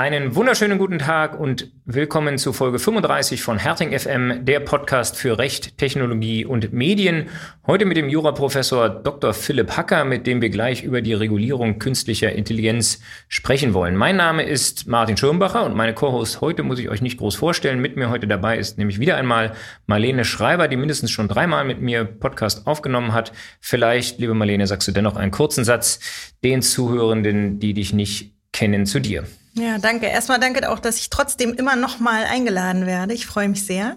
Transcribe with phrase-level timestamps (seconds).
[0.00, 5.36] Einen wunderschönen guten Tag und willkommen zu Folge 35 von Herting FM, der Podcast für
[5.36, 7.28] Recht, Technologie und Medien.
[7.66, 9.34] Heute mit dem Juraprofessor Dr.
[9.34, 13.94] Philipp Hacker, mit dem wir gleich über die Regulierung künstlicher Intelligenz sprechen wollen.
[13.94, 17.82] Mein Name ist Martin Schirmbacher und meine Co-Host heute muss ich euch nicht groß vorstellen.
[17.82, 19.52] Mit mir heute dabei ist nämlich wieder einmal
[19.84, 23.32] Marlene Schreiber, die mindestens schon dreimal mit mir Podcast aufgenommen hat.
[23.60, 26.00] Vielleicht, liebe Marlene, sagst du dennoch einen kurzen Satz
[26.42, 29.24] den Zuhörenden, die dich nicht kennen, zu dir.
[29.54, 30.06] Ja, danke.
[30.06, 33.14] Erstmal danke auch, dass ich trotzdem immer noch mal eingeladen werde.
[33.14, 33.96] Ich freue mich sehr.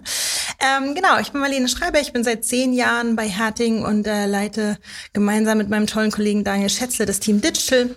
[0.58, 2.00] Ähm, genau, ich bin Marlene Schreiber.
[2.00, 4.78] Ich bin seit zehn Jahren bei Herting und äh, leite
[5.12, 7.90] gemeinsam mit meinem tollen Kollegen Daniel Schätzle das Team Digital.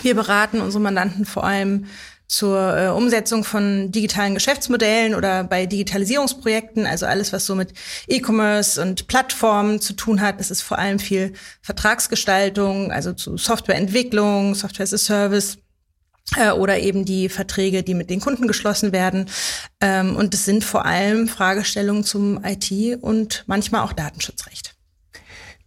[0.00, 1.84] Wir beraten unsere Mandanten vor allem
[2.26, 7.74] zur äh, Umsetzung von digitalen Geschäftsmodellen oder bei Digitalisierungsprojekten, also alles, was so mit
[8.08, 10.40] E-Commerce und Plattformen zu tun hat.
[10.40, 15.58] Es ist vor allem viel Vertragsgestaltung, also zu Softwareentwicklung, Software as a Service
[16.52, 19.26] oder eben die Verträge, die mit den Kunden geschlossen werden.
[19.80, 24.74] Ähm, und es sind vor allem Fragestellungen zum IT und manchmal auch Datenschutzrecht.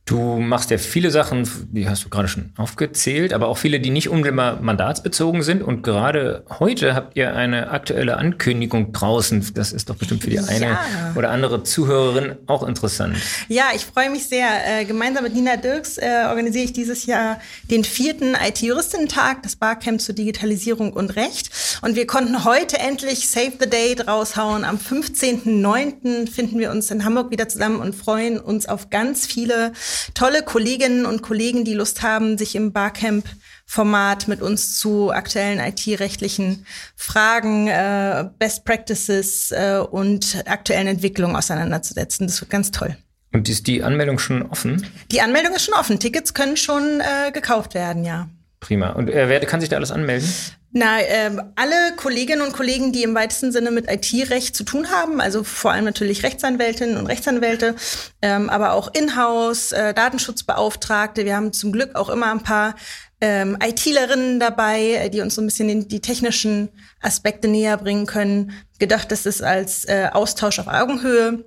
[0.06, 3.90] Du machst ja viele Sachen, die hast du gerade schon aufgezählt, aber auch viele, die
[3.90, 5.64] nicht unmittelbar mandatsbezogen sind.
[5.64, 9.54] Und gerade heute habt ihr eine aktuelle Ankündigung draußen.
[9.54, 11.14] Das ist doch bestimmt für die eine ja.
[11.16, 13.16] oder andere Zuhörerin auch interessant.
[13.48, 14.50] Ja, ich freue mich sehr.
[14.68, 17.40] Äh, gemeinsam mit Nina Dirks äh, organisiere ich dieses Jahr
[17.72, 21.50] den vierten IT-Juristinnen-Tag, das Barcamp zur Digitalisierung und Recht.
[21.82, 24.66] Und wir konnten heute endlich Save the Date raushauen.
[24.66, 26.30] Am 15.09.
[26.30, 29.72] finden wir uns in Hamburg wieder zusammen und freuen uns auf ganz viele
[30.14, 33.26] tolle Kolleginnen und Kollegen, die Lust haben, sich im Barcamp
[33.66, 42.28] Format mit uns zu aktuellen IT-rechtlichen Fragen, äh, Best Practices äh, und aktuellen Entwicklungen auseinanderzusetzen.
[42.28, 42.98] Das wird ganz toll.
[43.32, 44.86] Und ist die Anmeldung schon offen?
[45.12, 46.00] Die Anmeldung ist schon offen.
[46.00, 48.30] Tickets können schon äh, gekauft werden, ja.
[48.60, 48.92] Prima.
[48.92, 50.32] Und äh, wer kann sich da alles anmelden?
[50.76, 55.22] Na, ähm, alle Kolleginnen und Kollegen, die im weitesten Sinne mit IT-Recht zu tun haben,
[55.22, 57.76] also vor allem natürlich Rechtsanwältinnen und Rechtsanwälte,
[58.24, 61.26] ähm, aber auch Inhouse, äh, Datenschutzbeauftragte.
[61.26, 62.74] Wir haben zum Glück auch immer ein paar
[63.22, 66.70] ähm, ITlerinnen dabei, äh, die uns so ein bisschen in die technischen
[67.02, 68.54] Aspekte näher bringen können.
[68.80, 71.46] Gedacht, das ist als äh, Austausch auf Augenhöhe.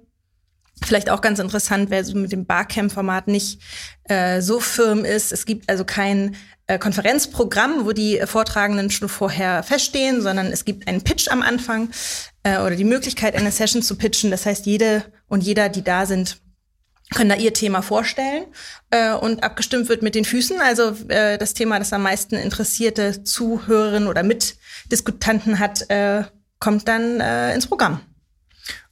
[0.85, 3.61] Vielleicht auch ganz interessant, wer so mit dem Barcamp-Format nicht
[4.05, 5.33] äh, so firm ist.
[5.33, 6.37] Es gibt also kein äh,
[6.79, 11.91] Konferenzprogramm, wo die Vortragenden schon vorher feststehen, sondern es gibt einen Pitch am Anfang
[12.43, 14.31] äh, oder die Möglichkeit, eine Session zu pitchen.
[14.31, 16.39] Das heißt, jede und jeder, die da sind,
[17.15, 18.47] können da ihr Thema vorstellen
[18.91, 20.61] äh, und abgestimmt wird mit den Füßen.
[20.61, 26.25] Also äh, das Thema, das am meisten interessierte Zuhörerinnen oder Mitdiskutanten hat, äh,
[26.59, 28.01] kommt dann äh, ins Programm.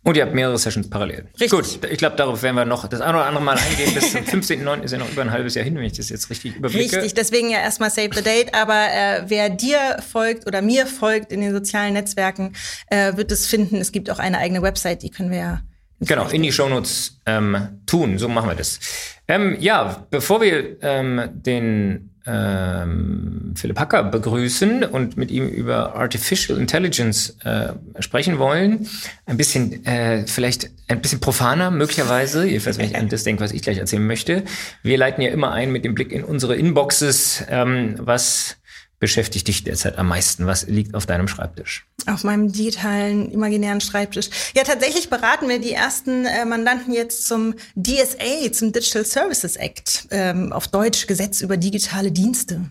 [0.03, 1.29] Und ihr habt mehrere Sessions parallel.
[1.41, 1.51] Richtig.
[1.51, 3.95] Gut, ich glaube, darauf werden wir noch das eine oder andere Mal eingehen.
[3.95, 4.83] Bis zum 15.09.
[4.83, 6.97] ist ja noch über ein halbes Jahr hin, wenn ich das jetzt richtig überblicke.
[6.97, 8.55] Richtig, deswegen ja erstmal Save the Date.
[8.55, 12.53] Aber äh, wer dir folgt oder mir folgt in den sozialen Netzwerken,
[12.89, 13.77] äh, wird es finden.
[13.77, 15.61] Es gibt auch eine eigene Website, die können wir ja
[16.01, 18.19] Genau, in die Shownotes ähm, tun.
[18.19, 18.81] So machen wir das.
[19.29, 26.59] Ähm, ja, bevor wir ähm, den ähm, Philipp Hacker begrüßen und mit ihm über Artificial
[26.59, 28.89] Intelligence äh, sprechen wollen.
[29.27, 33.53] Ein bisschen, äh, vielleicht ein bisschen profaner möglicherweise, jedenfalls wenn ich an das denke, was
[33.53, 34.45] ich gleich erzählen möchte.
[34.83, 38.57] Wir leiten ja immer ein mit dem Blick in unsere Inboxes, ähm, was
[39.05, 40.47] beschäftigt dich derzeit am meisten?
[40.47, 41.87] Was liegt auf deinem Schreibtisch?
[42.07, 44.31] Auf meinem digitalen, imaginären Schreibtisch.
[44.57, 50.09] Ja, tatsächlich beraten wir die ersten äh, Mandanten jetzt zum DSA, zum Digital Services Act,
[50.11, 52.63] ähm, auf Deutsch Gesetz über digitale Dienste.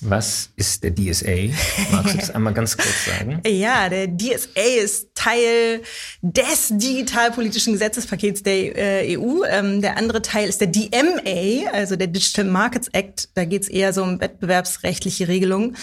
[0.00, 1.52] Was ist der DSA?
[1.90, 3.40] Magst du das einmal ganz kurz sagen?
[3.46, 5.82] Ja, der DSA ist Teil
[6.22, 9.42] des digitalpolitischen Gesetzespakets der äh, EU.
[9.48, 13.28] Ähm, der andere Teil ist der DMA, also der Digital Markets Act.
[13.34, 15.76] Da geht es eher so um wettbewerbsrechtliche Regelungen.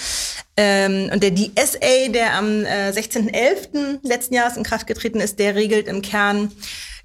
[0.56, 4.00] Ähm, und der DSA, der am äh, 16.11.
[4.04, 6.52] letzten Jahres in Kraft getreten ist, der regelt im Kern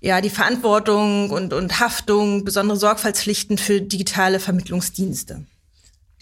[0.00, 5.44] ja, die Verantwortung und, und Haftung, besondere Sorgfaltspflichten für digitale Vermittlungsdienste.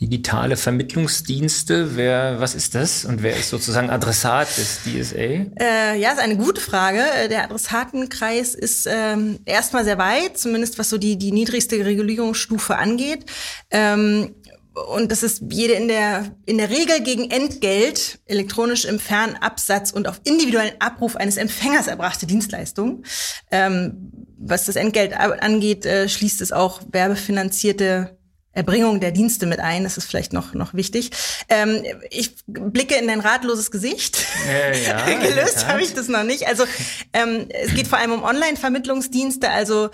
[0.00, 5.16] Digitale Vermittlungsdienste, wer, was ist das und wer ist sozusagen Adressat des DSA?
[5.16, 7.02] Äh, ja, ist eine gute Frage.
[7.28, 13.26] Der Adressatenkreis ist ähm, erstmal sehr weit, zumindest was so die, die niedrigste Regulierungsstufe angeht.
[13.72, 14.36] Ähm,
[14.86, 20.06] und das ist jede in der, in der Regel gegen Entgelt, elektronisch im Fernabsatz und
[20.06, 23.02] auf individuellen Abruf eines Empfängers erbrachte Dienstleistung.
[23.50, 28.17] Ähm, was das Entgelt angeht, äh, schließt es auch werbefinanzierte
[28.58, 29.84] Erbringung der Dienste mit ein.
[29.84, 31.12] Das ist vielleicht noch, noch wichtig.
[31.48, 34.26] Ähm, ich blicke in dein ratloses Gesicht.
[34.48, 36.48] Äh, ja, Gelöst habe ich das noch nicht.
[36.48, 36.64] Also
[37.12, 39.90] ähm, es geht vor allem um Online-Vermittlungsdienste, also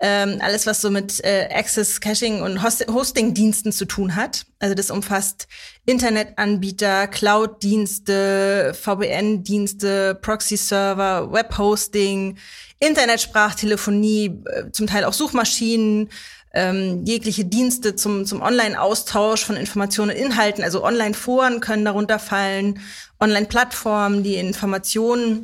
[0.00, 4.44] ähm, alles, was so mit äh, Access, Caching und Host Hosting-Diensten zu tun hat.
[4.58, 5.46] Also das umfasst
[5.86, 12.38] Internetanbieter, Cloud-Dienste, VPN-Dienste, Proxy-Server, Web-Hosting,
[12.80, 16.08] Internetsprachtelefonie, äh, zum Teil auch Suchmaschinen,
[16.52, 22.80] ähm, jegliche Dienste zum, zum Online-Austausch von Informationen und Inhalten, also Online-Foren können darunter fallen,
[23.20, 25.42] Online-Plattformen, die Informationen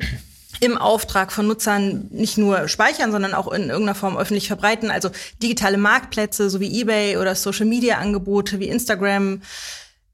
[0.59, 4.89] im Auftrag von Nutzern nicht nur speichern, sondern auch in irgendeiner Form öffentlich verbreiten.
[4.91, 5.09] Also
[5.41, 9.41] digitale Marktplätze sowie eBay oder Social-Media-Angebote wie Instagram,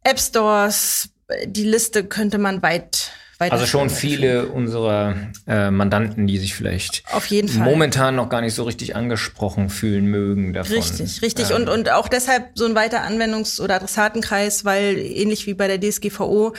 [0.03, 1.09] App Stores.
[1.45, 3.11] Die Liste könnte man weit
[3.51, 5.15] also schon viele unserer
[5.47, 7.63] äh, Mandanten, die sich vielleicht Auf jeden Fall.
[7.63, 10.75] momentan noch gar nicht so richtig angesprochen fühlen mögen davon.
[10.75, 11.49] Richtig, richtig.
[11.49, 11.57] Ähm.
[11.57, 15.79] Und, und auch deshalb so ein weiter Anwendungs- oder Adressatenkreis, weil ähnlich wie bei der
[15.79, 16.53] DSGVO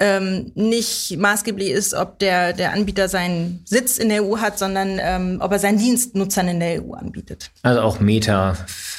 [0.00, 4.98] ähm, nicht maßgeblich ist, ob der, der Anbieter seinen Sitz in der EU hat, sondern
[5.00, 7.50] ähm, ob er seinen Dienst Nutzern in der EU anbietet.
[7.62, 8.56] Also auch Meta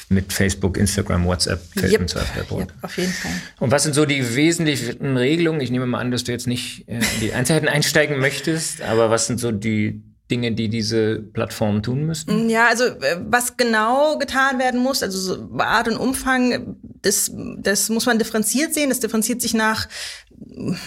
[0.08, 2.00] mit Facebook, Instagram, WhatsApp fällt yep.
[2.02, 3.32] im Zweifel yep, auf jeden Fall.
[3.58, 5.60] Und was sind so die wesentlichen Regelungen?
[5.60, 9.10] Ich nehme mal an, dass du jetzt nicht äh, in die Einzelheiten einsteigen möchtest, aber
[9.10, 12.48] was sind so die Dinge, die diese Plattformen tun müssten?
[12.48, 17.90] Ja, also äh, was genau getan werden muss, also so Art und Umfang, das, das
[17.90, 18.88] muss man differenziert sehen.
[18.88, 19.88] Das differenziert sich nach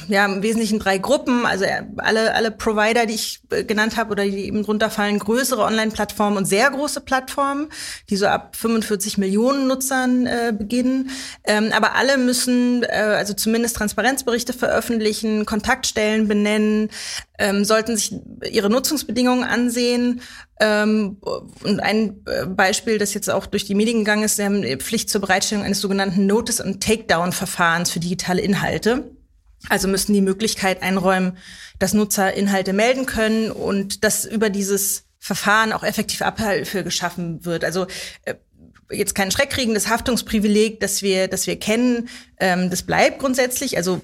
[0.08, 4.12] ja, im Wesentlichen drei Gruppen, also äh, alle, alle Provider, die ich äh, genannt habe
[4.12, 7.68] oder die eben drunter fallen, größere Online-Plattformen und sehr große Plattformen,
[8.10, 11.10] die so ab 45 Millionen Nutzern äh, beginnen.
[11.44, 16.90] Ähm, aber alle müssen äh, also zumindest Transparenzberichte veröffentlichen, Kontaktstellen benennen,
[17.38, 18.16] ähm, sollten sich
[18.50, 20.22] ihre Nutzungsbedingungen ansehen.
[20.60, 21.18] Ähm,
[21.64, 25.10] und ein äh, Beispiel, das jetzt auch durch die Medien gegangen ist, sie haben Pflicht
[25.10, 29.12] zur Bereitstellung eines sogenannten Notice- und Takedown-Verfahrens für digitale Inhalte.
[29.70, 31.38] Also müssen die Möglichkeit einräumen,
[31.80, 37.66] dass Nutzer Inhalte melden können und dass über dieses Verfahren auch effektiv Abhilfe geschaffen wird.
[37.66, 37.88] Also
[38.26, 38.36] äh,
[38.92, 42.10] jetzt kein schreckkriegendes Haftungsprivileg, das wir, das wir kennen,
[42.40, 43.78] ähm, das bleibt grundsätzlich.
[43.78, 44.02] Also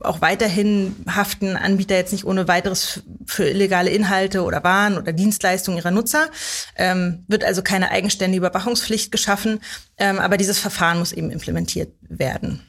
[0.00, 5.78] auch weiterhin haften Anbieter jetzt nicht ohne weiteres für illegale Inhalte oder Waren oder Dienstleistungen
[5.78, 6.28] ihrer Nutzer.
[6.76, 9.60] Ähm, wird also keine eigenständige Überwachungspflicht geschaffen,
[9.96, 12.67] ähm, aber dieses Verfahren muss eben implementiert werden.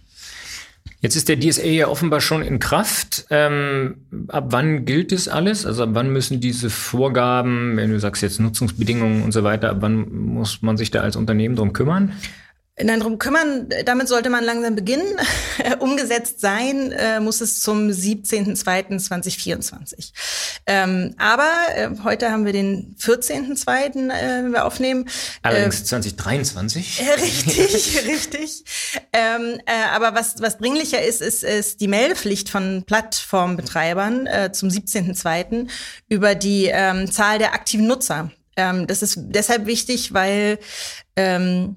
[1.02, 3.26] Jetzt ist der DSA ja offenbar schon in Kraft.
[3.30, 5.66] Ähm, ab wann gilt das alles?
[5.66, 9.78] Also ab wann müssen diese Vorgaben, wenn du sagst jetzt Nutzungsbedingungen und so weiter, ab
[9.80, 12.14] wann muss man sich da als Unternehmen drum kümmern?
[12.82, 15.20] Nein, darum kümmern, damit sollte man langsam beginnen.
[15.80, 20.14] Umgesetzt sein äh, muss es zum 17.02.2024.
[20.66, 25.10] Ähm, aber äh, heute haben wir den 14.02., äh, wenn wir aufnehmen.
[25.42, 27.04] Allerdings äh, 2023.
[27.22, 28.64] richtig, richtig.
[29.12, 34.70] Ähm, äh, aber was, was dringlicher ist, ist, ist die Meldepflicht von Plattformbetreibern äh, zum
[34.70, 35.68] 17.02.
[36.08, 38.32] über die ähm, Zahl der aktiven Nutzer.
[38.56, 40.60] Ähm, das ist deshalb wichtig, weil
[41.18, 41.76] ähm,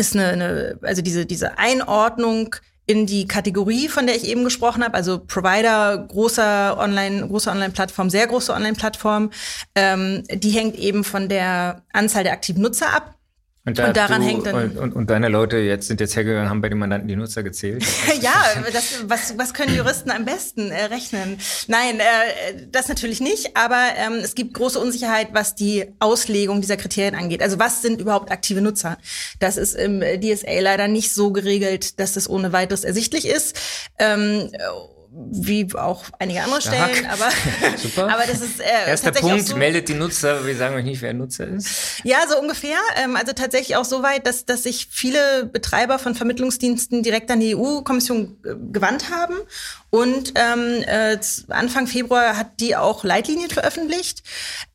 [0.00, 2.54] ist eine, eine also diese, diese Einordnung
[2.88, 8.08] in die Kategorie, von der ich eben gesprochen habe, also Provider, großer Online, große Online-Plattform,
[8.08, 9.30] sehr große Online-Plattform,
[9.74, 13.17] ähm, die hängt eben von der Anzahl der aktiven Nutzer ab.
[13.68, 14.76] Und, da und daran du, hängt dann.
[14.78, 17.84] Und, und, deine Leute jetzt sind jetzt hergegangen, haben bei den Mandanten die Nutzer gezählt.
[18.22, 18.32] ja,
[18.72, 21.38] das, was, was können Juristen am besten äh, rechnen?
[21.66, 26.78] Nein, äh, das natürlich nicht, aber ähm, es gibt große Unsicherheit, was die Auslegung dieser
[26.78, 27.42] Kriterien angeht.
[27.42, 28.96] Also was sind überhaupt aktive Nutzer?
[29.38, 33.54] Das ist im DSA leider nicht so geregelt, dass das ohne weiteres ersichtlich ist.
[33.98, 34.50] Ähm,
[35.30, 36.90] wie auch einige andere Stark.
[36.90, 37.28] Stellen, aber,
[37.76, 38.08] Super.
[38.08, 41.12] aber das ist äh, Erster Punkt, so, meldet die Nutzer, wir sagen euch nicht, wer
[41.12, 41.68] Nutzer ist.
[42.04, 42.78] Ja, so ungefähr.
[42.96, 47.40] Ähm, also tatsächlich auch so weit, dass, dass sich viele Betreiber von Vermittlungsdiensten direkt an
[47.40, 48.36] die EU-Kommission
[48.72, 49.34] gewandt haben.
[49.90, 54.22] Und ähm, äh, Anfang Februar hat die auch Leitlinien veröffentlicht,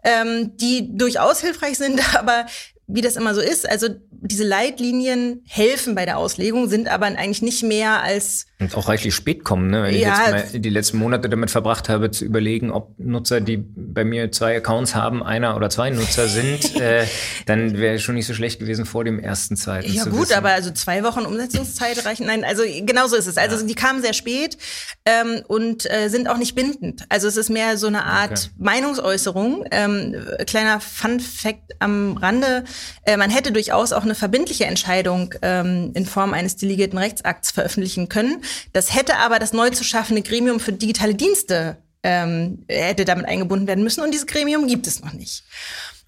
[0.03, 2.47] ähm, die durchaus hilfreich sind, aber
[2.87, 7.41] wie das immer so ist, also diese Leitlinien helfen bei der Auslegung, sind aber eigentlich
[7.41, 9.83] nicht mehr als und auch reichlich spät kommen, ne?
[9.83, 13.41] Wenn ja, ich jetzt mal die letzten Monate damit verbracht habe, zu überlegen, ob Nutzer,
[13.41, 17.05] die bei mir zwei Accounts haben, einer oder zwei Nutzer sind, äh,
[17.45, 19.91] dann wäre schon nicht so schlecht gewesen vor dem ersten, zweiten.
[19.91, 20.35] Ja gut, wissen.
[20.35, 22.27] aber also zwei Wochen Umsetzungszeit reichen.
[22.27, 23.37] Nein, also genau so ist es.
[23.37, 23.63] Also ja.
[23.63, 24.57] die kamen sehr spät
[25.05, 27.05] ähm, und äh, sind auch nicht bindend.
[27.09, 28.49] Also es ist mehr so eine Art okay.
[28.57, 29.65] Meinungsäußerung.
[29.71, 32.63] Ähm, kleiner Fun Fact am Rande:
[33.05, 38.09] äh, Man hätte durchaus auch eine verbindliche Entscheidung ähm, in Form eines delegierten Rechtsakts veröffentlichen
[38.09, 38.41] können.
[38.73, 43.67] Das hätte aber das neu zu schaffende Gremium für digitale Dienste ähm, hätte damit eingebunden
[43.67, 45.43] werden müssen und dieses Gremium gibt es noch nicht.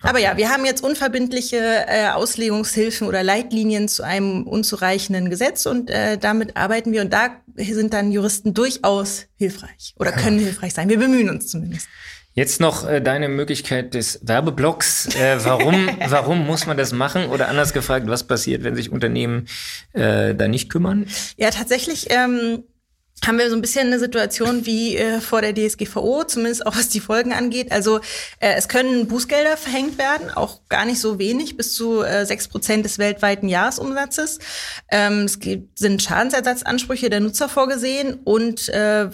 [0.01, 5.89] Aber ja, wir haben jetzt unverbindliche äh, Auslegungshilfen oder Leitlinien zu einem unzureichenden Gesetz und
[5.89, 10.45] äh, damit arbeiten wir und da sind dann Juristen durchaus hilfreich oder können ja.
[10.45, 10.89] hilfreich sein.
[10.89, 11.87] Wir bemühen uns zumindest.
[12.35, 15.15] Jetzt noch äh, deine Möglichkeit des Werbeblocks.
[15.15, 17.27] Äh, warum, warum muss man das machen?
[17.27, 19.47] Oder anders gefragt, was passiert, wenn sich Unternehmen
[19.93, 21.07] äh, da nicht kümmern?
[21.37, 22.07] Ja, tatsächlich.
[22.11, 22.65] Ähm
[23.23, 26.89] haben wir so ein bisschen eine Situation wie äh, vor der DSGVO, zumindest auch was
[26.89, 27.71] die Folgen angeht.
[27.71, 27.97] Also
[28.39, 32.47] äh, es können Bußgelder verhängt werden, auch gar nicht so wenig, bis zu äh, sechs
[32.47, 34.39] äh, Prozent des weltweiten Jahresumsatzes.
[34.91, 39.07] Ähm, es gibt, sind Schadensersatzansprüche der Nutzer vorgesehen und äh,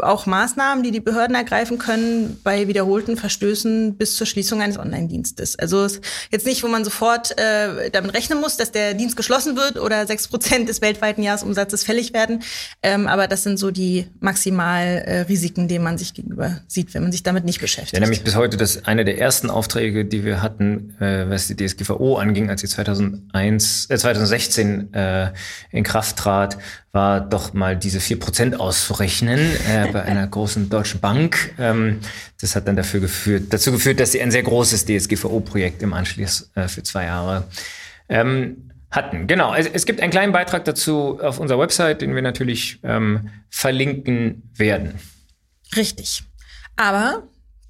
[0.00, 5.58] auch Maßnahmen, die die Behörden ergreifen können bei wiederholten Verstößen bis zur Schließung eines Online-Dienstes.
[5.58, 5.88] Also
[6.30, 10.06] jetzt nicht, wo man sofort äh, damit rechnen muss, dass der Dienst geschlossen wird oder
[10.06, 12.42] sechs Prozent des weltweiten Jahresumsatzes fällig werden,
[12.82, 17.12] ähm, aber das sind so die Maximalrisiken, äh, denen man sich gegenüber sieht, wenn man
[17.12, 17.92] sich damit nicht beschäftigt.
[17.92, 21.54] Ja, nämlich bis heute das eine der ersten Aufträge, die wir hatten, äh, was die
[21.54, 25.32] DSGVO anging, als sie 2001, äh, 2016 äh,
[25.70, 26.58] in Kraft trat,
[26.90, 31.54] war doch mal diese vier Prozent auszurechnen äh, bei einer großen deutschen Bank.
[31.56, 32.00] Ähm,
[32.40, 36.50] das hat dann dafür geführt, dazu geführt, dass sie ein sehr großes DSGVO-Projekt im Anschluss
[36.56, 37.44] äh, für zwei Jahre
[38.08, 39.26] ähm, hatten.
[39.26, 39.54] Genau.
[39.54, 44.50] Es, es, gibt einen kleinen Beitrag dazu auf unserer Website, den wir natürlich ähm, verlinken
[44.54, 44.94] werden.
[45.74, 46.22] Richtig.
[46.76, 47.24] Aber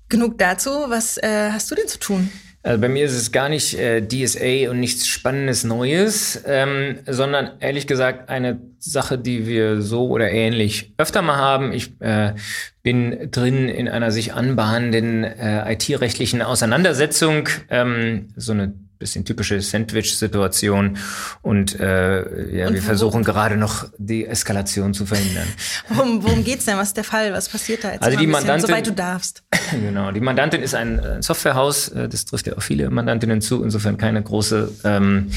[0.09, 0.71] genug dazu.
[0.89, 2.31] Was äh, hast du denn zu tun?
[2.67, 7.53] Also bei mir ist es gar nicht äh, DSA und nichts Spannendes Neues, ähm, sondern
[7.61, 11.73] ehrlich gesagt eine Sache, die wir so oder ähnlich öfter mal haben.
[11.73, 12.35] Ich äh,
[12.83, 20.99] bin drin in einer sich anbahnenden äh, IT-rechtlichen Auseinandersetzung, ähm, so eine bisschen typische Sandwich-Situation
[21.43, 25.47] und äh, ja, und wir versuchen gerade noch die Eskalation zu verhindern.
[25.89, 26.77] worum, worum geht's denn?
[26.77, 27.33] Was ist der Fall?
[27.33, 28.03] Was passiert da jetzt?
[28.03, 29.43] Also die Mandantin, soweit du darfst.
[29.73, 33.65] Genau, die Mandantin ist ein, ein Softwarehaus, äh, das trifft ja auch viele Mandantinnen zu,
[33.65, 35.33] insofern keine große ähm,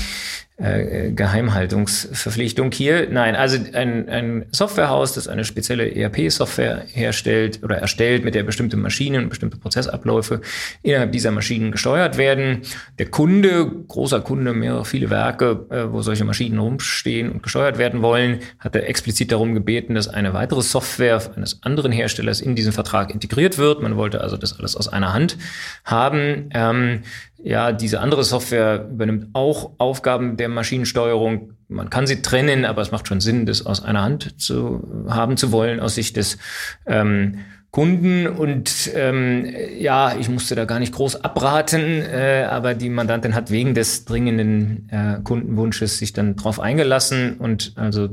[0.59, 3.07] äh, Geheimhaltungsverpflichtung hier.
[3.09, 8.75] Nein, also ein, ein Softwarehaus, das eine spezielle ERP-Software herstellt oder erstellt, mit der bestimmte
[8.75, 10.41] Maschinen und bestimmte Prozessabläufe
[10.81, 12.63] innerhalb dieser Maschinen gesteuert werden.
[12.97, 18.01] Der Kunde, großer Kunde, mehrere, viele Werke, äh, wo solche Maschinen rumstehen und gesteuert werden
[18.01, 23.11] wollen, hatte explizit darum gebeten, dass eine weitere Software eines anderen Herstellers in diesen Vertrag
[23.11, 23.81] integriert wird.
[23.81, 25.37] Man wollte also das alles aus einer Hand
[25.85, 26.49] haben.
[26.53, 27.03] Ähm,
[27.43, 31.53] ja, diese andere Software übernimmt auch Aufgaben der Maschinensteuerung.
[31.67, 35.37] Man kann sie trennen, aber es macht schon Sinn, das aus einer Hand zu haben
[35.37, 36.37] zu wollen, aus Sicht des
[36.85, 37.39] ähm,
[37.71, 39.45] Kunden und ähm,
[39.77, 44.05] ja, ich musste da gar nicht groß abraten, äh, aber die Mandantin hat wegen des
[44.05, 48.09] dringenden äh, Kundenwunsches sich dann drauf eingelassen und also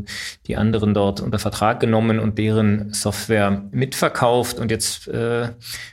[0.47, 5.49] die anderen dort unter Vertrag genommen und deren Software mitverkauft und jetzt äh,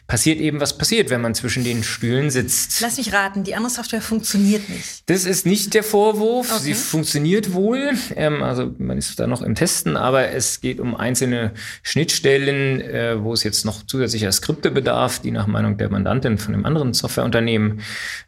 [0.08, 2.82] passiert eben, was passiert, wenn man zwischen den Stühlen sitzt.
[2.82, 5.10] Lass mich raten, die andere Software funktioniert nicht.
[5.10, 6.62] Das ist nicht der Vorwurf, okay.
[6.62, 10.96] sie funktioniert wohl, ähm, also man ist da noch im Testen, aber es geht um
[10.96, 15.90] einzelne Schnittstellen, äh, wo es jetzt jetzt noch zusätzlicher Skripte bedarf, die nach Meinung der
[15.90, 17.82] Mandantin von einem anderen Softwareunternehmen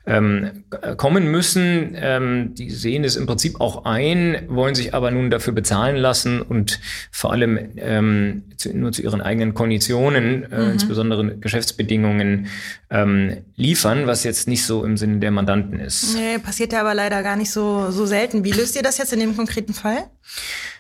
[0.06, 0.64] ähm,
[0.98, 1.96] kommen müssen.
[1.96, 6.42] Ähm, die sehen es im Prinzip auch ein, wollen sich aber nun dafür bezahlen lassen
[6.42, 6.80] und
[7.12, 10.72] vor allem ähm, zu, nur zu ihren eigenen Konditionen, äh, mhm.
[10.74, 12.48] insbesondere Geschäftsbedingungen,
[12.92, 16.16] ähm, liefern, was jetzt nicht so im Sinne der Mandanten ist.
[16.16, 18.44] Nee, passiert ja aber leider gar nicht so, so selten.
[18.44, 19.98] Wie löst ihr das jetzt in dem konkreten Fall?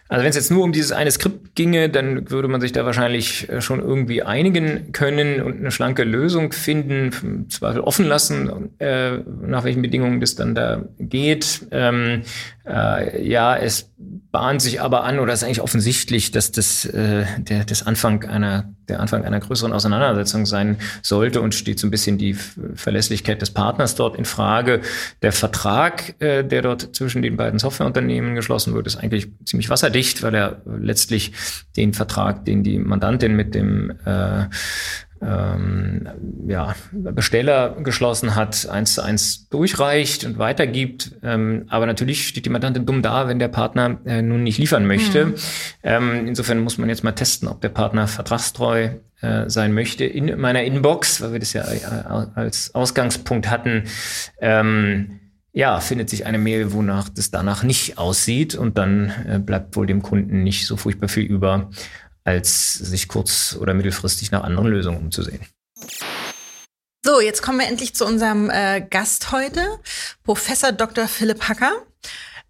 [0.07, 2.85] Also wenn es jetzt nur um dieses eine Skript ginge, dann würde man sich da
[2.85, 8.69] wahrscheinlich äh, schon irgendwie einigen können und eine schlanke Lösung finden, im Zweifel offen lassen,
[8.79, 11.67] äh, nach welchen Bedingungen das dann da geht.
[11.71, 12.21] Ähm,
[12.67, 17.63] äh, ja, es bahnt sich aber an, oder ist eigentlich offensichtlich, dass das äh, der,
[17.63, 22.17] das Anfang einer, der Anfang einer größeren Auseinandersetzung sein sollte und steht so ein bisschen
[22.17, 24.81] die Verlässlichkeit des Partners dort in Frage.
[25.21, 30.21] Der Vertrag, äh, der dort zwischen den beiden Softwareunternehmen geschlossen wird, ist eigentlich ziemlich wasserdicht,
[30.23, 31.31] weil er letztlich
[31.77, 34.47] den Vertrag, den die Mandantin mit dem äh,
[35.25, 36.07] ähm,
[36.47, 41.13] ja, Besteller geschlossen hat, eins zu eins durchreicht und weitergibt.
[41.23, 44.85] Ähm, aber natürlich steht die Mandantin dumm da, wenn der Partner äh, nun nicht liefern
[44.85, 45.25] möchte.
[45.25, 45.35] Mhm.
[45.83, 48.89] Ähm, insofern muss man jetzt mal testen, ob der Partner vertragstreu
[49.21, 50.05] äh, sein möchte.
[50.05, 53.83] In meiner Inbox, weil wir das ja äh, als Ausgangspunkt hatten,
[54.39, 55.19] ähm,
[55.55, 59.87] ja, findet sich eine Mail, wonach das danach nicht aussieht und dann äh, bleibt wohl
[59.87, 61.69] dem Kunden nicht so furchtbar viel über,
[62.25, 65.39] als sich kurz- oder mittelfristig nach anderen Lösungen umzusehen.
[67.05, 69.61] So, jetzt kommen wir endlich zu unserem äh, Gast heute,
[70.23, 71.07] Professor Dr.
[71.07, 71.71] Philipp Hacker.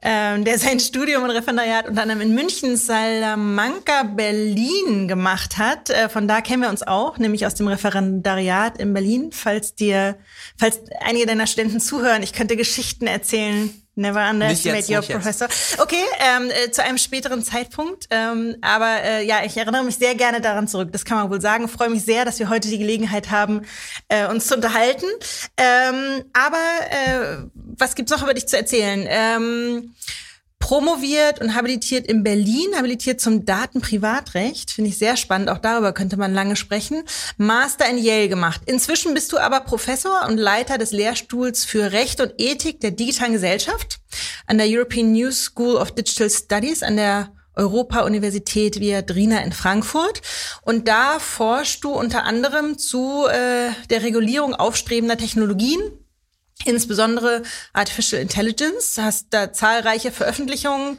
[0.01, 5.89] ähm, der sein Studium und Referendariat unter anderem in München, Salamanca, Berlin gemacht hat.
[5.89, 9.31] Äh, von da kennen wir uns auch, nämlich aus dem Referendariat in Berlin.
[9.33, 10.17] Falls dir,
[10.57, 15.47] falls einige deiner Studenten zuhören, ich könnte Geschichten erzählen, Never underestimate your professor.
[15.77, 18.07] Okay, ähm, äh, zu einem späteren Zeitpunkt.
[18.09, 20.89] Ähm, aber äh, ja, ich erinnere mich sehr gerne daran zurück.
[20.91, 21.69] Das kann man wohl sagen.
[21.69, 23.61] Freue mich sehr, dass wir heute die Gelegenheit haben,
[24.09, 25.05] äh, uns zu unterhalten.
[25.55, 26.57] Ähm, aber
[26.89, 27.37] äh,
[27.77, 29.05] was gibt's noch über dich zu erzählen?
[29.07, 29.95] Ähm,
[30.65, 34.71] promoviert und habilitiert in Berlin, habilitiert zum Datenprivatrecht.
[34.71, 35.47] Finde ich sehr spannend.
[35.51, 37.03] Auch darüber könnte man lange sprechen.
[37.37, 38.61] Master in Yale gemacht.
[38.65, 43.33] Inzwischen bist du aber Professor und Leiter des Lehrstuhls für Recht und Ethik der digitalen
[43.33, 43.99] Gesellschaft
[44.47, 50.23] an der European New School of Digital Studies an der Europa-Universität Viadrina in Frankfurt.
[50.63, 55.79] Und da forschst du unter anderem zu äh, der Regulierung aufstrebender Technologien,
[56.65, 57.43] insbesondere
[57.73, 58.97] Artificial Intelligence.
[58.97, 60.97] Hast da zahlreiche Veröffentlichungen,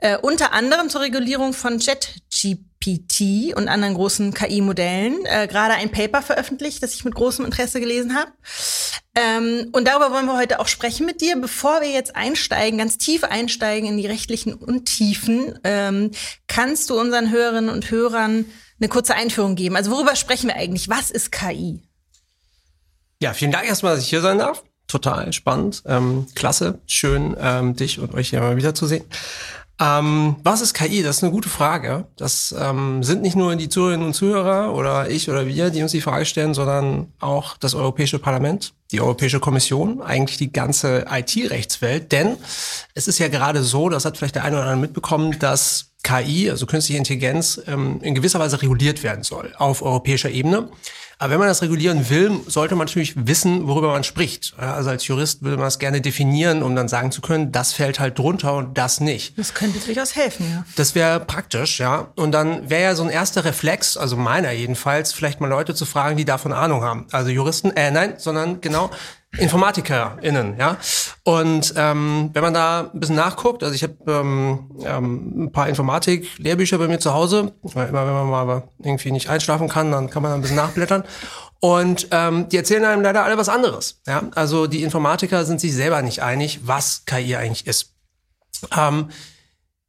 [0.00, 5.24] äh, unter anderem zur Regulierung von ChatGPT und anderen großen KI-Modellen.
[5.24, 8.30] Äh, Gerade ein Paper veröffentlicht, das ich mit großem Interesse gelesen habe.
[9.16, 11.36] Ähm, und darüber wollen wir heute auch sprechen mit dir.
[11.40, 16.12] Bevor wir jetzt einsteigen, ganz tief einsteigen in die rechtlichen Untiefen, ähm,
[16.46, 18.44] kannst du unseren Hörerinnen und Hörern
[18.80, 19.74] eine kurze Einführung geben.
[19.74, 20.88] Also worüber sprechen wir eigentlich?
[20.88, 21.82] Was ist KI?
[23.20, 25.82] Ja, vielen Dank erstmal, dass ich hier sein darf total spannend.
[25.86, 29.04] Ähm, klasse, schön, ähm, dich und euch hier mal wiederzusehen.
[29.80, 31.02] Ähm, was ist KI?
[31.04, 32.06] Das ist eine gute Frage.
[32.16, 35.92] Das ähm, sind nicht nur die Zuhörerinnen und Zuhörer oder ich oder wir, die uns
[35.92, 42.10] die Frage stellen, sondern auch das Europäische Parlament, die Europäische Kommission, eigentlich die ganze IT-Rechtswelt.
[42.10, 42.36] Denn
[42.94, 46.50] es ist ja gerade so, das hat vielleicht der eine oder andere mitbekommen, dass KI,
[46.50, 50.70] also künstliche Intelligenz, ähm, in gewisser Weise reguliert werden soll auf europäischer Ebene.
[51.20, 54.54] Aber wenn man das regulieren will, sollte man natürlich wissen, worüber man spricht.
[54.56, 57.98] Also als Jurist will man es gerne definieren, um dann sagen zu können, das fällt
[57.98, 59.36] halt drunter und das nicht.
[59.36, 60.64] Das könnte durchaus helfen, ja.
[60.76, 62.12] Das wäre praktisch, ja.
[62.14, 65.86] Und dann wäre ja so ein erster Reflex, also meiner jedenfalls, vielleicht mal Leute zu
[65.86, 67.06] fragen, die davon Ahnung haben.
[67.10, 68.90] Also Juristen, äh, nein, sondern genau
[69.36, 70.78] InformatikerInnen, ja.
[71.22, 75.68] Und ähm, wenn man da ein bisschen nachguckt, also ich habe ähm, ähm, ein paar
[75.68, 80.08] Informatik-Lehrbücher bei mir zu Hause, weil immer wenn man mal irgendwie nicht einschlafen kann, dann
[80.08, 81.04] kann man da ein bisschen nachblättern.
[81.60, 84.00] Und ähm, die erzählen einem leider alle was anderes.
[84.06, 84.22] Ja?
[84.34, 87.94] Also die Informatiker sind sich selber nicht einig, was KI eigentlich ist.
[88.76, 89.10] Ähm,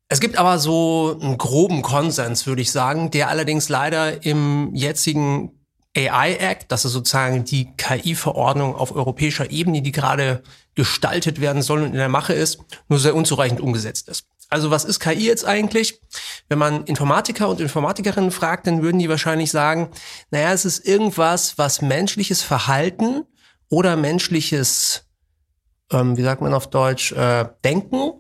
[0.10, 5.59] es gibt aber so einen groben Konsens, würde ich sagen, der allerdings leider im jetzigen
[6.08, 10.44] AI Act, das ist sozusagen die KI-Verordnung auf europäischer Ebene, die gerade
[10.76, 14.26] gestaltet werden soll und in der Mache ist, nur sehr unzureichend umgesetzt ist.
[14.50, 16.02] Also was ist KI jetzt eigentlich?
[16.48, 19.90] Wenn man Informatiker und Informatikerinnen fragt, dann würden die wahrscheinlich sagen,
[20.32, 23.26] naja, es ist irgendwas, was menschliches Verhalten
[23.70, 25.06] oder menschliches,
[25.92, 28.14] ähm, wie sagt man auf Deutsch, äh, Denken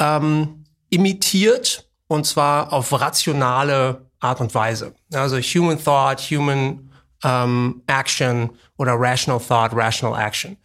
[0.00, 4.94] ähm, imitiert und zwar auf rationale Art und Weise.
[5.12, 6.89] Also Human Thought, Human
[7.24, 10.56] ähm, Action oder Rational Thought, Rational Action.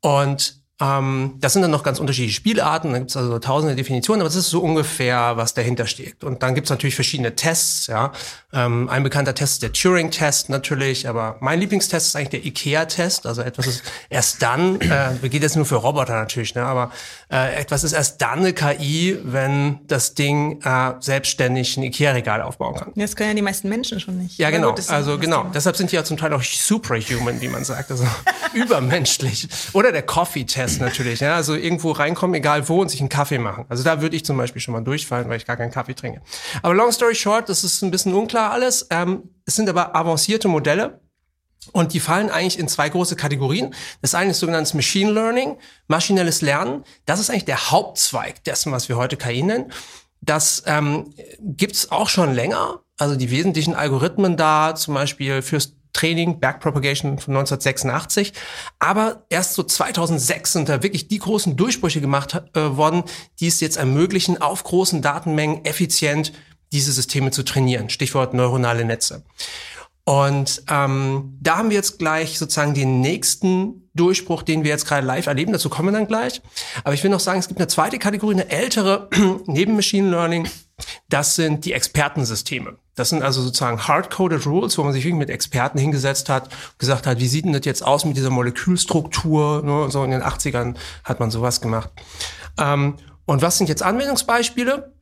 [0.00, 4.22] Und ähm, das sind dann noch ganz unterschiedliche Spielarten, da gibt es also tausende Definitionen,
[4.22, 6.24] aber das ist so ungefähr, was dahinter steht.
[6.24, 8.10] Und dann gibt es natürlich verschiedene Tests, ja.
[8.52, 13.26] Ähm, ein bekannter Test ist der Turing-Test natürlich, aber mein Lieblingstest ist eigentlich der IKEA-Test.
[13.26, 16.64] Also etwas ist erst dann, äh, geht jetzt nur für Roboter natürlich, ne?
[16.64, 16.90] aber
[17.30, 22.74] äh, etwas ist erst dann eine KI, wenn das Ding äh, selbstständig ein IKEA-Regal aufbauen
[22.74, 22.92] kann.
[22.96, 24.38] Das können ja die meisten Menschen schon nicht.
[24.38, 24.74] Ja, genau.
[24.88, 25.42] Also genau.
[25.42, 25.52] Thema.
[25.54, 28.06] Deshalb sind die ja zum Teil auch superhuman, wie man sagt, also
[28.54, 29.48] übermenschlich.
[29.72, 31.20] Oder der Coffee-Test Test natürlich.
[31.20, 31.36] Ja?
[31.36, 33.66] Also irgendwo reinkommen, egal wo, und sich einen Kaffee machen.
[33.68, 36.22] Also da würde ich zum Beispiel schon mal durchfallen, weil ich gar keinen Kaffee trinke.
[36.62, 38.86] Aber long story short, das ist ein bisschen unklar alles.
[38.90, 41.00] Ähm, es sind aber avancierte Modelle.
[41.72, 43.74] Und die fallen eigentlich in zwei große Kategorien.
[44.02, 45.56] Das eine ist sogenanntes Machine Learning,
[45.88, 46.84] maschinelles Lernen.
[47.06, 49.72] Das ist eigentlich der Hauptzweig dessen, was wir heute KI nennen.
[50.20, 52.80] Das ähm, gibt auch schon länger.
[52.98, 58.34] Also die wesentlichen Algorithmen da, zum Beispiel fürs Training, Backpropagation von 1986.
[58.78, 63.04] Aber erst so 2006 sind da wirklich die großen Durchbrüche gemacht äh, worden,
[63.40, 66.32] die es jetzt ermöglichen, auf großen Datenmengen effizient
[66.72, 67.88] diese Systeme zu trainieren.
[67.88, 69.24] Stichwort neuronale Netze.
[70.04, 75.06] Und ähm, da haben wir jetzt gleich sozusagen den nächsten Durchbruch, den wir jetzt gerade
[75.06, 75.52] live erleben.
[75.52, 76.42] Dazu kommen wir dann gleich.
[76.82, 79.08] Aber ich will noch sagen, es gibt eine zweite Kategorie, eine ältere
[79.46, 80.46] neben Machine Learning.
[81.08, 82.76] Das sind die Expertensysteme.
[82.94, 87.06] Das sind also sozusagen hard-coded Rules, wo man sich wirklich mit Experten hingesetzt hat, gesagt
[87.06, 89.62] hat, wie sieht denn das jetzt aus mit dieser Molekülstruktur?
[89.62, 89.90] Ne?
[89.90, 91.90] So in den 80ern hat man sowas gemacht.
[92.58, 94.92] Ähm, und was sind jetzt Anwendungsbeispiele?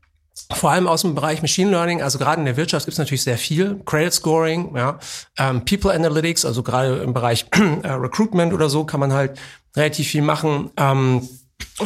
[0.54, 3.22] Vor allem aus dem Bereich Machine Learning, also gerade in der Wirtschaft gibt es natürlich
[3.22, 3.80] sehr viel.
[3.84, 4.98] Credit Scoring, ja,
[5.36, 7.46] ähm, People Analytics, also gerade im Bereich
[7.82, 9.38] äh, Recruitment oder so kann man halt
[9.76, 10.70] relativ viel machen.
[10.78, 11.28] Ähm,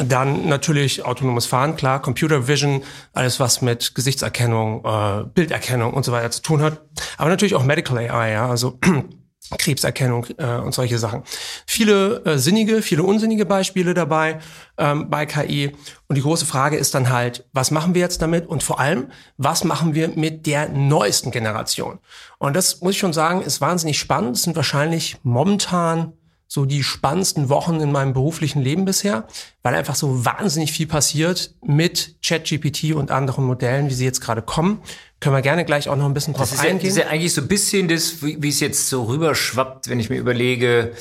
[0.05, 6.11] Dann natürlich autonomes Fahren, klar, Computer Vision, alles was mit Gesichtserkennung, äh, Bilderkennung und so
[6.11, 6.81] weiter zu tun hat.
[7.17, 8.79] Aber natürlich auch Medical AI, ja, also
[9.57, 11.23] Krebserkennung äh, und solche Sachen.
[11.65, 14.39] Viele äh, sinnige, viele unsinnige Beispiele dabei
[14.77, 15.75] ähm, bei KI.
[16.07, 18.47] Und die große Frage ist dann halt, was machen wir jetzt damit?
[18.47, 21.99] Und vor allem, was machen wir mit der neuesten Generation?
[22.39, 24.35] Und das muss ich schon sagen, ist wahnsinnig spannend.
[24.35, 26.13] Es sind wahrscheinlich momentan
[26.47, 29.27] so die spannendsten Wochen in meinem beruflichen Leben bisher,
[29.63, 34.41] weil einfach so wahnsinnig viel passiert mit ChatGPT und anderen Modellen, wie sie jetzt gerade
[34.41, 34.81] kommen.
[35.19, 36.77] Können wir gerne gleich auch noch ein bisschen drauf das ist eingehen.
[36.77, 39.89] Ja, das ist ja eigentlich so ein bisschen das, wie, wie es jetzt so rüberschwappt,
[39.89, 40.93] wenn ich mir überlege,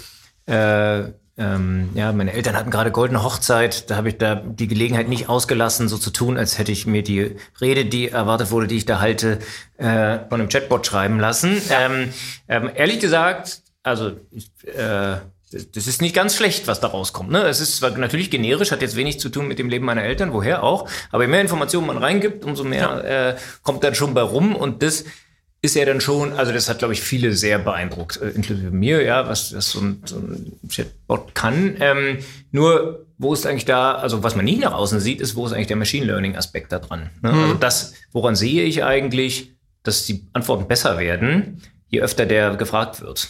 [0.47, 5.09] äh, ähm, ja, meine Eltern hatten gerade goldene Hochzeit, da habe ich da die Gelegenheit
[5.09, 8.77] nicht ausgelassen, so zu tun, als hätte ich mir die Rede, die erwartet wurde, die
[8.77, 9.39] ich da halte,
[9.77, 11.61] äh, von einem Chatbot schreiben lassen.
[11.69, 11.87] Ja.
[11.87, 12.13] Ähm,
[12.49, 15.17] ähm, ehrlich gesagt, also ich, äh,
[15.53, 17.31] das ist nicht ganz schlecht, was da rauskommt.
[17.31, 17.43] Ne?
[17.43, 20.65] Es ist natürlich generisch, hat jetzt wenig zu tun mit dem Leben meiner Eltern, woher
[20.65, 20.89] auch.
[21.13, 23.31] Aber je mehr Informationen man reingibt, umso mehr ja.
[23.31, 24.57] äh, kommt dann schon bei rum.
[24.57, 25.05] Und das
[25.63, 29.03] ist ja dann schon, also das hat, glaube ich, viele sehr beeindruckt, äh, inklusive mir,
[29.03, 31.77] ja, was, was so, ein, so ein Chatbot kann.
[31.79, 32.19] Ähm,
[32.51, 35.53] nur, wo ist eigentlich da, also was man nie nach außen sieht, ist, wo ist
[35.53, 37.11] eigentlich der Machine Learning-Aspekt da dran?
[37.23, 37.33] Ne?
[37.33, 37.43] Mhm.
[37.43, 39.53] Also das, woran sehe ich eigentlich,
[39.85, 43.29] dass die Antworten besser werden, je öfter der gefragt wird.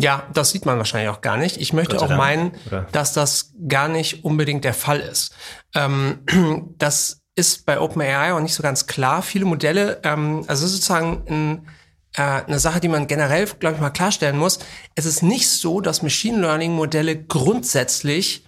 [0.00, 1.56] Ja, das sieht man wahrscheinlich auch gar nicht.
[1.56, 2.86] Ich möchte auch meinen, Oder?
[2.92, 5.34] dass das gar nicht unbedingt der Fall ist.
[5.74, 6.20] Ähm,
[6.78, 9.22] das ist bei OpenAI auch nicht so ganz klar.
[9.22, 11.68] Viele Modelle, ähm, also sozusagen ein,
[12.14, 14.60] äh, eine Sache, die man generell, glaube ich, mal klarstellen muss.
[14.94, 18.44] Es ist nicht so, dass Machine Learning Modelle grundsätzlich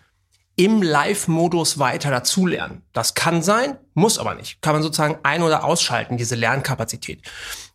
[0.54, 2.82] im Live-Modus weiter dazulernen.
[2.92, 4.60] Das kann sein, muss aber nicht.
[4.60, 7.22] Kann man sozusagen ein- oder ausschalten, diese Lernkapazität.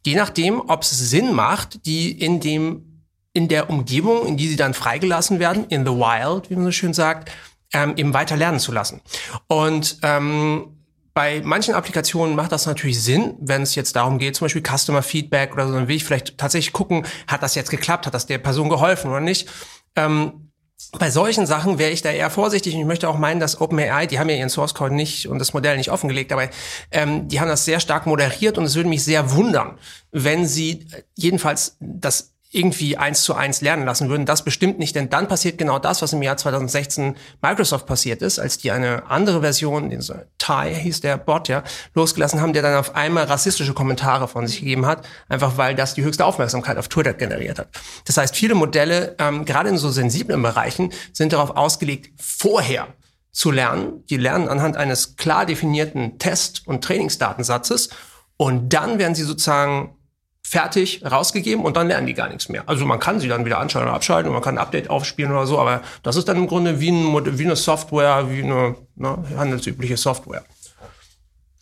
[0.06, 2.95] Je nachdem, ob es Sinn macht, die in dem
[3.36, 6.72] in der Umgebung, in die sie dann freigelassen werden, in the wild, wie man so
[6.72, 7.30] schön sagt,
[7.74, 9.02] ähm, eben weiter lernen zu lassen.
[9.48, 10.78] Und ähm,
[11.14, 15.02] bei manchen Applikationen macht das natürlich Sinn, wenn es jetzt darum geht, zum Beispiel Customer
[15.02, 18.26] Feedback oder so, dann will ich vielleicht tatsächlich gucken, hat das jetzt geklappt, hat das
[18.26, 19.50] der Person geholfen oder nicht.
[19.98, 20.52] Ähm,
[20.98, 24.08] bei solchen Sachen wäre ich da eher vorsichtig und ich möchte auch meinen, dass OpenAI,
[24.08, 26.50] die haben ja ihren Source Code nicht und das Modell nicht offengelegt, aber
[26.92, 29.78] ähm, die haben das sehr stark moderiert und es würde mich sehr wundern,
[30.12, 34.26] wenn sie jedenfalls das irgendwie eins zu eins lernen lassen würden.
[34.26, 38.40] Das bestimmt nicht, denn dann passiert genau das, was im Jahr 2016 Microsoft passiert ist,
[38.40, 40.02] als die eine andere Version, den
[40.38, 41.64] Ty hieß der Bot, ja,
[41.94, 45.94] losgelassen haben, der dann auf einmal rassistische Kommentare von sich gegeben hat, einfach weil das
[45.94, 47.68] die höchste Aufmerksamkeit auf Twitter generiert hat.
[48.06, 52.88] Das heißt, viele Modelle, ähm, gerade in so sensiblen Bereichen, sind darauf ausgelegt, vorher
[53.32, 54.06] zu lernen.
[54.10, 57.90] Die lernen anhand eines klar definierten Test- und Trainingsdatensatzes
[58.38, 59.95] und dann werden sie sozusagen
[60.56, 62.64] fertig rausgegeben und dann lernen die gar nichts mehr.
[62.66, 65.34] Also man kann sie dann wieder anschalten oder abschalten und man kann ein Update aufspielen
[65.34, 68.76] oder so, aber das ist dann im Grunde wie, ein, wie eine Software, wie eine
[68.96, 70.46] ne, handelsübliche Software.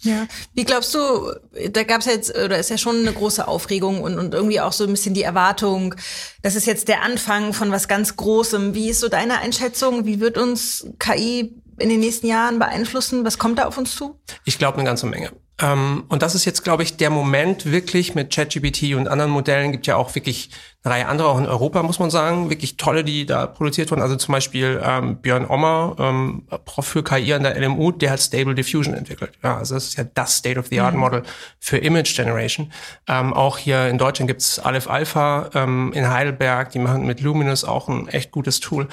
[0.01, 0.27] Ja.
[0.53, 1.33] Wie glaubst du,
[1.71, 4.73] da gab es jetzt, oder ist ja schon eine große Aufregung und, und irgendwie auch
[4.73, 5.95] so ein bisschen die Erwartung,
[6.43, 8.75] das ist jetzt der Anfang von was ganz Großem.
[8.75, 10.05] Wie ist so deine Einschätzung?
[10.05, 13.25] Wie wird uns KI in den nächsten Jahren beeinflussen?
[13.25, 14.19] Was kommt da auf uns zu?
[14.45, 15.31] Ich glaube eine ganze Menge.
[15.63, 19.71] Ähm, und das ist jetzt, glaube ich, der Moment wirklich mit ChatGPT und anderen Modellen.
[19.71, 20.49] Gibt ja auch wirklich
[20.83, 24.01] eine Reihe anderer, auch in Europa, muss man sagen, wirklich tolle, die da produziert wurden.
[24.01, 28.19] Also zum Beispiel ähm, Björn Ommer, ähm, Prof für KI an der LMU, der hat
[28.19, 29.31] Stable Diffusion entwickelt.
[29.41, 31.25] Ja, also das ist ja das State-of-the-Art-Model mhm.
[31.59, 32.73] für Image Generation.
[33.07, 37.63] Ähm, auch hier in Deutschland gibt's Aleph Alpha ähm, in Heidelberg, die machen mit Luminous
[37.63, 38.89] auch ein echt gutes Tool.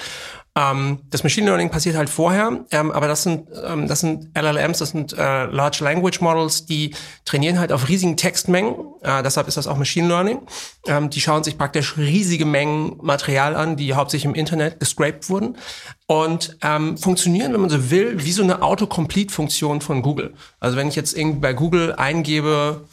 [0.53, 4.79] Ähm, das Machine Learning passiert halt vorher, ähm, aber das sind, ähm, das sind LLMs,
[4.79, 8.75] das sind äh, Large Language Models, die trainieren halt auf riesigen Textmengen.
[9.01, 10.39] Äh, deshalb ist das auch Machine Learning.
[10.87, 15.57] Ähm, die schauen sich praktisch riesige Mengen Material an, die hauptsächlich im Internet gescraped wurden
[16.07, 20.33] und ähm, funktionieren, wenn man so will, wie so eine Autocomplete-Funktion von Google.
[20.59, 22.87] Also wenn ich jetzt irgendwie bei Google eingebe,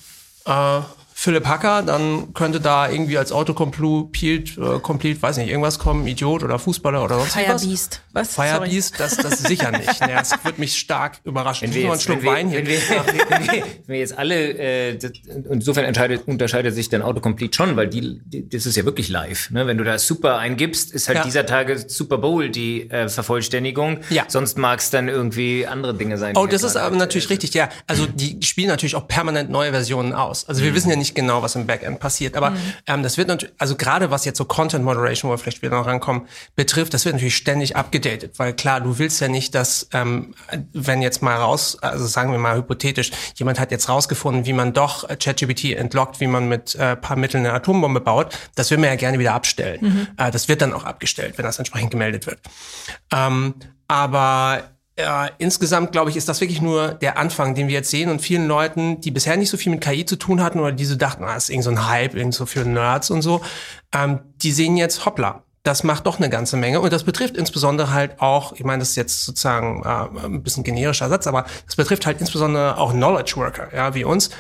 [0.45, 0.81] äh,
[1.21, 6.45] Philipp Hacker, dann könnte da irgendwie als Autocomplete, äh, complete, weiß nicht, irgendwas kommen, Idiot
[6.45, 7.43] oder Fußballer oder sonst was.
[7.43, 8.03] Firebeast.
[8.13, 8.35] Was?
[8.35, 10.01] Firebeast, das, das sicher nicht.
[10.01, 11.75] naja, das wird mich stark überraschen.
[11.75, 12.63] Wenn wir, jetzt, wenn, wir, wenn, wir,
[13.31, 15.11] wenn, wir, wenn wir jetzt alle, äh, das,
[15.51, 19.51] insofern entscheidet, unterscheidet sich dann Autocomplete schon, weil die, die, das ist ja wirklich live.
[19.51, 19.67] Ne?
[19.67, 21.25] Wenn du da Super eingibst, ist halt ja.
[21.25, 23.99] dieser Tage Super Bowl die äh, Vervollständigung.
[24.11, 24.23] Ja.
[24.29, 26.37] Sonst mag es dann irgendwie andere Dinge sein.
[26.37, 27.71] Oh, das ist aber natürlich richtig, ja.
[27.89, 30.49] Also die spielen natürlich auch permanent neue Versionen aus.
[30.49, 30.77] Also wir mhm.
[30.77, 32.37] wissen ja nicht, nicht genau, was im Backend passiert.
[32.37, 32.57] Aber mhm.
[32.87, 35.77] ähm, das wird natürlich, also gerade was jetzt so Content Moderation, wo wir vielleicht wieder
[35.77, 38.39] noch rankommen, betrifft, das wird natürlich ständig abgedatet.
[38.39, 40.35] Weil klar, du willst ja nicht, dass, ähm,
[40.73, 44.73] wenn jetzt mal raus, also sagen wir mal hypothetisch, jemand hat jetzt rausgefunden, wie man
[44.73, 48.91] doch ChatGPT entlockt, wie man mit äh, paar Mitteln eine Atombombe baut, das will man
[48.91, 49.79] ja gerne wieder abstellen.
[49.81, 50.09] Mhm.
[50.17, 52.41] Äh, das wird dann auch abgestellt, wenn das entsprechend gemeldet wird.
[53.13, 53.55] Ähm,
[53.89, 54.63] aber
[54.99, 58.21] äh, insgesamt, glaube ich, ist das wirklich nur der Anfang, den wir jetzt sehen und
[58.21, 60.97] vielen Leuten, die bisher nicht so viel mit KI zu tun hatten oder die so
[60.97, 63.41] dachten, ah, ist irgend so ein Hype, irgend so für Nerds und so,
[63.95, 67.93] ähm, die sehen jetzt, hoppla, das macht doch eine ganze Menge und das betrifft insbesondere
[67.93, 71.77] halt auch, ich meine, das ist jetzt sozusagen äh, ein bisschen generischer Satz, aber das
[71.77, 74.31] betrifft halt insbesondere auch Knowledge Worker, ja, wie uns.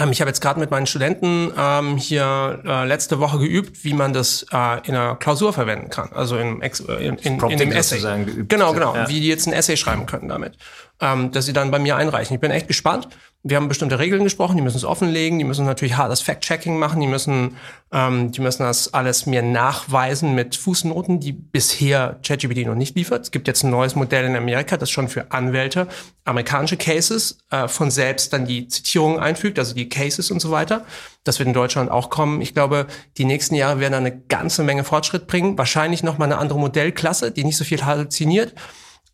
[0.00, 3.94] Ähm, ich habe jetzt gerade mit meinen Studenten ähm, hier äh, letzte Woche geübt, wie
[3.94, 7.58] man das äh, in einer Klausur verwenden kann, also in, Ex äh, in, in, in
[7.58, 8.00] dem Essay.
[8.24, 8.48] Geübt.
[8.48, 9.08] Genau, genau, ja.
[9.08, 10.56] wie die jetzt ein Essay schreiben können damit,
[11.00, 12.34] ähm, dass sie dann bei mir einreichen.
[12.34, 13.08] Ich bin echt gespannt
[13.44, 17.00] wir haben bestimmte Regeln gesprochen, die müssen es offenlegen, die müssen natürlich hartes Fact-Checking machen,
[17.00, 17.56] die müssen,
[17.90, 23.22] ähm, die müssen das alles mir nachweisen mit Fußnoten, die bisher ChatGPT noch nicht liefert.
[23.22, 25.88] Es gibt jetzt ein neues Modell in Amerika, das schon für Anwälte
[26.24, 30.86] amerikanische Cases äh, von selbst dann die Zitierungen einfügt, also die Cases und so weiter.
[31.24, 32.40] Das wird in Deutschland auch kommen.
[32.40, 32.86] Ich glaube,
[33.18, 35.58] die nächsten Jahre werden da eine ganze Menge Fortschritt bringen.
[35.58, 38.54] Wahrscheinlich noch mal eine andere Modellklasse, die nicht so viel halluziniert.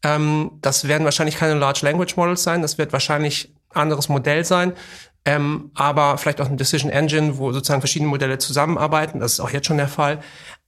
[0.03, 2.61] Ähm, das werden wahrscheinlich keine Large Language Models sein.
[2.61, 4.73] Das wird wahrscheinlich anderes Modell sein.
[5.25, 9.21] Ähm, aber vielleicht auch eine Decision Engine, wo sozusagen verschiedene Modelle zusammenarbeiten.
[9.21, 10.21] Das ist auch jetzt schon der Fall.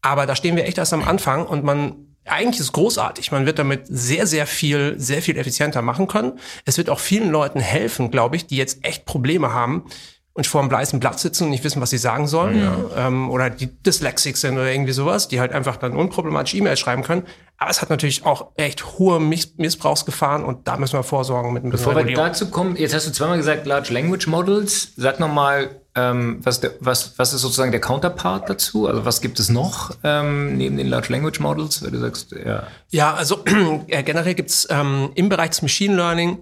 [0.02, 3.32] Aber da stehen wir echt erst am Anfang und man eigentlich ist großartig.
[3.32, 6.38] Man wird damit sehr, sehr viel, sehr viel effizienter machen können.
[6.64, 9.84] Es wird auch vielen Leuten helfen, glaube ich, die jetzt echt Probleme haben,
[10.32, 12.60] und vor einem weißen Blatt sitzen und nicht wissen, was sie sagen sollen.
[12.60, 13.08] Ja.
[13.08, 17.02] Ähm, oder die Dyslexic sind oder irgendwie sowas, die halt einfach dann unproblematisch E-Mails schreiben
[17.02, 17.24] können.
[17.58, 21.64] Aber es hat natürlich auch echt hohe Miss Missbrauchsgefahren und da müssen wir vorsorgen mit
[21.64, 24.92] ein bisschen Bevor wir dazu kommen, jetzt hast du zweimal gesagt Large Language Models.
[24.96, 28.86] Sag nochmal, ähm, was, was, was ist sozusagen der Counterpart dazu?
[28.86, 32.62] Also was gibt es noch ähm, neben den Large Language Models, weil du sagst, ja.
[32.88, 33.44] Ja, also
[33.88, 36.38] äh, generell gibt's ähm, im Bereich des Machine Learning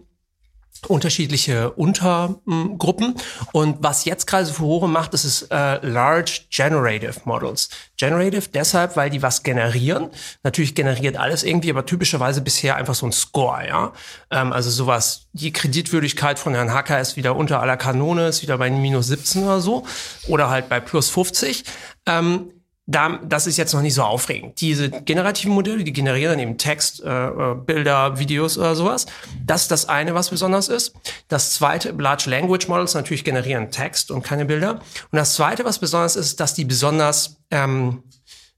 [0.87, 3.15] unterschiedliche Untergruppen.
[3.53, 7.69] Und was jetzt gerade so Furore macht, das ist äh, Large Generative Models.
[7.97, 10.11] Generative deshalb, weil die was generieren.
[10.43, 13.93] Natürlich generiert alles irgendwie, aber typischerweise bisher einfach so ein Score, ja.
[14.31, 18.59] Ähm, also sowas, die Kreditwürdigkeit von Herrn Hacker ist wieder unter aller Kanone, ist wieder
[18.59, 19.87] bei minus 17 oder so.
[20.29, 21.65] Oder halt bei plus 50.
[22.07, 22.53] Ähm,
[22.91, 24.63] da, das ist jetzt noch nicht so aufregend.
[24.63, 29.05] Diese generativen Modelle, die generieren dann eben Text, äh, äh, Bilder, Videos oder sowas.
[29.45, 30.95] Das ist das eine, was besonders ist.
[31.29, 34.81] Das zweite, Large Language Models natürlich generieren Text und keine Bilder.
[35.11, 38.03] Und das zweite, was besonders ist, dass die besonders ähm,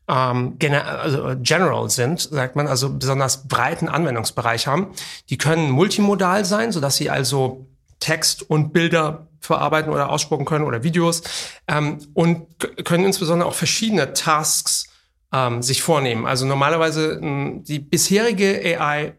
[0.06, 4.92] ähm, also general sind, sagt man, also besonders breiten Anwendungsbereich haben.
[5.28, 7.66] Die können multimodal sein, sodass sie also
[7.98, 11.22] Text und Bilder verarbeiten oder ausspucken können oder Videos
[11.66, 12.46] ähm, und
[12.84, 14.86] können insbesondere auch verschiedene Tasks
[15.32, 16.26] ähm, sich vornehmen.
[16.26, 19.14] Also normalerweise die bisherige AI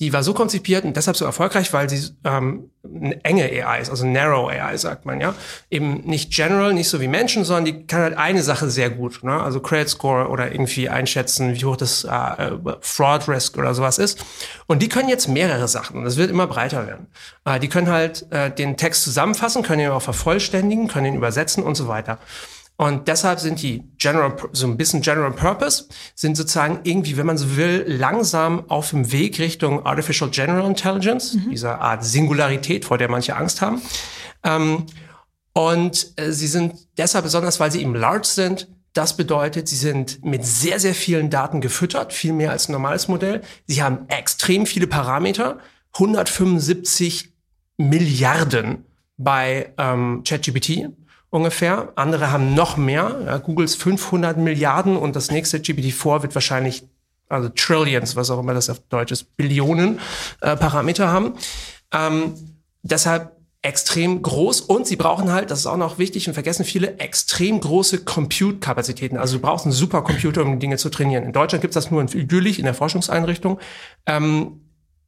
[0.00, 3.90] die war so konzipiert und deshalb so erfolgreich, weil sie ähm, eine enge AI ist,
[3.90, 5.34] also Narrow AI sagt man ja.
[5.70, 9.22] Eben nicht general, nicht so wie Menschen, sondern die kann halt eine Sache sehr gut.
[9.22, 9.40] Ne?
[9.40, 14.24] Also Credit Score oder irgendwie einschätzen, wie hoch das äh, Fraud Risk oder sowas ist.
[14.66, 17.06] Und die können jetzt mehrere Sachen und das wird immer breiter werden.
[17.44, 21.62] Äh, die können halt äh, den Text zusammenfassen, können ihn auch vervollständigen, können ihn übersetzen
[21.62, 22.18] und so weiter.
[22.76, 25.84] Und deshalb sind die General, so ein bisschen General Purpose,
[26.16, 31.34] sind sozusagen irgendwie, wenn man so will, langsam auf dem Weg Richtung Artificial General Intelligence,
[31.34, 31.50] mhm.
[31.50, 33.80] dieser Art Singularität, vor der manche Angst haben.
[34.42, 34.86] Ähm,
[35.52, 38.68] und äh, sie sind deshalb besonders, weil sie eben large sind.
[38.92, 43.06] Das bedeutet, sie sind mit sehr, sehr vielen Daten gefüttert, viel mehr als ein normales
[43.06, 43.42] Modell.
[43.66, 45.58] Sie haben extrem viele Parameter,
[45.94, 47.30] 175
[47.76, 48.84] Milliarden
[49.16, 50.88] bei ähm, ChatGPT
[51.34, 51.92] ungefähr.
[51.96, 53.20] Andere haben noch mehr.
[53.26, 56.84] Ja, Googles 500 Milliarden und das nächste GPT-4 wird wahrscheinlich,
[57.28, 59.98] also Trillions, was auch immer das auf Deutsch ist, Billionen
[60.40, 61.34] äh, Parameter haben.
[61.92, 62.34] Ähm,
[62.82, 66.98] deshalb extrem groß und sie brauchen halt, das ist auch noch wichtig und vergessen viele,
[66.98, 69.16] extrem große Compute-Kapazitäten.
[69.16, 71.24] Also du brauchst einen Supercomputer, um Dinge zu trainieren.
[71.24, 73.58] In Deutschland gibt es das nur in Jülich in der Forschungseinrichtung.
[74.06, 74.60] Ähm,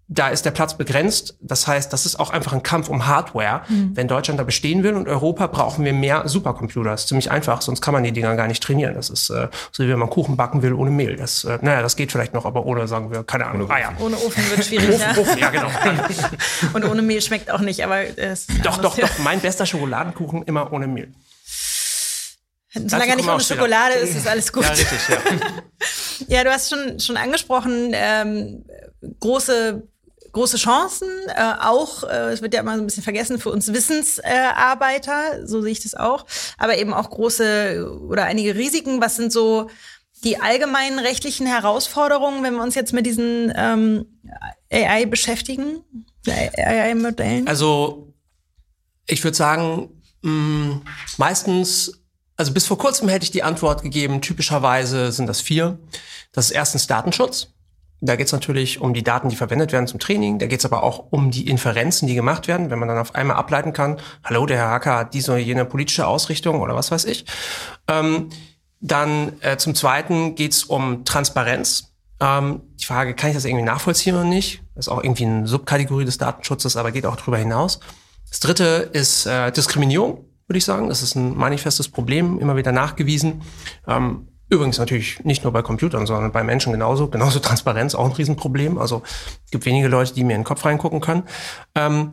[0.08, 1.36] da ist der Platz begrenzt.
[1.40, 3.62] Das heißt, das ist auch einfach ein Kampf um Hardware.
[3.68, 3.96] Mhm.
[3.96, 6.90] Wenn Deutschland da bestehen will und Europa, brauchen wir mehr Supercomputer.
[6.90, 8.94] Das ist ziemlich einfach, sonst kann man die Dinger gar nicht trainieren.
[8.94, 11.16] Das ist äh, so, wie wenn man Kuchen backen will ohne Mehl.
[11.16, 13.68] Das, äh, naja, das geht vielleicht noch, aber ohne, sagen wir, keine Ahnung.
[13.68, 13.92] Ah, ja.
[13.98, 15.18] Ohne Ofen wird schwierig, Ofen, ja.
[15.18, 15.68] Ofen, ja, genau.
[16.72, 19.18] und ohne Mehl schmeckt auch nicht, aber es Doch, doch, doch.
[19.18, 21.12] Mein bester Schokoladenkuchen immer ohne Mehl.
[22.72, 24.64] Solange er nicht ohne Schokolade ist, ist alles gut.
[24.64, 25.16] Ja, richtig, ja.
[26.36, 28.64] ja, du hast schon, schon angesprochen, ähm,
[29.20, 29.82] große
[30.36, 33.72] große Chancen, äh, auch, äh, es wird ja immer so ein bisschen vergessen, für uns
[33.72, 36.26] Wissensarbeiter, äh, so sehe ich das auch,
[36.58, 39.00] aber eben auch große oder einige Risiken.
[39.00, 39.70] Was sind so
[40.24, 44.20] die allgemeinen rechtlichen Herausforderungen, wenn wir uns jetzt mit diesen ähm,
[44.70, 45.82] AI beschäftigen,
[46.28, 47.48] AI-Modellen?
[47.48, 48.12] Also
[49.06, 49.88] ich würde sagen,
[50.20, 50.82] mh, mm,
[51.16, 52.02] meistens,
[52.36, 55.78] also bis vor kurzem hätte ich die Antwort gegeben, typischerweise sind das vier.
[56.32, 57.55] Das ist erstens Datenschutz.
[58.00, 60.38] Da geht es natürlich um die Daten, die verwendet werden zum Training.
[60.38, 63.14] Da geht es aber auch um die Inferenzen, die gemacht werden, wenn man dann auf
[63.14, 66.90] einmal ableiten kann, hallo, der Herr Hacker hat diese oder jene politische Ausrichtung oder was
[66.90, 67.24] weiß ich.
[67.88, 68.28] Ähm,
[68.80, 71.94] dann äh, zum Zweiten geht es um Transparenz.
[72.20, 74.62] Ähm, die Frage, kann ich das irgendwie nachvollziehen oder nicht?
[74.74, 77.80] Das ist auch irgendwie eine Subkategorie des Datenschutzes, aber geht auch darüber hinaus.
[78.28, 80.88] Das Dritte ist äh, Diskriminierung, würde ich sagen.
[80.88, 83.42] Das ist ein manifestes Problem, immer wieder nachgewiesen.
[83.86, 87.08] Ähm, Übrigens natürlich nicht nur bei Computern, sondern bei Menschen genauso.
[87.08, 88.78] Genauso Transparenz, auch ein Riesenproblem.
[88.78, 89.02] Also
[89.44, 91.24] es gibt wenige Leute, die mir in den Kopf reingucken können.
[91.74, 92.12] Ähm,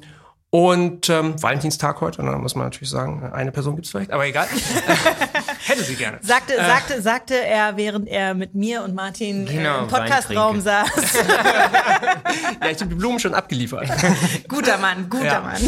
[0.49, 4.27] und ähm, Valentinstag heute, und dann muss man natürlich sagen, eine Person gibt's vielleicht, aber
[4.27, 4.47] egal.
[5.65, 6.19] Hätte sie gerne.
[6.21, 10.89] Sagte, äh, sagte, sagte er, während er mit mir und Martin genau, im Podcastraum saß.
[12.61, 13.89] ja, ich habe die Blumen schon abgeliefert.
[14.47, 15.41] guter Mann, guter ja.
[15.41, 15.61] Mann.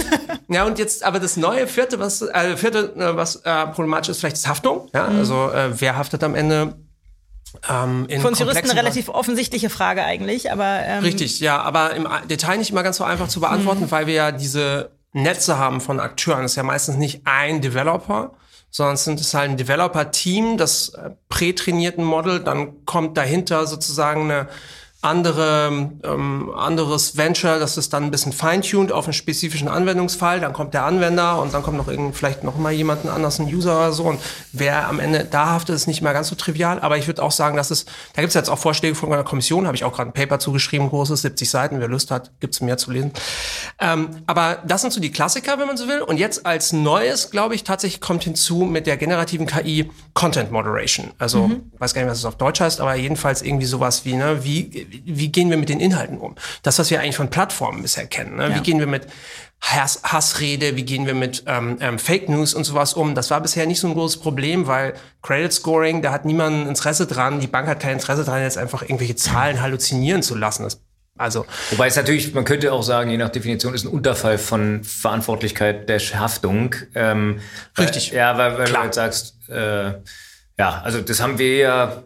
[0.49, 4.19] Ja, und jetzt aber das neue vierte, was äh, vierte, äh, was äh, problematisch ist,
[4.19, 4.89] vielleicht ist Haftung.
[4.93, 5.19] Ja, mhm.
[5.19, 6.75] also äh, wer haftet am Ende?
[7.69, 12.07] Ähm, Für uns Juristen eine relativ offensichtliche Frage eigentlich, aber ähm richtig, ja, aber im
[12.29, 13.91] Detail nicht immer ganz so einfach zu beantworten, mhm.
[13.91, 16.41] weil wir ja diese Netze haben von Akteuren.
[16.41, 18.33] Das ist ja meistens nicht ein Developer,
[18.75, 24.23] sondern es sind es halt ein Developer-Team, das äh, prätrainierten Model, dann kommt dahinter sozusagen
[24.23, 24.49] eine
[25.05, 30.39] andere, ähm, anderes Venture, das ist dann ein bisschen feintuned auf einen spezifischen Anwendungsfall.
[30.39, 33.45] Dann kommt der Anwender und dann kommt noch irgend, vielleicht noch mal jemanden anders, ein
[33.45, 34.05] User oder so.
[34.05, 34.19] Und
[34.51, 36.79] wer am Ende da haftet, ist nicht mehr ganz so trivial.
[36.79, 39.23] Aber ich würde auch sagen, dass es, da gibt es jetzt auch Vorschläge von einer
[39.23, 41.79] Kommission, habe ich auch gerade ein Paper zugeschrieben, großes, 70 Seiten.
[41.79, 43.11] Wer Lust hat, gibt's mehr zu lesen.
[43.79, 46.01] Ähm, aber das sind so die Klassiker, wenn man so will.
[46.01, 51.11] Und jetzt als Neues, glaube ich, tatsächlich kommt hinzu mit der generativen KI Content Moderation.
[51.19, 51.71] Also, mhm.
[51.77, 54.94] weiß gar nicht, was es auf Deutsch heißt, aber jedenfalls irgendwie sowas wie, ne, wie
[55.03, 56.35] wie gehen wir mit den Inhalten um?
[56.63, 58.35] Das, was wir eigentlich von Plattformen bisher kennen.
[58.35, 58.49] Ne?
[58.49, 58.55] Ja.
[58.55, 59.07] Wie gehen wir mit
[59.61, 63.15] Hass, Hassrede, wie gehen wir mit ähm, ähm, Fake News und sowas um.
[63.15, 67.07] Das war bisher nicht so ein großes Problem, weil Credit Scoring, da hat niemand Interesse
[67.07, 70.63] dran, die Bank hat kein Interesse dran, jetzt einfach irgendwelche Zahlen halluzinieren zu lassen.
[70.63, 70.81] Das,
[71.17, 74.83] also Wobei es natürlich, man könnte auch sagen, je nach Definition ist ein Unterfall von
[74.83, 76.75] Verantwortlichkeit der Haftung.
[76.93, 77.39] Ähm,
[77.77, 78.11] Richtig.
[78.11, 78.81] Weil, ja, weil, weil Klar.
[78.81, 79.93] du jetzt sagst, äh,
[80.57, 82.03] ja, also das haben wir ja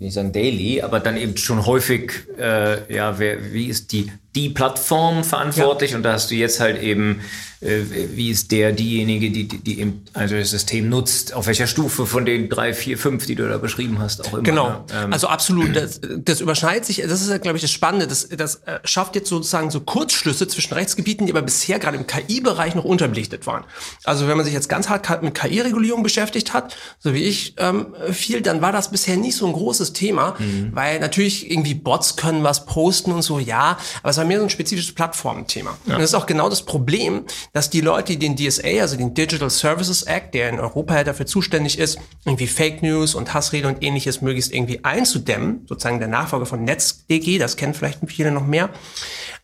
[0.00, 4.48] nicht sagen daily, aber dann eben schon häufig, äh, ja, wer, wie ist die, die
[4.48, 5.92] Plattform verantwortlich?
[5.92, 5.96] Ja.
[5.96, 7.20] Und da hast du jetzt halt eben
[7.60, 7.82] äh,
[8.14, 12.06] wie ist der, diejenige, die, die, die eben also das System nutzt, auf welcher Stufe
[12.06, 14.42] von den drei, vier, fünf, die du da beschrieben hast, auch immer.
[14.42, 14.84] Genau, ne?
[15.04, 15.12] ähm.
[15.12, 15.76] also absolut.
[15.76, 18.06] Das, das überschneidet sich, das ist ja, glaube ich, das Spannende.
[18.06, 22.06] Das, das äh, schafft jetzt sozusagen so Kurzschlüsse zwischen Rechtsgebieten, die aber bisher gerade im
[22.06, 23.64] KI-Bereich noch unterbelichtet waren.
[24.04, 27.94] Also wenn man sich jetzt ganz hart mit KI-Regulierung beschäftigt hat, so wie ich ähm,
[28.10, 30.70] viel, dann war das bisher nicht so ein großes Thema, mhm.
[30.72, 34.44] weil natürlich irgendwie Bots können was posten und so, ja, aber es war mehr so
[34.44, 35.76] ein spezifisches Plattformthema.
[35.86, 35.94] Ja.
[35.94, 39.14] Und das ist auch genau das Problem, dass die Leute, die den DSA, also den
[39.14, 43.66] Digital Services Act, der in Europa halt dafür zuständig ist, irgendwie Fake News und Hassrede
[43.66, 48.46] und ähnliches möglichst irgendwie einzudämmen, sozusagen der Nachfolger von NetzDG, das kennen vielleicht viele noch
[48.46, 48.70] mehr,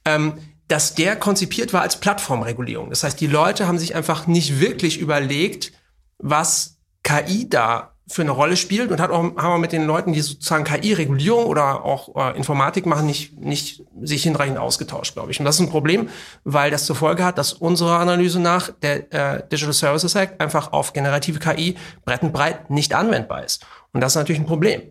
[0.04, 0.34] ähm,
[0.68, 2.90] dass der konzipiert war als Plattformregulierung.
[2.90, 5.72] Das heißt, die Leute haben sich einfach nicht wirklich überlegt,
[6.18, 10.12] was KI da für eine Rolle spielt und hat auch, haben wir mit den Leuten,
[10.12, 15.40] die sozusagen KI-Regulierung oder auch äh, Informatik machen, nicht, nicht sich hinreichend ausgetauscht, glaube ich.
[15.40, 16.08] Und das ist ein Problem,
[16.44, 20.72] weil das zur Folge hat, dass unserer Analyse nach der äh, Digital Services Act einfach
[20.72, 22.32] auf generative KI brettend
[22.70, 23.66] nicht anwendbar ist.
[23.92, 24.82] Und das ist natürlich ein Problem.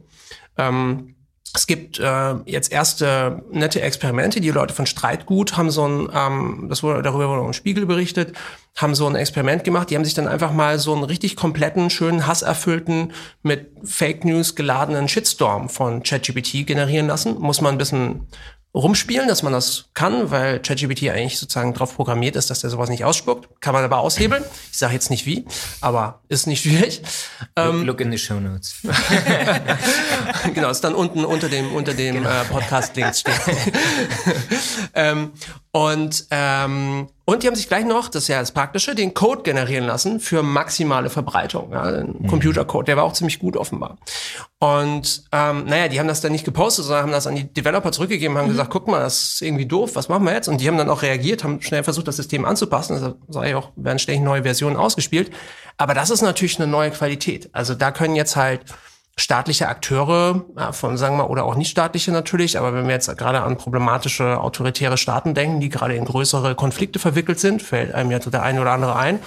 [0.58, 1.15] Ähm,
[1.56, 4.42] es gibt äh, jetzt erste nette Experimente.
[4.42, 8.36] Die Leute von Streitgut haben so ein, ähm, das wurde darüber wurde im Spiegel berichtet,
[8.76, 9.90] haben so ein Experiment gemacht.
[9.90, 14.56] Die haben sich dann einfach mal so einen richtig kompletten, schönen, hasserfüllten, mit Fake News
[14.56, 17.40] geladenen Shitstorm von ChatGPT generieren lassen.
[17.40, 18.28] Muss man ein bisschen
[18.76, 22.90] rumspielen, dass man das kann, weil ChatGPT eigentlich sozusagen darauf programmiert ist, dass der sowas
[22.90, 23.62] nicht ausspuckt.
[23.62, 24.44] Kann man aber aushebeln.
[24.72, 25.46] Ich sage jetzt nicht wie,
[25.80, 27.02] aber ist nicht schwierig.
[27.56, 28.76] Look, ähm, look in the show notes.
[30.54, 32.30] genau, ist dann unten unter dem unter dem genau.
[32.30, 33.34] äh, Podcast Links stehen.
[34.94, 35.32] ähm,
[35.76, 39.44] und ähm, und die haben sich gleich noch, das ist ja das Praktische, den Code
[39.44, 41.74] generieren lassen für maximale Verbreitung.
[41.74, 42.28] Ja, mhm.
[42.28, 43.98] Computercode, der war auch ziemlich gut offenbar.
[44.58, 47.92] Und ähm, naja, die haben das dann nicht gepostet, sondern haben das an die Developer
[47.92, 48.52] zurückgegeben, haben mhm.
[48.52, 50.48] gesagt, guck mal, das ist irgendwie doof, was machen wir jetzt?
[50.48, 52.94] Und die haben dann auch reagiert, haben schnell versucht, das System anzupassen.
[52.94, 55.30] Also sage ich auch, werden ständig neue Versionen ausgespielt.
[55.76, 57.50] Aber das ist natürlich eine neue Qualität.
[57.52, 58.62] Also da können jetzt halt
[59.18, 63.42] staatliche Akteure, von sagen wir oder auch nicht staatliche natürlich, aber wenn wir jetzt gerade
[63.42, 68.20] an problematische autoritäre Staaten denken, die gerade in größere Konflikte verwickelt sind, fällt einem ja
[68.20, 69.20] der eine oder andere ein,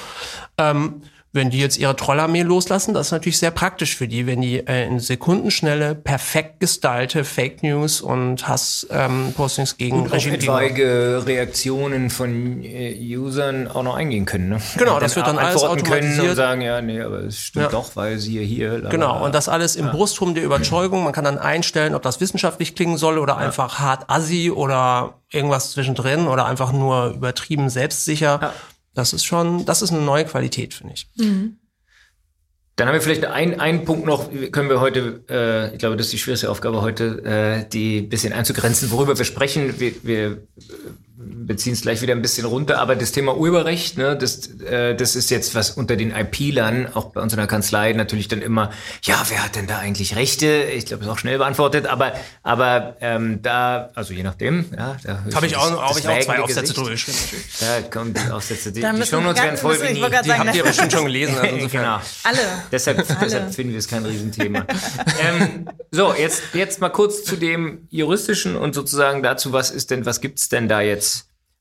[0.59, 1.03] ähm,
[1.39, 4.59] wenn die jetzt ihre Trollarmee loslassen, das ist natürlich sehr praktisch für die, wenn die
[4.67, 12.11] äh, in Sekundenschnelle perfekt gestylte Fake News und Hass-Postings ähm, gegen und Regime etwaige Reaktionen
[12.11, 14.51] von äh, Usern auch noch eingehen können.
[14.51, 14.61] Ne?
[14.77, 16.17] Genau, und das wird dann alles automatisiert.
[16.17, 17.71] können und sagen, ja, nee, aber es stimmt ja.
[17.71, 18.79] doch, weil sie hier.
[18.79, 18.91] Lala.
[18.91, 19.93] Genau, und das alles im ja.
[19.93, 21.05] Brustrum der Überzeugung.
[21.05, 23.39] Man kann dann einstellen, ob das wissenschaftlich klingen soll oder ja.
[23.39, 28.53] einfach hart assi oder irgendwas zwischendrin oder einfach nur übertrieben selbstsicher.
[28.99, 31.09] Das ist schon, das ist eine neue Qualität, finde ich.
[31.15, 31.59] Mhm.
[32.75, 36.07] Dann haben wir vielleicht einen, einen Punkt noch, können wir heute, äh, ich glaube, das
[36.07, 39.79] ist die schwierigste Aufgabe heute, äh, die bisschen einzugrenzen, worüber wir sprechen.
[39.79, 40.43] Wir, wir
[41.19, 45.17] beziehen es gleich wieder ein bisschen runter, aber das Thema Urheberrecht, ne, das, äh, das
[45.17, 48.71] ist jetzt was unter den IP-Lern, auch bei uns in der Kanzlei natürlich dann immer,
[49.03, 50.47] ja, wer hat denn da eigentlich Rechte?
[50.47, 52.13] Ich glaube, ist auch schnell beantwortet, aber,
[52.45, 56.39] aber ähm, da, also je nachdem, ja, da habe ich auch, hab ich auch zwei
[56.39, 57.19] Aufsätze drüber geschrieben.
[57.61, 60.93] Da kommen die Aufsätze, die, die Shownotes werden voll, die, die, die habt ihr bestimmt
[60.93, 61.37] schon gelesen.
[61.49, 62.01] Also genau.
[62.25, 62.39] Alle.
[62.71, 63.19] Deshalb, Alle.
[63.21, 64.67] deshalb finden wir es kein Riesenthema.
[65.23, 70.05] ähm, so, jetzt, jetzt mal kurz zu dem juristischen und sozusagen dazu, was ist denn,
[70.05, 71.08] was gibt's denn da jetzt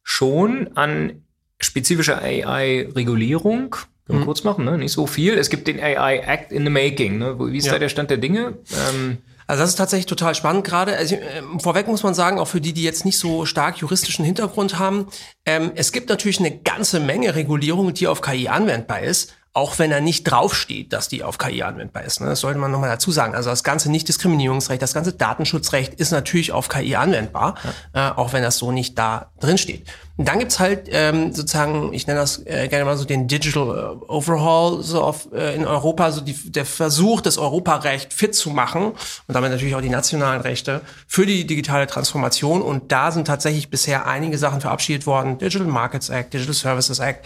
[0.10, 1.22] schon an
[1.60, 3.72] spezifischer AI-Regulierung.
[3.72, 4.26] Können wir mhm.
[4.26, 4.78] kurz machen, ne?
[4.78, 5.34] Nicht so viel.
[5.34, 7.18] Es gibt den AI Act in the Making.
[7.18, 7.38] Ne?
[7.38, 7.74] Wie ist ja.
[7.74, 8.58] da der Stand der Dinge?
[8.90, 10.96] Ähm, also das ist tatsächlich total spannend gerade.
[10.96, 14.24] Also, äh, vorweg muss man sagen, auch für die, die jetzt nicht so stark juristischen
[14.24, 15.08] Hintergrund haben,
[15.46, 19.92] ähm, es gibt natürlich eine ganze Menge Regulierung, die auf KI anwendbar ist auch wenn
[19.92, 22.22] er nicht draufsteht, dass die auf KI anwendbar ist.
[22.22, 22.28] Ne?
[22.28, 23.34] Das sollte man nochmal dazu sagen.
[23.34, 27.56] Also das ganze Nichtdiskriminierungsrecht, das ganze Datenschutzrecht ist natürlich auf KI anwendbar,
[27.96, 28.10] ja.
[28.10, 29.88] äh, auch wenn das so nicht da drin steht.
[30.16, 33.98] Und dann gibt's halt ähm, sozusagen, ich nenne das äh, gerne mal so den Digital
[34.00, 38.52] äh, Overhaul so auf, äh, in Europa, so die, der Versuch, das Europarecht fit zu
[38.52, 42.62] machen und damit natürlich auch die nationalen Rechte für die digitale Transformation.
[42.62, 45.40] Und da sind tatsächlich bisher einige Sachen verabschiedet worden.
[45.40, 47.26] Digital Markets Act, Digital Services Act,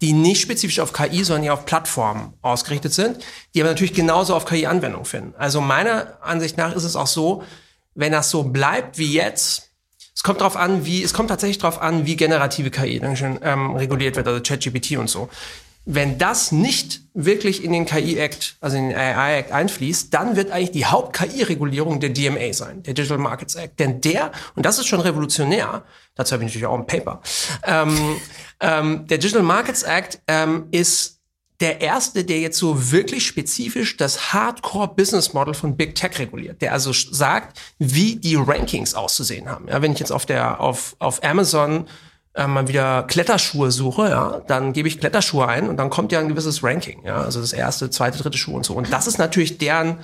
[0.00, 3.18] die nicht spezifisch auf KI, sondern ja auf Plattformen ausgerichtet sind,
[3.54, 5.34] die aber natürlich genauso auf KI Anwendung finden.
[5.36, 7.42] Also meiner Ansicht nach ist es auch so,
[7.94, 9.72] wenn das so bleibt wie jetzt,
[10.14, 13.74] es kommt darauf an, wie, es kommt tatsächlich darauf an, wie generative KI dann ähm,
[13.74, 15.28] reguliert wird, also ChatGPT und so.
[15.90, 20.72] Wenn das nicht wirklich in den KI-Act, also in den AI-Act einfließt, dann wird eigentlich
[20.72, 23.80] die Haupt-KI-Regulierung der DMA sein, der Digital Markets Act.
[23.80, 25.84] Denn der, und das ist schon revolutionär,
[26.14, 27.22] dazu habe ich natürlich auch ein Paper,
[27.64, 28.16] ähm,
[28.60, 31.20] ähm, der Digital Markets Act ähm, ist
[31.60, 36.74] der erste, der jetzt so wirklich spezifisch das Hardcore-Business Model von Big Tech reguliert, der
[36.74, 39.68] also sagt, wie die Rankings auszusehen haben.
[39.68, 41.86] Ja, wenn ich jetzt auf der auf auf Amazon
[42.38, 46.20] äh, mal wieder Kletterschuhe suche, ja, dann gebe ich Kletterschuhe ein und dann kommt ja
[46.20, 48.74] ein gewisses Ranking, ja, also das erste, zweite, dritte Schuh und so.
[48.74, 49.98] Und das ist natürlich deren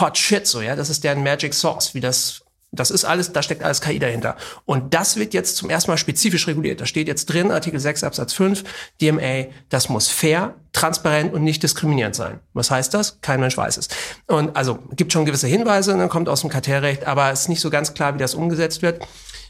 [0.00, 2.40] Hot Shit, so, ja, das ist deren Magic Source, wie das
[2.76, 4.36] das ist alles, da steckt alles KI dahinter.
[4.64, 6.80] Und das wird jetzt zum ersten Mal spezifisch reguliert.
[6.80, 8.64] Da steht jetzt drin, Artikel 6 Absatz 5,
[9.00, 12.40] DMA, das muss fair, transparent und nicht diskriminierend sein.
[12.52, 13.20] Was heißt das?
[13.20, 13.88] Kein Mensch weiß es.
[14.26, 17.48] Und also gibt schon gewisse Hinweise, dann ne, kommt aus dem Kartellrecht, aber es ist
[17.48, 19.06] nicht so ganz klar, wie das umgesetzt wird.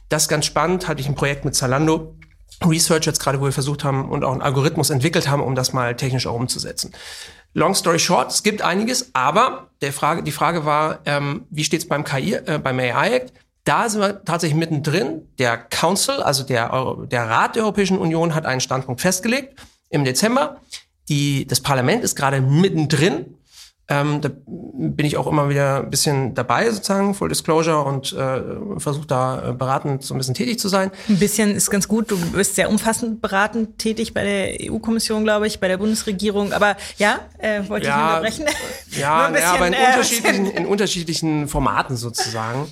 [0.09, 2.15] Das ist ganz spannend, hatte ich ein Projekt mit Zalando,
[2.65, 5.73] Research jetzt gerade, wo wir versucht haben und auch einen Algorithmus entwickelt haben, um das
[5.73, 6.93] mal technisch auch umzusetzen.
[7.53, 11.83] Long story short, es gibt einiges, aber der Frage, die Frage war, ähm, wie steht
[11.83, 13.33] es beim äh, beim AI Act?
[13.65, 15.23] Da sind wir tatsächlich mittendrin.
[15.39, 20.61] Der Council, also der, der Rat der Europäischen Union, hat einen Standpunkt festgelegt im Dezember.
[21.09, 23.39] Die, das Parlament ist gerade mittendrin
[23.87, 28.41] ähm, da bin ich auch immer wieder ein bisschen dabei, sozusagen, Full Disclosure und äh,
[28.79, 30.91] versuche da äh, beratend so ein bisschen tätig zu sein.
[31.09, 32.11] Ein bisschen ist ganz gut.
[32.11, 36.55] Du bist sehr umfassend beratend tätig bei der EU-Kommission, glaube ich, bei der Bundesregierung.
[36.55, 38.47] Aber ja, äh, wollte ja, ich unterbrechen.
[38.99, 42.67] Ja, bisschen, ja aber in, äh, unterschiedlichen, in unterschiedlichen Formaten sozusagen.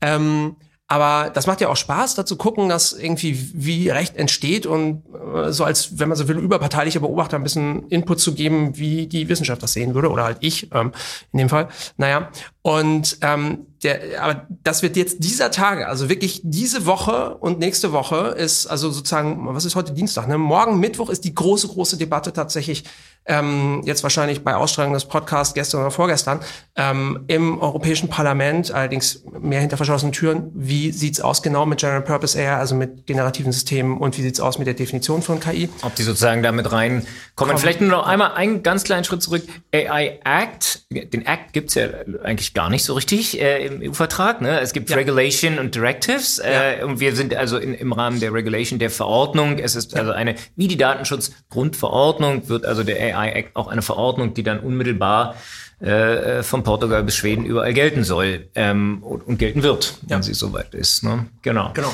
[0.00, 0.56] Ähm,
[0.88, 5.02] aber das macht ja auch Spaß, da zu gucken, dass irgendwie wie Recht entsteht und
[5.34, 9.08] äh, so als, wenn man so will, überparteilicher Beobachter ein bisschen Input zu geben, wie
[9.08, 10.92] die Wissenschaft das sehen würde oder halt ich ähm,
[11.32, 11.68] in dem Fall.
[11.96, 12.30] Naja,
[12.62, 17.92] und ähm, der, aber das wird jetzt dieser Tage, also wirklich diese Woche und nächste
[17.92, 20.28] Woche ist, also sozusagen, was ist heute Dienstag?
[20.28, 20.38] Ne?
[20.38, 22.84] Morgen Mittwoch ist die große, große Debatte tatsächlich
[23.26, 26.40] ähm, jetzt wahrscheinlich bei Ausstrahlung des Podcasts gestern oder vorgestern,
[26.76, 30.50] ähm, im Europäischen Parlament, allerdings mehr hinter verschlossenen Türen.
[30.54, 34.40] Wie sieht's aus genau mit General Purpose AI, also mit generativen Systemen und wie sieht's
[34.40, 35.68] aus mit der Definition von KI?
[35.82, 37.06] Ob die sozusagen damit reinkommen.
[37.34, 37.58] Kommen.
[37.58, 39.42] Vielleicht nur noch einmal einen ganz kleinen Schritt zurück.
[39.74, 41.88] AI Act, den Act gibt's ja
[42.22, 44.40] eigentlich gar nicht so richtig äh, im EU-Vertrag.
[44.40, 44.60] Ne?
[44.60, 44.96] Es gibt ja.
[44.96, 49.58] Regulation und Directives äh, und wir sind also in, im Rahmen der Regulation der Verordnung.
[49.58, 53.82] Es ist also eine, wie die Datenschutzgrundverordnung wird also der AI AI Act auch eine
[53.82, 55.34] Verordnung, die dann unmittelbar
[55.80, 60.22] äh, von Portugal bis Schweden überall gelten soll ähm, und, und, gelten wird, wenn ja.
[60.22, 61.02] sie soweit ist.
[61.02, 61.26] Ne?
[61.42, 61.70] Genau.
[61.74, 61.92] Genau.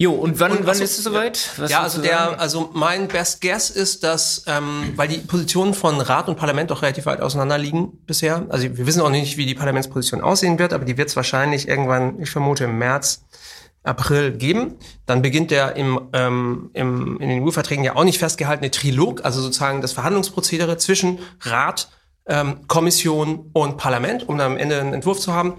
[0.00, 1.50] Jo, und wann, Und wann achso, ist es soweit?
[1.56, 6.00] Was ja, also der, also mein Best Guess ist, dass, ähm, weil die Positionen von
[6.00, 8.46] Rat und Parlament doch relativ weit auseinander liegen bisher.
[8.48, 11.66] Also wir wissen auch nicht, wie die Parlamentsposition aussehen wird, aber die wird es wahrscheinlich
[11.66, 13.24] irgendwann, ich vermute, im März,
[13.88, 14.76] April geben.
[15.06, 19.40] Dann beginnt der im, ähm, im, in den EU-Verträgen ja auch nicht festgehaltene Trilog, also
[19.40, 21.88] sozusagen das Verhandlungsprozedere zwischen Rat,
[22.26, 25.54] ähm, Kommission und Parlament, um dann am Ende einen Entwurf zu haben.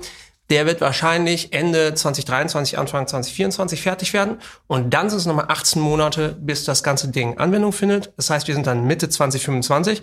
[0.50, 4.38] Der wird wahrscheinlich Ende 2023, Anfang 2024 fertig werden.
[4.66, 8.14] Und dann sind es nochmal 18 Monate, bis das ganze Ding Anwendung findet.
[8.18, 10.02] Das heißt, wir sind dann Mitte 2025.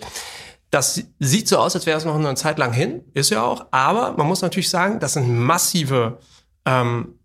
[0.69, 3.01] Das sieht so aus, als wäre es noch eine Zeit lang hin.
[3.13, 3.67] Ist ja auch.
[3.71, 6.19] Aber man muss natürlich sagen, das sind massive
[6.65, 7.16] ähm,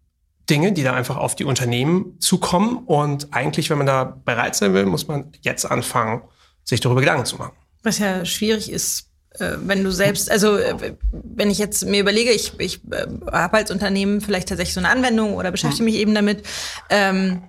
[0.50, 2.78] Dinge, die da einfach auf die Unternehmen zukommen.
[2.78, 6.22] Und eigentlich, wenn man da bereit sein will, muss man jetzt anfangen,
[6.64, 7.52] sich darüber Gedanken zu machen.
[7.82, 12.30] Was ja schwierig ist, äh, wenn du selbst, also äh, wenn ich jetzt mir überlege,
[12.30, 16.14] ich, ich äh, habe als Unternehmen vielleicht tatsächlich so eine Anwendung oder beschäftige mich eben
[16.14, 16.44] damit
[16.90, 17.42] ähm,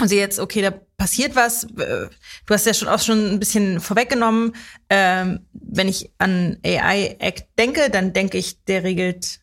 [0.00, 1.66] und sehe jetzt, okay, da passiert was.
[1.66, 2.08] Du
[2.48, 4.54] hast ja schon auch schon ein bisschen vorweggenommen.
[4.88, 9.40] Ähm, wenn ich an AI Act denke, dann denke ich, der regelt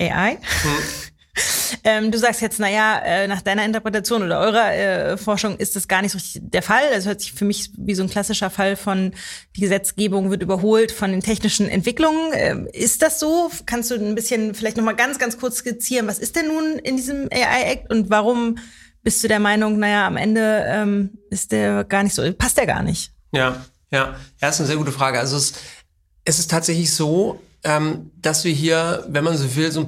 [0.00, 0.38] AI.
[1.84, 5.88] Ähm, du sagst jetzt, naja, äh, nach deiner Interpretation oder eurer äh, Forschung ist das
[5.88, 6.82] gar nicht so richtig der Fall.
[6.92, 9.12] Das hört sich für mich wie so ein klassischer Fall von,
[9.56, 12.32] die Gesetzgebung wird überholt von den technischen Entwicklungen.
[12.34, 13.50] Ähm, ist das so?
[13.66, 16.96] Kannst du ein bisschen vielleicht nochmal ganz, ganz kurz skizzieren, was ist denn nun in
[16.96, 18.58] diesem AI-Act und warum
[19.02, 22.66] bist du der Meinung, naja, am Ende ähm, ist der gar nicht so, passt der
[22.66, 23.12] gar nicht?
[23.32, 25.18] Ja, ja, ja, ist eine sehr gute Frage.
[25.18, 25.54] Also es,
[26.24, 29.86] es ist tatsächlich so, ähm, dass wir hier, wenn man so will, so einen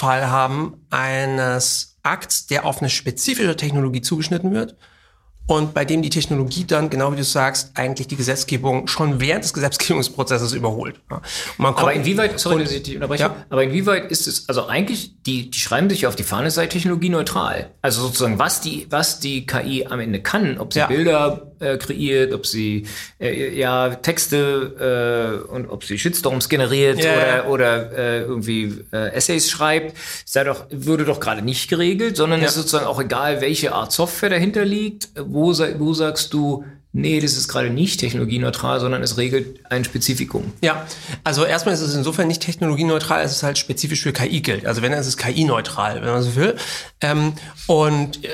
[0.00, 4.76] Paradefall haben eines Akts, der auf eine spezifische Technologie zugeschnitten wird
[5.50, 9.42] und bei dem die Technologie dann, genau wie du sagst, eigentlich die Gesetzgebung schon während
[9.44, 11.00] des Gesetzgebungsprozesses überholt.
[11.10, 11.20] Ja.
[11.58, 13.36] Aber inwieweit, sorry, dass ich dich unterbreche, Ja.
[13.50, 17.70] aber inwieweit ist es, also eigentlich, die, die schreiben sich auf die Fahne, sei technologieneutral.
[17.82, 20.86] Also sozusagen, was die, was die KI am Ende kann, ob sie Ja.
[20.86, 22.86] Bilder äh, kreiert, ob sie
[23.20, 29.12] äh, ja Texte äh, und ob sie Shitstorms generiert Ja, oder, oder äh, irgendwie äh,
[29.12, 33.72] Essays schreibt, sei doch, würde doch gerade nicht geregelt, sondern ist sozusagen auch egal, welche
[33.74, 38.80] Art Software dahinter liegt, wo, sa- wo sagst du, nee, das ist gerade nicht technologieneutral,
[38.80, 40.52] sondern es regelt ein Spezifikum.
[40.60, 40.86] Ja,
[41.24, 44.66] also erstmal ist es insofern nicht technologieneutral, es ist halt spezifisch für KI gilt.
[44.66, 46.56] Also wenn, dann ist es KI-neutral, wenn man so will.
[47.00, 47.32] Ähm,
[47.66, 48.28] und äh,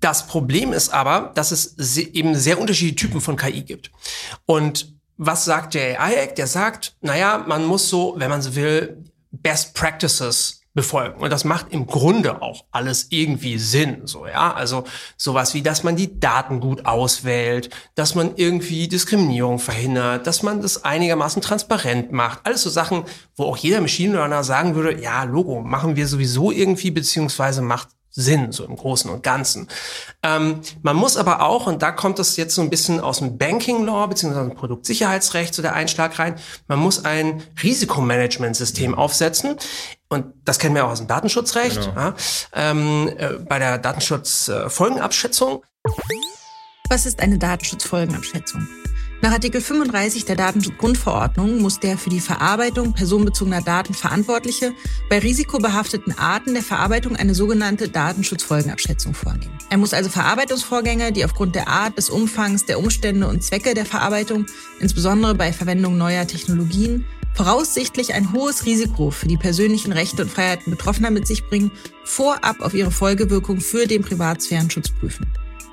[0.00, 3.90] das Problem ist aber, dass es eben sehr unterschiedliche Typen von KI gibt.
[4.46, 6.38] Und was sagt der AI Act?
[6.38, 8.96] Der sagt, naja, man muss so, wenn man so will,
[9.30, 11.22] Best Practices befolgen.
[11.22, 14.52] Und das macht im Grunde auch alles irgendwie Sinn, so, ja.
[14.52, 14.84] Also,
[15.16, 20.60] sowas wie, dass man die Daten gut auswählt, dass man irgendwie Diskriminierung verhindert, dass man
[20.60, 22.40] das einigermaßen transparent macht.
[22.44, 23.04] Alles so Sachen,
[23.36, 27.88] wo auch jeder Machine Learner sagen würde, ja, Logo, machen wir sowieso irgendwie, beziehungsweise macht
[28.16, 29.66] Sinn, so im Großen und Ganzen.
[30.22, 33.38] Ähm, man muss aber auch, und da kommt es jetzt so ein bisschen aus dem
[33.38, 36.36] Banking Law beziehungsweise Produktsicherheitsrecht so der Einschlag rein,
[36.68, 39.56] man muss ein Risikomanagementsystem aufsetzen.
[40.14, 42.14] Und das kennen wir auch aus dem Datenschutzrecht, ja,
[42.52, 45.62] ähm, äh, bei der Datenschutzfolgenabschätzung.
[46.88, 48.66] Was ist eine Datenschutzfolgenabschätzung?
[49.22, 54.72] Nach Artikel 35 der Datenschutzgrundverordnung muss der für die Verarbeitung personenbezogener Daten Verantwortliche
[55.08, 59.56] bei risikobehafteten Arten der Verarbeitung eine sogenannte Datenschutzfolgenabschätzung vornehmen.
[59.70, 63.86] Er muss also Verarbeitungsvorgänge, die aufgrund der Art, des Umfangs, der Umstände und Zwecke der
[63.86, 64.44] Verarbeitung,
[64.78, 70.70] insbesondere bei Verwendung neuer Technologien, voraussichtlich ein hohes Risiko für die persönlichen Rechte und Freiheiten
[70.70, 71.70] Betroffener mit sich bringen,
[72.04, 75.26] vorab auf ihre Folgewirkung für den Privatsphärenschutz prüfen.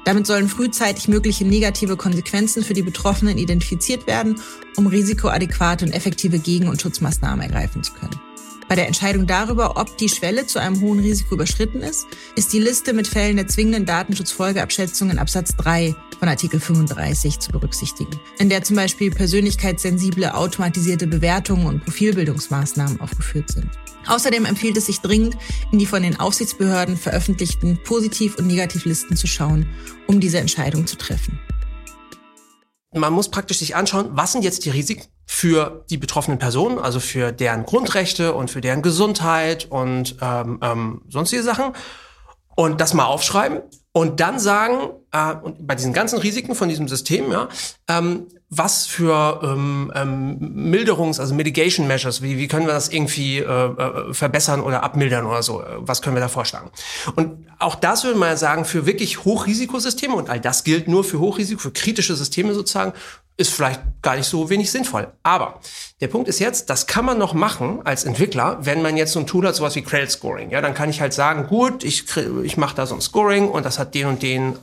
[0.04, 4.42] Damit sollen frühzeitig mögliche negative Konsequenzen für die Betroffenen identifiziert werden,
[4.76, 8.20] um risikoadäquate und effektive Gegen- und Schutzmaßnahmen ergreifen zu können.
[8.68, 12.60] Bei der Entscheidung darüber, ob die Schwelle zu einem hohen Risiko überschritten ist, ist die
[12.60, 18.50] Liste mit Fällen der zwingenden Datenschutzfolgeabschätzung in Absatz 3 von Artikel 35 zu berücksichtigen, in
[18.50, 23.70] der zum Beispiel persönlichkeitssensible automatisierte Bewertungen und Profilbildungsmaßnahmen aufgeführt sind.
[24.08, 25.36] Außerdem empfiehlt es sich dringend,
[25.72, 29.68] in die von den Aufsichtsbehörden veröffentlichten Positiv- und Negativlisten zu schauen,
[30.08, 31.40] um diese Entscheidung zu treffen.
[32.94, 37.00] man muss praktisch sich anschauen, was sind jetzt die Risiken für die betroffenen Personen, also
[37.00, 41.74] für deren Grundrechte und für deren Gesundheit und ähm, ähm, sonstige Sachen.
[42.56, 43.62] Und das mal aufschreiben
[43.94, 47.50] und dann sagen, äh, und bei diesen ganzen Risiken von diesem System, ja,
[47.90, 50.38] ähm, was für ähm, ähm,
[50.72, 55.26] Milderungs-, also Mitigation Measures, wie, wie können wir das irgendwie äh, äh, verbessern oder abmildern
[55.26, 56.70] oder so, was können wir da vorschlagen?
[57.16, 61.04] Und auch das würde man ja sagen, für wirklich Hochrisikosysteme, und all das gilt nur
[61.04, 62.94] für Hochrisiko, für kritische Systeme sozusagen,
[63.38, 65.12] ist vielleicht gar nicht so wenig sinnvoll.
[65.24, 65.60] Aber
[66.00, 69.20] der Punkt ist jetzt, das kann man noch machen als Entwickler, wenn man jetzt so
[69.20, 70.52] ein Tool hat, sowas wie Credit Scoring.
[70.52, 72.06] Ja, dann kann ich halt sagen, gut, ich,
[72.44, 74.58] ich mache da so ein Scoring und das hat den und den,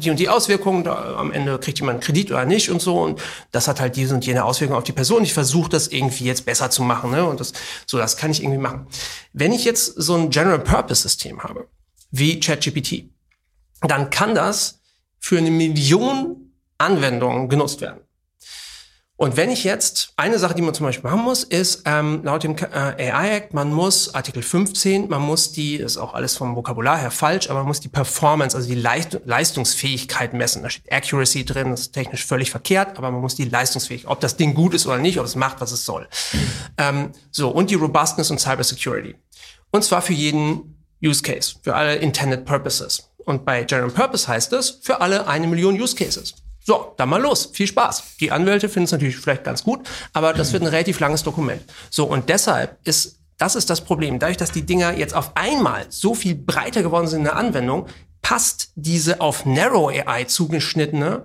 [0.00, 0.86] die und die Auswirkungen.
[0.86, 3.00] Am Ende kriegt jemand einen Kredit oder nicht und so.
[3.00, 3.20] Und
[3.52, 5.22] das hat halt diese und jene Auswirkungen auf die Person.
[5.22, 7.10] Ich versuche das irgendwie jetzt besser zu machen.
[7.10, 7.24] Ne?
[7.24, 7.52] Und das,
[7.86, 8.86] so, das kann ich irgendwie machen.
[9.32, 11.68] Wenn ich jetzt so ein General Purpose System habe,
[12.10, 13.10] wie ChatGPT,
[13.82, 14.80] dann kann das
[15.18, 18.00] für eine Million Anwendungen genutzt werden.
[19.18, 22.42] Und wenn ich jetzt, eine Sache, die man zum Beispiel machen muss, ist ähm, laut
[22.42, 26.54] dem äh, AI Act, man muss Artikel 15, man muss die, ist auch alles vom
[26.54, 30.62] Vokabular her falsch, aber man muss die Performance, also die Leicht Leistungsfähigkeit messen.
[30.62, 34.20] Da steht Accuracy drin, das ist technisch völlig verkehrt, aber man muss die Leistungsfähigkeit, ob
[34.20, 36.06] das Ding gut ist oder nicht, ob es macht, was es soll.
[36.76, 39.14] Ähm, so, und die Robustness und Cybersecurity.
[39.70, 43.10] Und zwar für jeden Use Case, für alle Intended Purposes.
[43.24, 46.34] Und bei General Purpose heißt es, für alle eine Million Use Cases.
[46.66, 47.50] So, dann mal los.
[47.52, 48.16] Viel Spaß.
[48.18, 51.62] Die Anwälte finden es natürlich vielleicht ganz gut, aber das wird ein relativ langes Dokument.
[51.90, 54.18] So, und deshalb ist, das ist das Problem.
[54.18, 57.86] Dadurch, dass die Dinger jetzt auf einmal so viel breiter geworden sind in der Anwendung,
[58.20, 61.22] passt diese auf Narrow AI zugeschnittene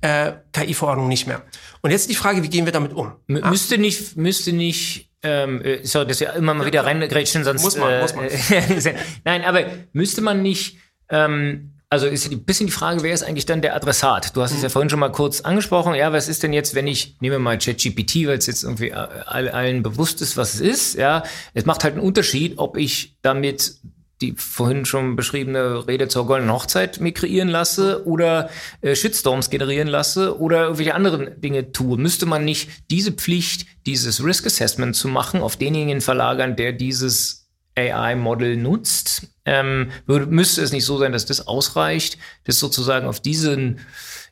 [0.00, 1.42] äh, KI-Verordnung nicht mehr.
[1.82, 3.12] Und jetzt die Frage, wie gehen wir damit um?
[3.28, 3.50] M ah.
[3.50, 7.76] Müsste nicht, müsste nicht ähm, äh, sorry, dass wir immer mal wieder reingrätschen, sonst muss
[7.76, 8.28] man, äh, muss man.
[9.24, 10.78] Nein, aber müsste man nicht
[11.10, 14.36] ähm, also ist ein bisschen die Frage, wer ist eigentlich dann der Adressat?
[14.36, 14.72] Du hast es ja mhm.
[14.72, 15.94] vorhin schon mal kurz angesprochen.
[15.94, 19.82] Ja, was ist denn jetzt, wenn ich nehme mal ChatGPT, weil es jetzt irgendwie allen
[19.82, 20.94] bewusst ist, was es ist.
[20.94, 23.74] Ja, es macht halt einen Unterschied, ob ich damit
[24.20, 28.50] die vorhin schon beschriebene Rede zur goldenen Hochzeit mir kreieren lasse oder
[28.82, 31.96] äh, Shitstorms generieren lasse oder irgendwelche anderen Dinge tue.
[31.96, 37.39] Müsste man nicht diese Pflicht, dieses Risk Assessment zu machen, auf denjenigen verlagern, der dieses
[37.80, 43.20] AI-Model nutzt, ähm, würde, müsste es nicht so sein, dass das ausreicht, das sozusagen auf
[43.20, 43.80] diesen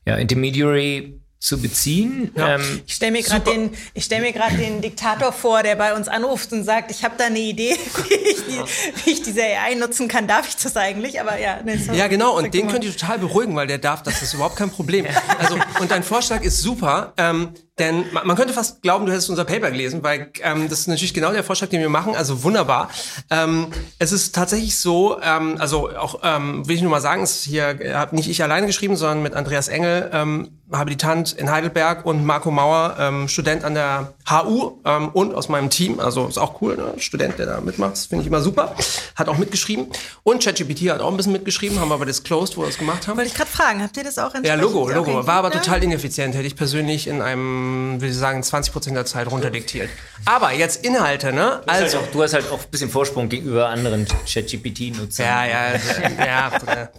[0.06, 2.32] ja, Intermediary zu beziehen.
[2.34, 2.56] Ja.
[2.56, 6.08] Ähm, ich stelle mir gerade den, ich stell mir den Diktator vor, der bei uns
[6.08, 7.76] anruft und sagt, ich habe da eine Idee,
[8.08, 10.26] wie ich, die, wie ich, diese AI nutzen kann.
[10.26, 11.20] Darf ich das eigentlich?
[11.20, 12.36] Aber ja, nee, so ja genau.
[12.36, 14.02] Und den könnt ihr total beruhigen, weil der darf.
[14.02, 15.06] Das ist überhaupt kein Problem.
[15.38, 17.12] Also und dein Vorschlag ist super.
[17.16, 20.88] Ähm, denn man könnte fast glauben, du hättest unser Paper gelesen, weil ähm, das ist
[20.88, 22.14] natürlich genau der Vorschlag, den wir machen.
[22.16, 22.90] Also wunderbar.
[23.30, 23.68] Ähm,
[23.98, 27.44] es ist tatsächlich so, ähm, also auch ähm, will ich nur mal sagen, es ist
[27.44, 32.04] hier äh, habe nicht ich alleine geschrieben, sondern mit Andreas Engel, ähm, Habilitant in Heidelberg
[32.04, 35.98] und Marco Mauer, ähm, Student an der HU ähm, und aus meinem Team.
[35.98, 36.92] Also ist auch cool, ne?
[36.98, 38.74] Student, der da mitmacht, das finde ich immer super.
[39.16, 39.86] Hat auch mitgeschrieben.
[40.24, 43.08] Und ChatGPT hat auch ein bisschen mitgeschrieben, haben wir aber disclosed, wo wir das gemacht
[43.08, 43.16] haben.
[43.16, 45.26] Wollte ich gerade fragen, habt ihr das auch Ja, Logo, Logo.
[45.26, 49.06] War aber total ineffizient, hätte ich persönlich in einem ähm, ich sagen, 20 Prozent der
[49.06, 49.88] Zeit runterdiktiert.
[50.24, 51.62] Aber jetzt Inhalte, ne?
[51.64, 55.26] Du also, halt auch, du hast halt auch ein bisschen Vorsprung gegenüber anderen ChatGPT-Nutzern.
[55.26, 56.50] Ja, ja, ja.
[56.66, 56.90] ja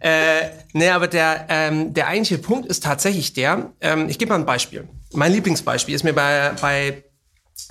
[0.00, 4.38] äh, nee, aber der, ähm, der eigentliche Punkt ist tatsächlich der, ähm, ich gebe mal
[4.38, 4.88] ein Beispiel.
[5.12, 7.02] Mein Lieblingsbeispiel ist mir bei, bei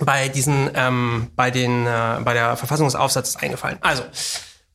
[0.00, 3.78] bei diesen, ähm, bei den, äh, bei der Verfassungsaufsatz eingefallen.
[3.80, 4.02] Also,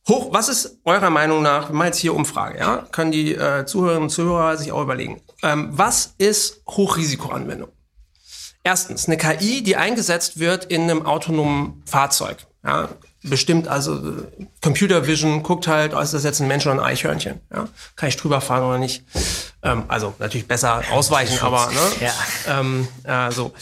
[0.08, 3.64] Hoch, was ist eurer Meinung nach, wir machen jetzt hier Umfrage, ja, können die äh,
[3.66, 5.20] Zuhörerinnen und Zuhörer sich auch überlegen.
[5.42, 7.68] Ähm, was ist Hochrisikoanwendung?
[8.64, 12.46] Erstens, eine KI, die eingesetzt wird in einem autonomen Fahrzeug.
[12.64, 12.88] Ja,
[13.24, 14.24] bestimmt also
[14.60, 17.40] Computer Vision guckt halt, oh, ist das jetzt ein Mensch oder ein Eichhörnchen?
[17.52, 19.04] Ja, kann ich drüber fahren oder nicht?
[19.62, 21.80] Ähm, also natürlich besser ausweichen, aber ne?
[22.00, 22.60] Ja.
[22.60, 23.52] Ähm, äh, so.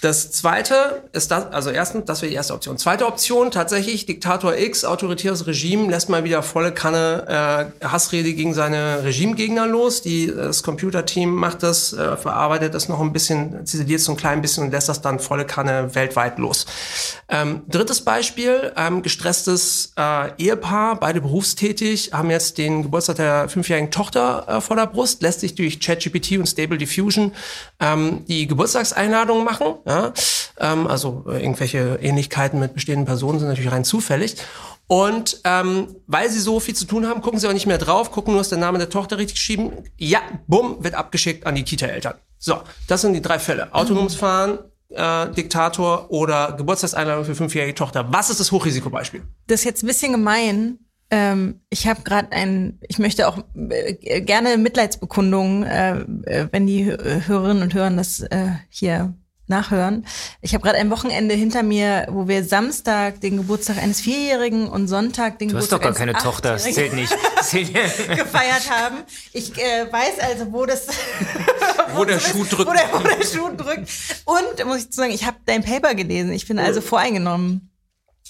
[0.00, 2.78] Das zweite ist das, also erstens, das wäre die erste Option.
[2.78, 8.54] Zweite Option, tatsächlich, Diktator X, autoritäres Regime, lässt mal wieder volle Kanne äh, Hassrede gegen
[8.54, 10.02] seine Regimegegner los.
[10.02, 14.40] Die, das Computerteam macht das, äh, verarbeitet das noch ein bisschen, ziseliert so ein klein
[14.40, 16.66] bisschen und lässt das dann volle Kanne weltweit los.
[17.28, 23.90] Ähm, drittes Beispiel, ähm, gestresstes äh, Ehepaar, beide berufstätig, haben jetzt den Geburtstag der fünfjährigen
[23.90, 27.32] Tochter äh, vor der Brust, lässt sich durch ChatGPT und Stable Diffusion
[27.80, 30.12] ähm, die Geburtstagseinladung machen ja?
[30.58, 34.36] Ähm, also äh, irgendwelche Ähnlichkeiten mit bestehenden Personen sind natürlich rein zufällig.
[34.86, 38.10] Und ähm, weil sie so viel zu tun haben, gucken sie auch nicht mehr drauf,
[38.10, 39.72] gucken nur, ist der Name der Tochter richtig geschrieben.
[39.96, 42.14] Ja, bumm, wird abgeschickt an die Kita-Eltern.
[42.38, 43.74] So, das sind die drei Fälle.
[43.74, 44.58] Autonomes Fahren,
[44.90, 48.06] äh, Diktator oder Geburtstagseinladung für fünfjährige Tochter.
[48.12, 49.22] Was ist das Hochrisikobeispiel?
[49.46, 50.78] Das ist jetzt ein bisschen gemein.
[51.10, 56.84] Ähm, ich habe gerade ein, ich möchte auch äh, gerne Mitleidsbekundungen, äh, äh wenn die
[56.84, 59.14] Hörerinnen und Hörer das äh, hier
[59.48, 60.06] nachhören.
[60.40, 64.88] Ich habe gerade ein Wochenende hinter mir, wo wir Samstag den Geburtstag eines Vierjährigen und
[64.88, 67.12] Sonntag den du Geburtstag eines Du hast doch gar keine Tochter, das zählt nicht.
[68.16, 68.96] gefeiert haben.
[69.32, 70.86] Ich äh, weiß also, wo das
[71.94, 72.68] wo, der Schuh drückt.
[72.68, 73.88] Wo der, wo der Schuh drückt.
[74.24, 76.32] Und muss ich sagen, ich habe dein Paper gelesen.
[76.32, 77.70] Ich bin also voreingenommen.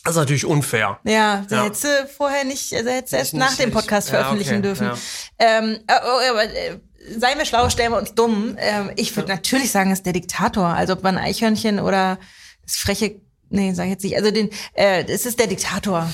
[0.04, 1.00] Das ist natürlich unfair.
[1.04, 1.64] Ja, ja.
[1.64, 4.86] hättest du vorher nicht, also hättest du erst nach dem Podcast veröffentlichen ja, okay, dürfen.
[4.86, 4.96] Ja.
[5.38, 6.78] Ähm, äh, oh, aber äh,
[7.16, 8.56] seien wir schlau, stellen wir uns dumm.
[8.58, 10.66] Ähm, ich würde natürlich sagen, es ist der Diktator.
[10.66, 12.18] Also ob man Eichhörnchen oder
[12.62, 14.16] das freche, nee, sag ich jetzt nicht.
[14.16, 16.10] Also den, äh, es ist der Diktator.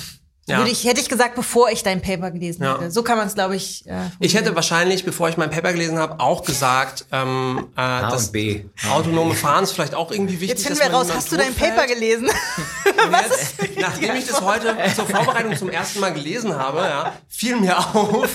[0.46, 0.58] Ja.
[0.58, 2.78] Würde ich, hätte ich gesagt, bevor ich dein Paper gelesen ja.
[2.78, 2.90] hätte.
[2.90, 3.86] So kann man es, glaube ich.
[3.86, 8.10] Äh, ich hätte wahrscheinlich, bevor ich mein Paper gelesen habe, auch gesagt, ähm, äh, A
[8.10, 8.64] dass B.
[8.90, 10.50] autonome Fahren ist vielleicht auch irgendwie wichtig.
[10.50, 12.28] Jetzt finden wir raus, hast du dein Paper gelesen?
[13.10, 17.56] Was jetzt, nachdem ich das heute zur Vorbereitung zum ersten Mal gelesen habe, ja, fiel
[17.56, 18.28] mir auf,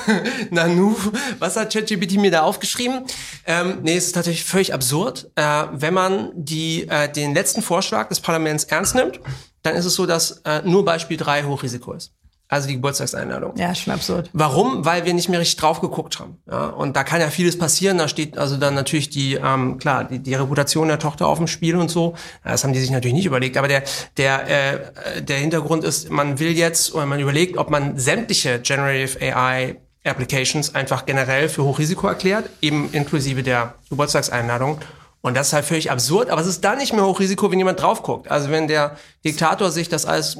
[0.50, 0.96] Nanu,
[1.38, 3.04] was hat ChatGPT mir da aufgeschrieben?
[3.46, 8.08] Ähm, nee, es ist tatsächlich völlig absurd, äh, wenn man die, äh, den letzten Vorschlag
[8.08, 9.20] des Parlaments ernst nimmt
[9.66, 12.12] dann ist es so, dass äh, nur Beispiel 3 Hochrisiko ist.
[12.48, 13.56] Also die Geburtstagseinladung.
[13.56, 14.30] Ja, schon absurd.
[14.32, 14.84] Warum?
[14.84, 16.38] Weil wir nicht mehr richtig drauf geguckt haben.
[16.48, 17.98] Ja, und da kann ja vieles passieren.
[17.98, 21.48] Da steht also dann natürlich die, ähm, klar, die, die Reputation der Tochter auf dem
[21.48, 22.14] Spiel und so.
[22.44, 23.56] Das haben die sich natürlich nicht überlegt.
[23.56, 23.82] Aber der,
[24.16, 29.20] der, äh, der Hintergrund ist, man will jetzt oder man überlegt, ob man sämtliche Generative
[29.20, 34.78] AI Applications einfach generell für Hochrisiko erklärt, eben inklusive der Geburtstagseinladung.
[35.26, 37.82] Und das ist halt völlig absurd, aber es ist da nicht mehr Hochrisiko, wenn jemand
[37.82, 38.30] drauf guckt.
[38.30, 40.38] Also wenn der Diktator sich das alles äh,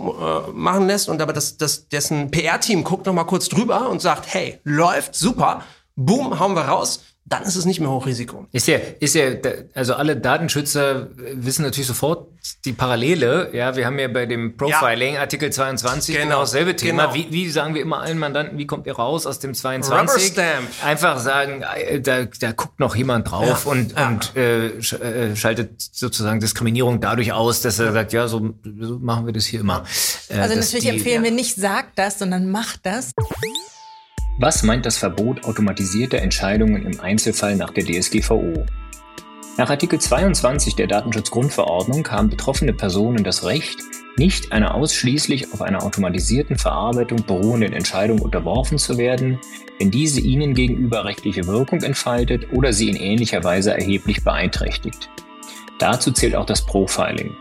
[0.53, 4.32] machen lässt und aber das, das, dessen PR-Team guckt noch mal kurz drüber und sagt,
[4.32, 5.64] hey, läuft, super,
[5.97, 8.47] boom, hauen wir raus, dann ist es nicht mehr Hochrisiko.
[8.53, 9.24] Ist ja, ist ja,
[9.74, 12.29] also alle Datenschützer wissen natürlich sofort
[12.64, 13.51] die Parallele.
[13.53, 15.20] Ja, wir haben ja bei dem Profiling ja.
[15.20, 17.07] Artikel 22 genau, genau dasselbe Thema.
[17.07, 17.14] Genau.
[17.16, 20.35] Wie, wie sagen wir immer allen Mandanten, wie kommt ihr raus aus dem 22?
[20.85, 23.72] Einfach sagen, äh, da, da guckt noch jemand drauf ja.
[23.72, 24.09] und, ja.
[24.09, 29.27] und äh, äh, schaltet sozusagen Diskriminierung dadurch aus, dass er sagt, ja, so, so machen
[29.27, 29.83] wir das hier immer.
[30.29, 33.11] Äh, also natürlich die, empfehlen wir nicht, sagt das, sondern macht das.
[34.39, 38.66] Was meint das Verbot automatisierter Entscheidungen im Einzelfall nach der DSGVO?
[39.57, 43.78] Nach Artikel 22 der Datenschutzgrundverordnung haben betroffene Personen das Recht,
[44.18, 49.39] nicht einer ausschließlich auf einer automatisierten Verarbeitung beruhenden Entscheidung unterworfen zu werden,
[49.78, 55.09] wenn diese ihnen gegenüber rechtliche Wirkung entfaltet oder sie in ähnlicher Weise erheblich beeinträchtigt.
[55.78, 57.34] Dazu zählt auch das Profiling.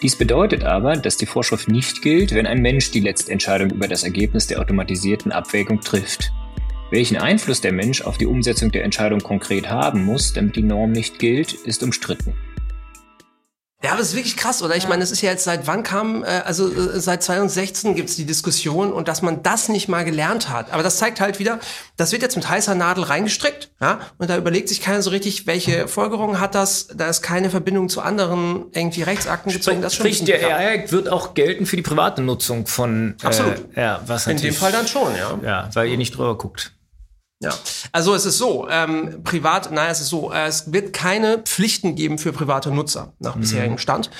[0.00, 3.88] Dies bedeutet aber, dass die Vorschrift nicht gilt, wenn ein Mensch die letzte Entscheidung über
[3.88, 6.32] das Ergebnis der automatisierten Abwägung trifft.
[6.92, 10.92] Welchen Einfluss der Mensch auf die Umsetzung der Entscheidung konkret haben muss, damit die Norm
[10.92, 12.34] nicht gilt, ist umstritten.
[13.84, 14.74] Ja, aber es ist wirklich krass, oder?
[14.74, 14.88] Ich ja.
[14.88, 18.24] meine, es ist ja jetzt seit wann kam, äh, also äh, seit 2016 gibt's die
[18.24, 20.72] Diskussion und dass man das nicht mal gelernt hat.
[20.72, 21.60] Aber das zeigt halt wieder,
[21.96, 25.46] das wird jetzt mit heißer Nadel reingestrickt, ja, und da überlegt sich keiner so richtig,
[25.46, 26.88] welche Folgerungen hat das.
[26.88, 29.80] Da ist keine Verbindung zu anderen irgendwie Rechtsakten gezogen.
[29.80, 33.14] Das Sprich, der AI wird auch gelten für die private Nutzung von.
[33.22, 33.76] Absolut.
[33.76, 35.38] Äh, ja, was In dem Fall dann schon, ja.
[35.44, 36.72] Ja, weil ihr nicht drüber guckt.
[37.40, 37.54] Ja,
[37.92, 41.94] also es ist so, ähm, privat, naja, es ist so, äh, es wird keine Pflichten
[41.94, 43.40] geben für private Nutzer nach mhm.
[43.40, 44.10] bisherigem Stand.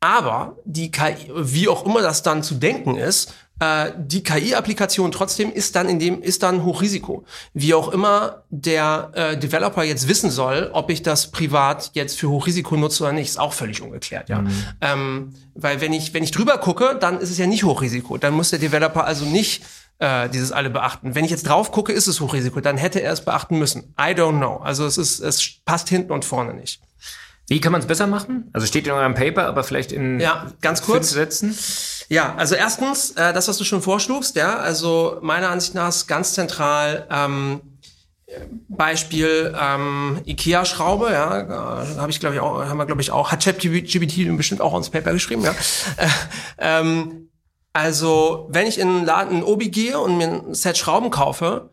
[0.00, 5.52] Aber die KI, wie auch immer das dann zu denken ist, äh, die KI-Applikation trotzdem
[5.52, 7.24] ist dann in dem ist dann Hochrisiko.
[7.52, 12.30] Wie auch immer der äh, Developer jetzt wissen soll, ob ich das privat jetzt für
[12.30, 14.30] Hochrisiko nutze oder nicht, ist auch völlig ungeklärt.
[14.30, 14.64] Ja, mhm.
[14.80, 18.16] ähm, weil wenn ich wenn ich drüber gucke, dann ist es ja nicht Hochrisiko.
[18.16, 19.62] Dann muss der Developer also nicht
[20.00, 21.14] äh, dieses alle beachten.
[21.14, 23.94] Wenn ich jetzt drauf gucke, ist es Hochrisiko, dann hätte er es beachten müssen.
[23.98, 24.56] I don't know.
[24.56, 26.80] Also es ist, es passt hinten und vorne nicht.
[27.48, 28.48] Wie kann man es besser machen?
[28.52, 31.56] Also steht in eurem Paper, aber vielleicht in ja, ganz kurz Sätzen.
[32.08, 36.06] Ja, also erstens, äh, das, was du schon vorschlugst, ja, also meiner Ansicht nach ist
[36.06, 37.60] ganz zentral ähm,
[38.68, 43.32] Beispiel ähm, IKEA-Schraube, ja, äh, habe ich glaube ich auch, haben wir glaube ich auch,
[43.32, 45.54] hat ChatGPT bestimmt auch ins Paper geschrieben, ja.
[45.96, 46.08] Äh,
[46.58, 47.29] ähm,
[47.72, 51.70] also, wenn ich in einen Laden, in Obi gehe und mir ein Set Schrauben kaufe,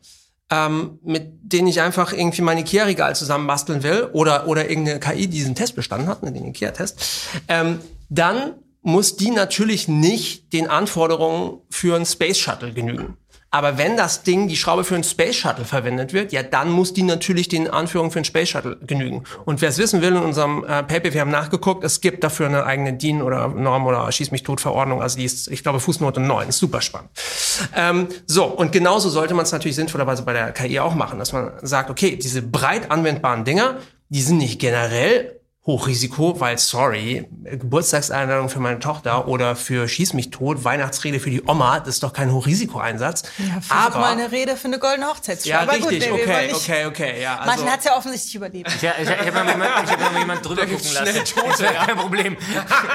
[0.50, 5.28] ähm, mit denen ich einfach irgendwie mein Ikea-Regal zusammenbasteln will oder, oder irgendeine KI, die
[5.28, 7.80] diesen Test bestanden hat, ne, den Ikea-Test, ähm,
[8.10, 13.18] dann muss die natürlich nicht den Anforderungen für ein Space Shuttle genügen.
[13.50, 16.94] Aber wenn das Ding, die Schraube für ein Space Shuttle verwendet wird, ja, dann muss
[16.94, 19.24] die natürlich den Anführungen für ein Space Shuttle genügen.
[19.46, 22.48] Und wer es wissen will, in unserem äh, Paper, wir haben nachgeguckt, es gibt dafür
[22.48, 25.02] eine eigene DIN oder Norm oder Schieß mich tot Verordnung.
[25.02, 26.50] Also die ist, ich glaube, Fußnote 9.
[26.50, 27.10] Ist super spannend.
[27.74, 31.32] Ähm, so, und genauso sollte man es natürlich sinnvollerweise bei der KI auch machen, dass
[31.32, 33.78] man sagt, okay, diese breit anwendbaren Dinger,
[34.10, 35.37] die sind nicht generell
[35.68, 41.44] Hochrisiko, weil sorry, Geburtstagseinladung für meine Tochter oder für Schieß mich tot, Weihnachtsrede für die
[41.46, 43.24] Oma, das ist doch kein Hochrisikoeinsatz.
[43.38, 45.54] Ja, aber mal eine Rede für eine goldene Hochzeitsfeier.
[45.54, 47.36] Ja, aber richtig, gut, okay, okay, okay, ja.
[47.36, 48.82] Also, Martin hat es ja offensichtlich überlebt.
[48.82, 51.26] Ja, ich, ich habe mal jemand, hab mal jemand drüber gucken lassen.
[51.26, 51.86] Tote, ja.
[51.86, 52.38] Kein Problem.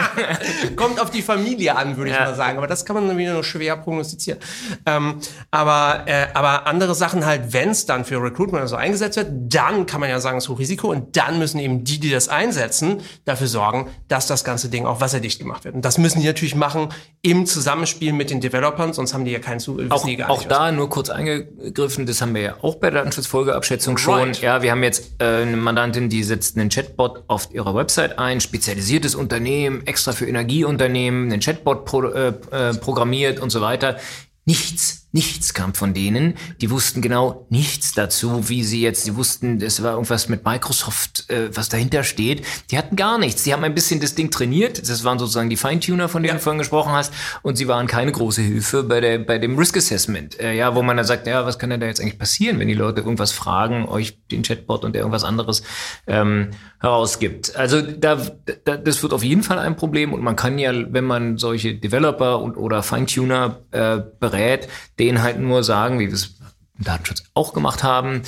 [0.77, 2.25] Kommt auf die Familie an, würde ich ja.
[2.25, 2.57] mal sagen.
[2.57, 4.41] Aber das kann man wieder nur schwer prognostizieren.
[4.87, 5.21] Ähm,
[5.51, 9.29] aber, äh, aber andere Sachen halt, wenn es dann für Recruitment oder so eingesetzt wird,
[9.31, 12.31] dann kann man ja sagen, es ist Hochrisiko und dann müssen eben die, die das
[12.31, 15.75] einsetzen, einsetzen, dafür sorgen, dass das ganze Ding auch wasserdicht gemacht wird.
[15.75, 16.89] Und das müssen die natürlich machen
[17.23, 19.91] im Zusammenspiel mit den Developern, sonst haben die ja keinen Zugriff.
[19.91, 24.19] Auch, auch da nur kurz eingegriffen, das haben wir ja auch bei der Datenschutzfolgeabschätzung schon.
[24.19, 24.41] Right.
[24.41, 28.41] Ja, wir haben jetzt äh, eine Mandantin, die setzt einen Chatbot auf ihrer Website ein,
[28.41, 33.97] spezialisiertes Unternehmen, extra für Energieunternehmen, einen Chatbot pro, äh, äh programmiert und so weiter.
[34.45, 36.35] Nichts, nichts kam von denen.
[36.61, 41.31] Die wussten genau nichts dazu, wie sie jetzt, sie wussten, es war irgendwas mit Microsoft,
[41.31, 42.45] äh, was dahinter steht.
[42.71, 43.45] Die hatten gar nichts.
[43.45, 44.89] Die haben ein bisschen das Ding trainiert.
[44.89, 46.39] Das waren sozusagen die Feintuner, von denen ja.
[46.39, 47.13] du vorhin gesprochen hast.
[47.43, 50.41] Und sie waren keine große Hilfe bei der, bei dem Risk Assessment.
[50.41, 52.69] Äh, ja, wo man dann sagt, ja, was kann denn da jetzt eigentlich passieren, wenn
[52.69, 55.63] die Leute irgendwas fragen, euch den Chatbot und der irgendwas anderes
[56.07, 56.51] ähm,
[56.81, 57.55] herausgibt.
[57.57, 58.17] Also da,
[58.65, 60.13] da, das wird auf jeden Fall ein Problem.
[60.13, 64.69] Und man kann ja, wenn man solche Developer und oder Feintuner äh, berät,
[65.03, 66.37] denen halt nur sagen, wie wir es
[66.79, 68.23] im Datenschutz auch gemacht haben,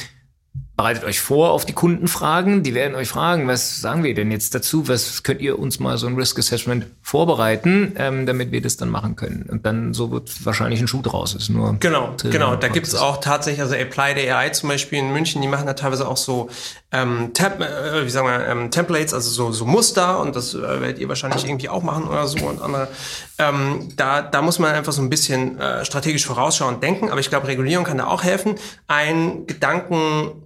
[0.77, 2.65] bereitet euch vor auf die Kundenfragen.
[2.65, 4.89] Die werden euch fragen, was sagen wir denn jetzt dazu?
[4.89, 8.89] Was könnt ihr uns mal so ein Risk Assessment vorbereiten, ähm, damit wir das dann
[8.89, 9.47] machen können?
[9.49, 11.35] Und dann so wird wahrscheinlich ein Schuh draus.
[11.35, 12.57] Ist nur genau, genau.
[12.57, 15.67] Da gibt es auch tatsächlich, also Apply the AI zum Beispiel in München, die machen
[15.67, 16.51] da teilweise auch so
[16.91, 20.61] ähm, Temp äh, wie sagen wir, ähm, Templates, also so, so Muster und das äh,
[20.61, 22.89] werdet ihr wahrscheinlich irgendwie auch machen oder so und andere.
[23.39, 27.31] Ähm, da, da muss man einfach so ein bisschen äh, strategisch vorausschauend denken, aber ich
[27.31, 28.57] glaube, Regulierung kann da auch helfen.
[28.87, 30.44] Ein Gedanken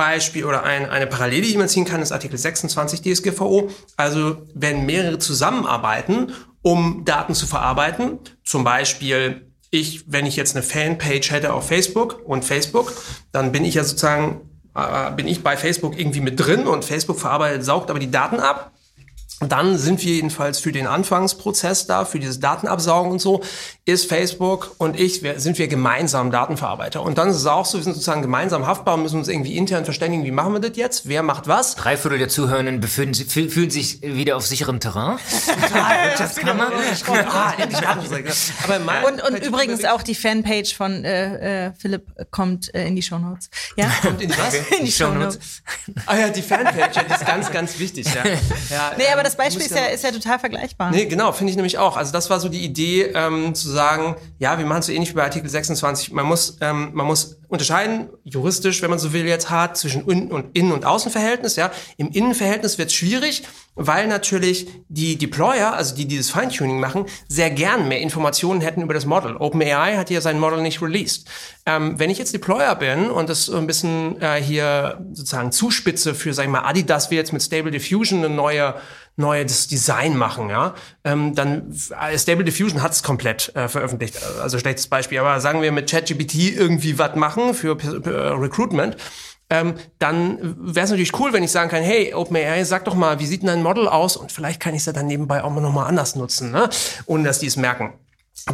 [0.00, 3.68] Beispiel oder ein, eine Parallele, die man ziehen kann, ist Artikel 26 DSGVO.
[3.98, 6.32] Also wenn mehrere zusammenarbeiten,
[6.62, 12.22] um Daten zu verarbeiten, zum Beispiel ich, wenn ich jetzt eine Fanpage hätte auf Facebook
[12.24, 12.94] und Facebook,
[13.30, 14.40] dann bin ich ja sozusagen,
[14.74, 18.40] äh, bin ich bei Facebook irgendwie mit drin und Facebook verarbeitet, saugt aber die Daten
[18.40, 18.72] ab
[19.40, 23.42] dann sind wir jedenfalls für den Anfangsprozess da, für dieses Datenabsaugen und so,
[23.86, 27.02] ist Facebook und ich, wir, sind wir gemeinsam Datenverarbeiter.
[27.02, 29.84] Und dann ist es auch so, wir sind sozusagen gemeinsam haftbar, müssen uns irgendwie intern
[29.84, 31.74] verständigen, wie machen wir das jetzt, wer macht was.
[31.74, 35.18] Drei Viertel der Zuhörenden befühlen, fühlen sich wieder auf sicherem Terrain.
[36.10, 36.70] Wirtschaftskammer.
[37.30, 37.54] ah,
[39.06, 43.50] und und übrigens auch die Fanpage von äh, äh, Philipp kommt äh, in die Shownotes.
[43.76, 43.90] Ja?
[44.02, 44.54] Kommt in die was?
[44.54, 45.38] in die Shownotes.
[46.06, 48.06] ah ja, die Fanpage, ja, die ist ganz, ganz wichtig.
[48.14, 48.24] Ja.
[48.70, 50.90] Ja, nee, aber das Beispiel ist ja, ist ja total vergleichbar.
[50.90, 51.96] Nee, genau, finde ich nämlich auch.
[51.96, 55.10] Also das war so die Idee, ähm, zu sagen, ja, wir machen es so ähnlich
[55.10, 56.12] wie bei Artikel 26.
[56.12, 60.30] Man muss, ähm, man muss unterscheiden, juristisch, wenn man so will, jetzt hart, zwischen Innen-
[60.30, 61.56] und Innen- und Außenverhältnis.
[61.56, 63.42] Ja, Im Innenverhältnis wird es schwierig,
[63.74, 68.82] weil natürlich die Deployer, also die, die dieses Feintuning machen, sehr gern mehr Informationen hätten
[68.82, 69.36] über das Model.
[69.36, 71.28] OpenAI hat ja sein Model nicht released.
[71.66, 76.32] Ähm, wenn ich jetzt Deployer bin und das ein bisschen äh, hier sozusagen zuspitze für,
[76.32, 78.74] sag ich mal, Adidas will jetzt mit Stable Diffusion eine neue
[79.16, 80.74] neues Design machen, ja,
[81.04, 85.62] ähm, dann äh, Stable Diffusion hat es komplett äh, veröffentlicht, also schlechtes Beispiel, aber sagen
[85.62, 88.96] wir mit ChatGPT irgendwie was machen für äh, Recruitment,
[89.50, 90.38] ähm, dann
[90.74, 93.42] wäre es natürlich cool, wenn ich sagen kann, hey, OpenAI, sag doch mal, wie sieht
[93.42, 94.16] denn dein Model aus?
[94.16, 96.70] Und vielleicht kann ich es ja dann nebenbei auch mal nochmal anders nutzen, ne?
[97.06, 97.94] ohne dass die es merken.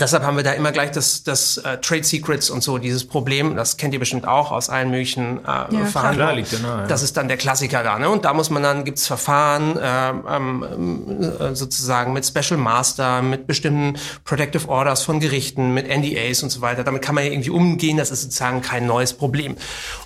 [0.01, 3.57] Deshalb haben wir da immer gleich das, das uh, Trade Secrets und so, dieses Problem,
[3.57, 6.17] das kennt ihr bestimmt auch aus allen möglichen äh, ja, Verhandlungen.
[6.17, 6.87] Klar, liegt genau, ja.
[6.87, 7.99] Das ist dann der Klassiker da.
[7.99, 8.11] Ne?
[8.11, 13.47] Und da muss man dann, gibt's Verfahren äh, ähm, äh, sozusagen mit Special Master, mit
[13.47, 16.85] bestimmten Protective Orders von Gerichten, mit NDAs und so weiter.
[16.85, 19.57] Damit kann man ja irgendwie umgehen, das ist sozusagen kein neues Problem.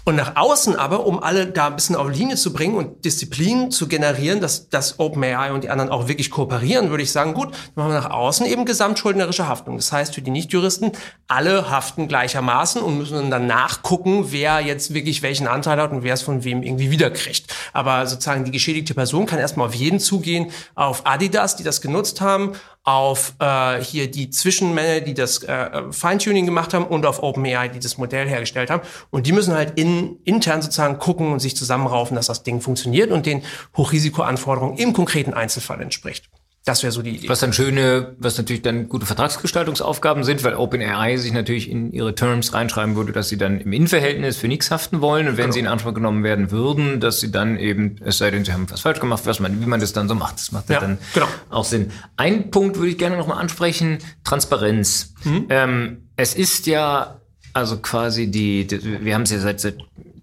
[0.04, 3.70] Und nach außen aber, um alle da ein bisschen auf Linie zu bringen und Disziplin
[3.70, 7.52] zu generieren, dass, dass OpenAI und die anderen auch wirklich kooperieren, würde ich sagen, gut,
[7.52, 9.69] dann machen wir nach außen eben gesamtschuldnerische Haftung.
[9.70, 9.76] Haftung.
[9.76, 10.92] Das heißt, für die Nichtjuristen,
[11.28, 16.14] alle haften gleichermaßen und müssen dann nachgucken, wer jetzt wirklich welchen Anteil hat und wer
[16.14, 17.52] es von wem irgendwie wiederkriegt.
[17.72, 22.20] Aber sozusagen die geschädigte Person kann erstmal auf jeden zugehen, auf Adidas, die das genutzt
[22.20, 22.52] haben,
[22.82, 27.78] auf äh, hier die Zwischenmänner, die das äh, Feintuning gemacht haben und auf OpenAI, die
[27.78, 28.82] das Modell hergestellt haben.
[29.10, 33.10] Und die müssen halt in, intern sozusagen gucken und sich zusammenraufen, dass das Ding funktioniert
[33.10, 33.42] und den
[33.76, 36.30] Hochrisikoanforderungen im konkreten Einzelfall entspricht.
[36.64, 37.28] Das wäre so die Idee.
[37.28, 42.14] Was dann schöne, was natürlich dann gute Vertragsgestaltungsaufgaben sind, weil OpenAI sich natürlich in ihre
[42.14, 45.52] Terms reinschreiben würde, dass sie dann im Innenverhältnis für nichts haften wollen und wenn genau.
[45.54, 48.70] sie in Anspruch genommen werden würden, dass sie dann eben, es sei denn, sie haben
[48.70, 50.34] was falsch gemacht, was man, wie man das dann so macht.
[50.34, 51.26] Das macht ja, dann genau.
[51.48, 51.92] auch Sinn.
[52.16, 55.14] Ein Punkt würde ich gerne nochmal ansprechen, Transparenz.
[55.24, 55.46] Mhm.
[55.48, 57.20] Ähm, es ist ja
[57.52, 59.78] also quasi die, die wir haben es ja seit, seit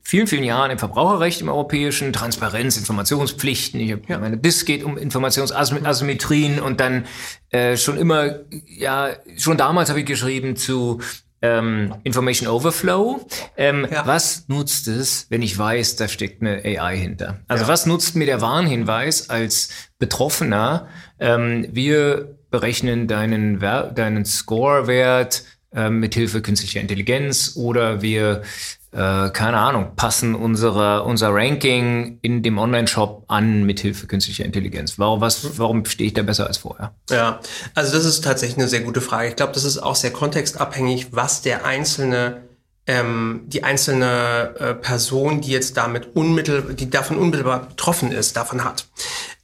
[0.08, 3.78] vielen, vielen Jahren im Verbraucherrecht im europäischen, Transparenz, Informationspflichten.
[3.82, 4.18] Ich habe ja.
[4.20, 7.06] meine BIS geht um Informationsasymmetrien und dann
[7.50, 11.02] äh, schon immer, ja, schon damals habe ich geschrieben zu
[11.42, 13.28] ähm, Information Overflow.
[13.58, 14.08] Ähm, ja.
[14.08, 17.42] Was nutzt es, wenn ich weiß, da steckt eine AI hinter?
[17.50, 17.68] Also ja.
[17.68, 20.88] was nutzt mir der Warnhinweis als Betroffener?
[21.20, 25.44] Ähm, wir berechnen deinen, deinen Score-Wert
[25.74, 28.44] äh, mit Hilfe künstlicher Intelligenz oder wir
[28.92, 34.98] äh, keine Ahnung, passen unsere, unser Ranking in dem Online-Shop an mit Hilfe künstlicher Intelligenz?
[34.98, 36.94] Warum, was, warum stehe ich da besser als vorher?
[37.10, 37.40] Ja,
[37.76, 39.30] also das ist tatsächlich eine sehr gute Frage.
[39.30, 42.48] Ich glaube, das ist auch sehr kontextabhängig, was der einzelne
[42.88, 48.64] ähm, die einzelne äh, Person, die jetzt damit unmittelbar, die davon unmittelbar betroffen ist, davon
[48.64, 48.88] hat.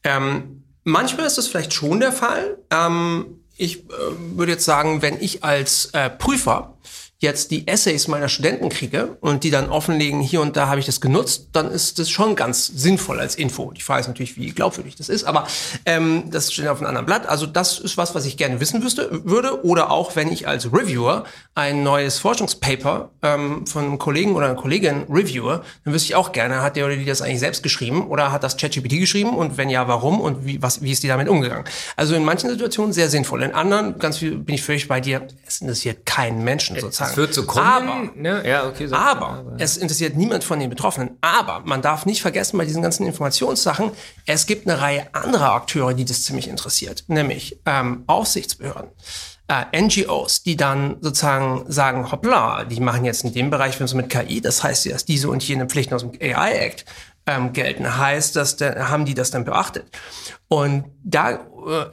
[0.04, 2.58] Ähm, manchmal ist das vielleicht schon der Fall.
[2.72, 3.92] Ähm, ich äh,
[4.36, 6.78] würde jetzt sagen, wenn ich als äh, Prüfer
[7.24, 10.86] jetzt die Essays meiner Studenten kriege und die dann offenlegen, hier und da habe ich
[10.86, 13.72] das genutzt, dann ist das schon ganz sinnvoll als Info.
[13.72, 15.48] Die Frage ist natürlich, wie glaubwürdig das ist, aber
[15.86, 17.28] ähm, das steht auf einem anderen Blatt.
[17.28, 19.66] Also das ist was, was ich gerne wissen wüsste, würde.
[19.66, 21.24] Oder auch, wenn ich als Reviewer
[21.56, 26.32] ein neues Forschungspaper ähm, von einem Kollegen oder einer Kollegin reviewe, dann wüsste ich auch
[26.34, 29.58] gerne, hat der oder die das eigentlich selbst geschrieben oder hat das ChatGPT geschrieben und
[29.58, 31.64] wenn ja, warum und wie, was, wie ist die damit umgegangen?
[31.96, 33.44] Also in manchen Situationen sehr sinnvoll.
[33.44, 37.13] In anderen, ganz viel bin ich völlig bei dir, es interessiert keinen Menschen sozusagen.
[37.14, 37.66] Es wird so kommen.
[37.66, 38.44] Aber, ne?
[38.48, 41.18] ja, okay, so aber, aber, es interessiert niemand von den Betroffenen.
[41.22, 43.92] Aber man darf nicht vergessen bei diesen ganzen Informationssachen,
[44.26, 48.90] es gibt eine Reihe anderer Akteure, die das ziemlich interessiert, nämlich ähm, Aufsichtsbehörden.
[49.48, 53.96] Äh, NGOs, die dann sozusagen sagen, hoppla, die machen jetzt in dem Bereich wenn so
[53.96, 56.86] mit KI, das heißt, dass diese und jene Pflichten aus dem AI Act
[57.26, 59.86] ähm, gelten, heißt, dass da, haben die das dann beachtet.
[60.48, 61.38] Und da, äh,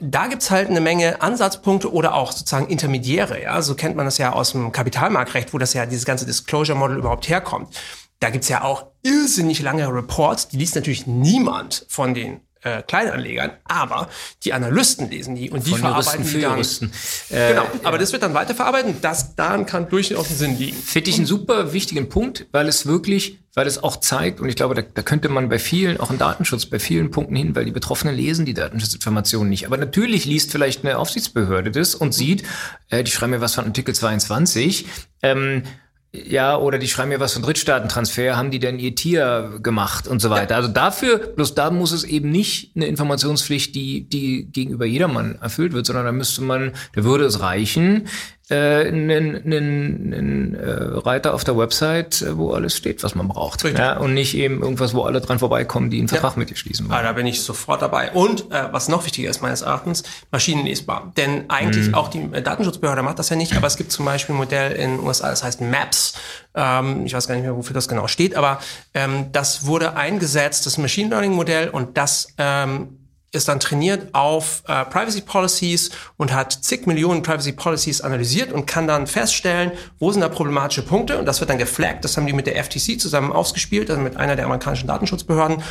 [0.01, 3.41] da gibt's halt eine Menge Ansatzpunkte oder auch sozusagen Intermediäre.
[3.41, 3.61] Ja?
[3.61, 6.97] So kennt man das ja aus dem Kapitalmarktrecht, wo das ja dieses ganze Disclosure Model
[6.97, 7.75] überhaupt herkommt.
[8.19, 13.51] Da gibt's ja auch irrsinnig lange Reports, die liest natürlich niemand von den äh, Kleinanlegern,
[13.63, 14.09] aber
[14.43, 16.51] die Analysten lesen die und die Von verarbeiten Juristen die dann.
[16.53, 16.91] Juristen.
[17.29, 18.97] Äh, genau, aber das wird dann weiterverarbeitet.
[19.01, 20.77] Das daran kann durchaus einen Sinn liegen.
[20.77, 24.55] Finde ich einen super wichtigen Punkt, weil es wirklich, weil es auch zeigt, und ich
[24.55, 27.65] glaube, da, da könnte man bei vielen, auch im Datenschutz, bei vielen Punkten hin, weil
[27.65, 29.65] die Betroffenen lesen die Datenschutzinformationen nicht.
[29.65, 32.43] Aber natürlich liest vielleicht eine Aufsichtsbehörde das und sieht,
[32.89, 34.85] äh, die schreiben mir was von Artikel 22.
[35.23, 35.63] Ähm,
[36.13, 40.21] ja, oder die schreiben mir was von Drittstaatentransfer, haben die denn ihr Tier gemacht und
[40.21, 40.51] so weiter.
[40.51, 40.57] Ja.
[40.57, 45.71] Also dafür, bloß da muss es eben nicht eine Informationspflicht, die, die gegenüber jedermann erfüllt
[45.71, 48.09] wird, sondern da müsste man, da würde es reichen,
[48.49, 53.63] einen, einen äh, Reiter auf der Website, äh, wo alles steht, was man braucht.
[53.63, 56.39] Ja, und nicht eben irgendwas, wo alle dran vorbeikommen, die einen Vertrag ja.
[56.39, 56.99] mit dir schließen wollen.
[56.99, 58.11] Ah, da bin ich sofort dabei.
[58.11, 61.13] Und äh, was noch wichtiger ist meines Erachtens, maschinenlesbar.
[61.15, 61.95] Denn eigentlich mhm.
[61.95, 64.71] auch die äh, Datenschutzbehörde macht das ja nicht, aber es gibt zum Beispiel ein Modell
[64.73, 66.13] in den USA, das heißt MAPS.
[66.53, 68.59] Ähm, ich weiß gar nicht mehr, wofür das genau steht, aber
[68.93, 72.97] ähm, das wurde eingesetzt, das Machine Learning Modell und das ähm,
[73.31, 78.65] ist dann trainiert auf äh, Privacy Policies und hat zig Millionen Privacy Policies analysiert und
[78.65, 82.03] kann dann feststellen, wo sind da problematische Punkte und das wird dann geflaggt.
[82.03, 85.63] Das haben die mit der FTC zusammen ausgespielt, also mit einer der amerikanischen Datenschutzbehörden.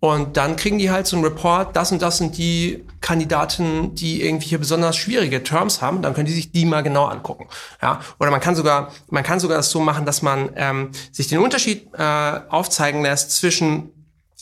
[0.00, 4.22] Und dann kriegen die halt so einen Report, das und das sind die Kandidaten, die
[4.22, 7.48] irgendwie hier besonders schwierige Terms haben, dann können die sich die mal genau angucken.
[7.82, 7.98] Ja?
[8.20, 11.40] Oder man kann sogar, man kann sogar das so machen, dass man ähm, sich den
[11.40, 13.90] Unterschied äh, aufzeigen lässt zwischen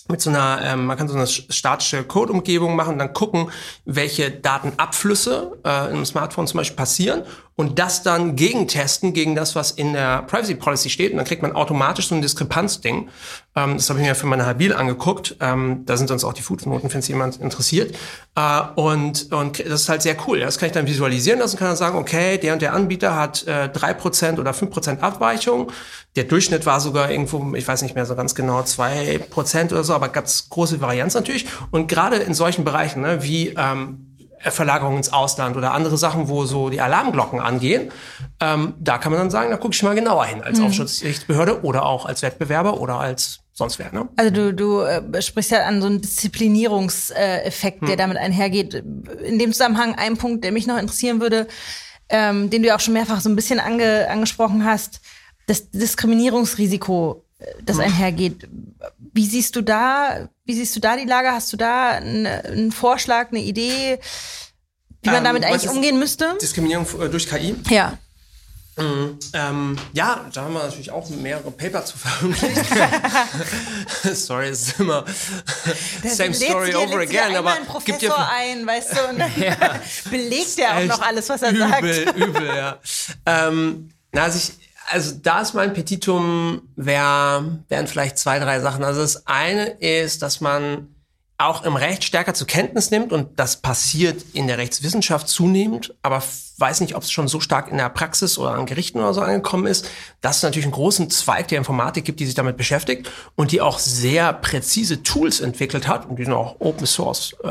[0.09, 3.50] mit so einer, ähm, man kann so eine statische Code-Umgebung machen und dann gucken,
[3.84, 7.22] welche Datenabflüsse äh, im Smartphone zum Beispiel passieren
[7.57, 11.12] und das dann gegentesten gegen das, was in der Privacy Policy steht.
[11.12, 13.09] Und dann kriegt man automatisch so ein Diskrepanzding.
[13.57, 15.36] Ähm, das habe ich mir für meine Habil angeguckt.
[15.40, 17.96] Ähm, da sind sonst auch die Footnoten, wenn es jemand interessiert.
[18.34, 20.40] Äh, und, und das ist halt sehr cool.
[20.40, 23.46] Das kann ich dann visualisieren lassen, kann dann sagen, okay, der und der Anbieter hat
[23.46, 25.72] äh, 3% oder 5% Abweichung.
[26.14, 29.94] Der Durchschnitt war sogar irgendwo, ich weiß nicht mehr so ganz genau, 2% oder so,
[29.94, 31.46] aber ganz große Varianz natürlich.
[31.70, 36.45] Und gerade in solchen Bereichen, ne, wie ähm, Verlagerung ins Ausland oder andere Sachen, wo
[36.45, 37.91] so die Alarmglocken angehen,
[38.41, 40.66] ähm, da kann man dann sagen, da gucke ich mal genauer hin als mhm.
[40.66, 43.91] Aufsichtsbehörde oder auch als Wettbewerber oder als sonst wer.
[43.93, 44.09] Ne?
[44.16, 47.89] Also du, du äh, sprichst ja an so einen Disziplinierungseffekt, hm.
[47.89, 48.74] der damit einhergeht.
[49.24, 51.49] In dem Zusammenhang ein Punkt, der mich noch interessieren würde,
[52.11, 55.01] ähm, den du ja auch schon mehrfach so ein bisschen ange, angesprochen hast,
[55.47, 57.24] das Diskriminierungsrisiko,
[57.62, 57.84] das hm.
[57.84, 58.49] einhergeht.
[59.12, 61.32] Wie siehst du da, wie siehst du da die Lage?
[61.32, 63.99] Hast du da einen Vorschlag, eine Idee,
[65.03, 66.37] wie man ähm, damit eigentlich umgehen müsste?
[66.41, 67.55] Diskriminierung äh, durch KI?
[67.68, 67.99] Ja.
[68.78, 69.18] Mhm.
[69.32, 72.66] Ähm, ja, da haben wir natürlich auch mehrere Paper zu veröffentlicht.
[74.14, 75.03] Sorry, es ist immer
[76.03, 77.37] das same story dir, over again.
[77.37, 79.57] Aber einen Professor gibt ja ein, weißt du, und dann ja.
[80.11, 82.16] belegt er auch noch alles, was er übel, sagt.
[82.18, 82.78] Übel, ja.
[83.24, 88.84] Ähm, na, also ich, Also da ist mein Petitum, wär, wären vielleicht zwei, drei Sachen.
[88.84, 90.89] Also das eine ist, dass man
[91.39, 96.22] auch im Recht stärker zur Kenntnis nimmt und das passiert in der Rechtswissenschaft zunehmend, aber
[96.59, 99.20] weiß nicht, ob es schon so stark in der Praxis oder an Gerichten oder so
[99.20, 99.87] angekommen ist,
[100.22, 103.61] dass es natürlich einen großen Zweig der Informatik gibt, die sich damit beschäftigt und die
[103.61, 107.49] auch sehr präzise Tools entwickelt hat und die sind auch Open Source äh,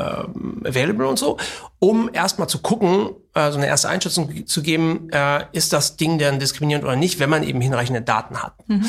[0.68, 1.38] available und so,
[1.78, 6.18] um erstmal zu gucken, äh, so eine erste Einschätzung zu geben, äh, ist das Ding
[6.18, 8.54] denn diskriminierend oder nicht, wenn man eben hinreichende Daten hat.
[8.68, 8.86] Mhm.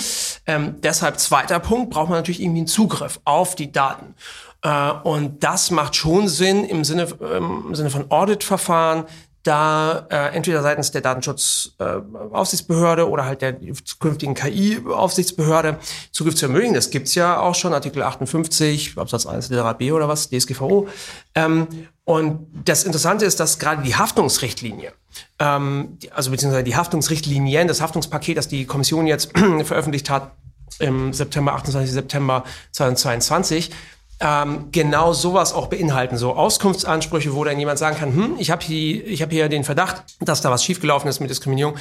[0.46, 4.14] Ähm, deshalb zweiter Punkt, braucht man natürlich irgendwie einen Zugriff auf die Daten.
[4.62, 9.04] Äh, und das macht schon Sinn im Sinne, ähm, im Sinne von Auditverfahren,
[9.46, 15.78] da äh, entweder seitens der Datenschutzaufsichtsbehörde äh, oder halt der zukünftigen KI-Aufsichtsbehörde
[16.12, 16.74] Zugriff zu ermöglichen.
[16.74, 20.88] Das gibt's ja auch schon, Artikel 58, Absatz 1, Literat B oder was, DSGVO.
[21.34, 21.68] Ähm,
[22.04, 24.92] und das Interessante ist, dass gerade die Haftungsrichtlinie,
[25.38, 29.32] ähm, also beziehungsweise die Haftungsrichtlinien, das Haftungspaket, das die Kommission jetzt
[29.64, 30.32] veröffentlicht hat,
[30.78, 31.90] im September, 28.
[31.90, 33.70] September 2022,
[34.18, 38.64] ähm, genau sowas auch beinhalten, so Auskunftsansprüche, wo dann jemand sagen kann, hm, ich habe
[38.64, 41.76] hier, ich hab hier den Verdacht, dass da was schiefgelaufen ist mit Diskriminierung,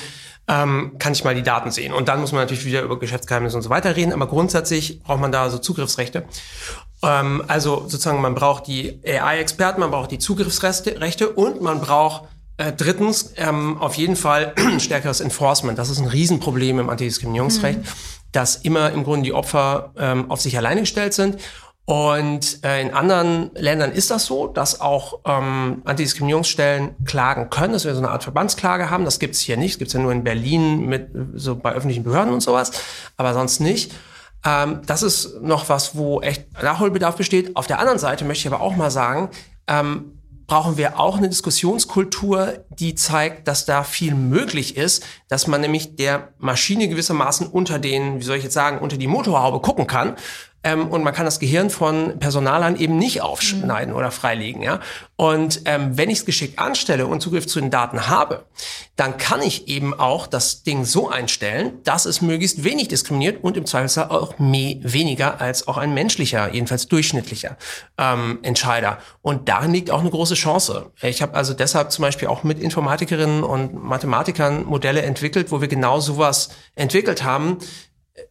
[0.47, 1.93] ähm, kann ich mal die Daten sehen.
[1.93, 5.21] Und dann muss man natürlich wieder über Geschäftsgeheimnisse und so weiter reden, aber grundsätzlich braucht
[5.21, 6.25] man da so Zugriffsrechte.
[7.01, 12.23] Ähm, also sozusagen, man braucht die AI-Experten, man braucht die Zugriffsrechte und man braucht
[12.57, 15.79] äh, drittens ähm, auf jeden Fall stärkeres Enforcement.
[15.79, 17.79] Das ist ein Riesenproblem im Antidiskriminierungsrecht.
[17.79, 21.37] Mhm dass immer im Grunde die Opfer ähm, auf sich alleine gestellt sind
[21.85, 27.85] und äh, in anderen Ländern ist das so, dass auch ähm, Antidiskriminierungsstellen klagen können, dass
[27.85, 29.05] wir so eine Art Verbandsklage haben.
[29.05, 29.75] Das gibt's hier nicht.
[29.75, 32.71] Das gibt's ja nur in Berlin mit so bei öffentlichen Behörden und sowas,
[33.17, 33.93] aber sonst nicht.
[34.43, 37.55] Ähm, das ist noch was, wo echt Nachholbedarf besteht.
[37.55, 39.29] Auf der anderen Seite möchte ich aber auch mal sagen,
[39.67, 45.61] ähm, brauchen wir auch eine Diskussionskultur, die zeigt, dass da viel möglich ist, dass man
[45.61, 49.87] nämlich der Maschine gewissermaßen unter den, wie soll ich jetzt sagen, unter die Motorhaube gucken
[49.87, 50.15] kann
[50.65, 53.97] ähm, und man kann das Gehirn von Personalern eben nicht aufschneiden mhm.
[53.97, 54.63] oder freilegen.
[54.63, 54.79] Ja?
[55.15, 58.45] Und ähm, wenn ich es geschickt anstelle und Zugriff zu den Daten habe,
[58.95, 63.57] dann kann ich eben auch das Ding so einstellen, dass es möglichst wenig diskriminiert und
[63.57, 67.57] im Zweifelsfall auch mehr, weniger als auch ein menschlicher, jedenfalls durchschnittlicher
[67.99, 68.97] ähm, Entscheider.
[69.21, 70.91] Und darin liegt auch eine große Chance.
[71.03, 75.67] Ich habe also deshalb zum Beispiel auch mit Informatikerinnen und Mathematikern Modelle entwickelt, wo wir
[75.67, 77.59] genau sowas entwickelt haben,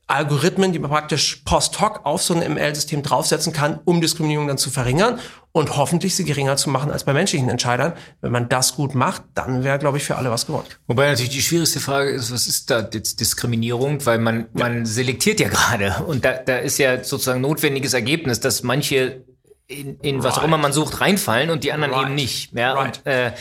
[0.06, 4.56] Algorithmen, die man praktisch post hoc auf so ein ML-System draufsetzen kann, um Diskriminierung dann
[4.56, 5.18] zu verringern
[5.52, 7.92] und hoffentlich sie geringer zu machen als bei menschlichen Entscheidern.
[8.22, 10.66] Wenn man das gut macht, dann wäre, glaube ich, für alle was gewonnen.
[10.86, 14.04] Wobei natürlich die schwierigste Frage ist, was ist da jetzt Diskriminierung?
[14.06, 14.68] Weil man, ja.
[14.68, 19.24] man selektiert ja gerade und da, da ist ja sozusagen notwendiges Ergebnis, dass manche
[19.66, 20.24] in, in right.
[20.24, 22.06] was auch immer man sucht reinfallen und die anderen right.
[22.06, 22.52] eben nicht.
[22.56, 22.98] Ja, right.
[22.98, 23.32] und, äh,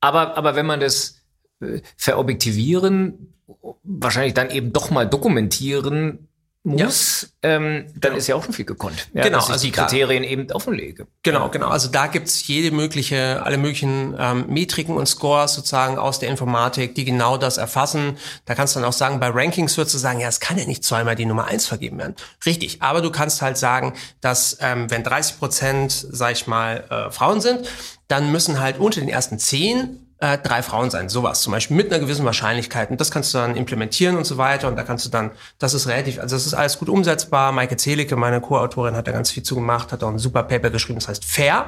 [0.00, 1.22] aber, aber wenn man das
[1.60, 3.34] äh, verobjektivieren
[3.82, 6.28] wahrscheinlich dann eben doch mal dokumentieren
[6.64, 7.56] muss, ja.
[7.56, 8.16] ähm, dann genau.
[8.16, 9.08] ist ja auch schon viel gekonnt.
[9.14, 11.08] Ja, genau, dass ich also die Kriterien da, eben offenlege.
[11.24, 11.68] Genau, genau.
[11.68, 16.94] Also da gibt's jede mögliche, alle möglichen ähm, Metriken und Scores sozusagen aus der Informatik,
[16.94, 18.16] die genau das erfassen.
[18.44, 20.64] Da kannst du dann auch sagen, bei Rankings würdest du sagen, ja, es kann ja
[20.64, 22.14] nicht zweimal die Nummer eins vergeben werden.
[22.46, 27.10] Richtig, aber du kannst halt sagen, dass ähm, wenn 30 Prozent, sag ich mal, äh,
[27.10, 27.68] Frauen sind,
[28.06, 31.92] dann müssen halt unter den ersten zehn äh, drei Frauen sein, sowas zum Beispiel mit
[31.92, 32.92] einer gewissen Wahrscheinlichkeit.
[32.92, 34.68] Und das kannst du dann implementieren und so weiter.
[34.68, 37.50] Und da kannst du dann, das ist relativ, also das ist alles gut umsetzbar.
[37.50, 41.00] Maike Zelicke, meine Co-Autorin, hat da ganz viel zugemacht, hat auch ein super Paper geschrieben,
[41.00, 41.66] das heißt Fair.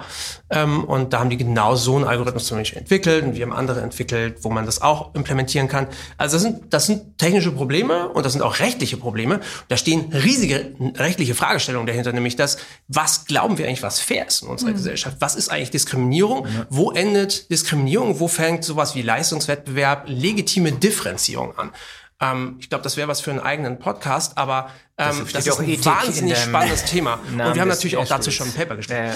[0.50, 3.52] Ähm, und da haben die genau so einen Algorithmus zum Beispiel entwickelt und wir haben
[3.52, 5.88] andere entwickelt, wo man das auch implementieren kann.
[6.16, 9.40] Also das sind, das sind technische Probleme und das sind auch rechtliche Probleme.
[9.66, 14.42] Da stehen riesige rechtliche Fragestellungen dahinter, nämlich das, was glauben wir eigentlich, was fair ist
[14.42, 14.74] in unserer mhm.
[14.74, 15.16] Gesellschaft?
[15.18, 16.46] Was ist eigentlich Diskriminierung?
[16.46, 16.66] Ja.
[16.70, 18.20] Wo endet Diskriminierung?
[18.20, 21.70] Wo fällt fängt sowas wie Leistungswettbewerb, legitime Differenzierung an.
[22.20, 25.60] Ähm, ich glaube, das wäre was für einen eigenen Podcast, aber ähm, das, das ist
[25.60, 27.18] ein Ethik wahnsinnig spannendes Thema.
[27.30, 29.06] Namen Und wir haben natürlich auch dazu schon ein Paper geschrieben.
[29.06, 29.14] Ja,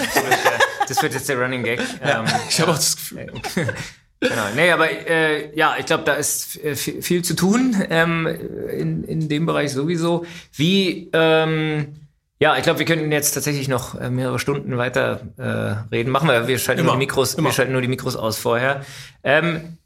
[0.87, 1.79] das, wird jetzt der Running Gag.
[2.03, 3.31] Ja, ähm, ich habe auch das Gefühl.
[4.21, 4.49] Genau.
[4.53, 9.29] Nee, aber äh, ja, ich glaube, da ist viel, viel zu tun ähm, in, in
[9.29, 10.25] dem Bereich sowieso.
[10.51, 12.08] Wie ähm,
[12.39, 16.09] ja, ich glaube, wir könnten jetzt tatsächlich noch äh, mehrere Stunden weiter äh, reden.
[16.09, 18.85] Machen wir, wir schalten, nur die, Mikros, wir schalten nur die Mikros aus vorher.
[19.23, 19.77] Ähm,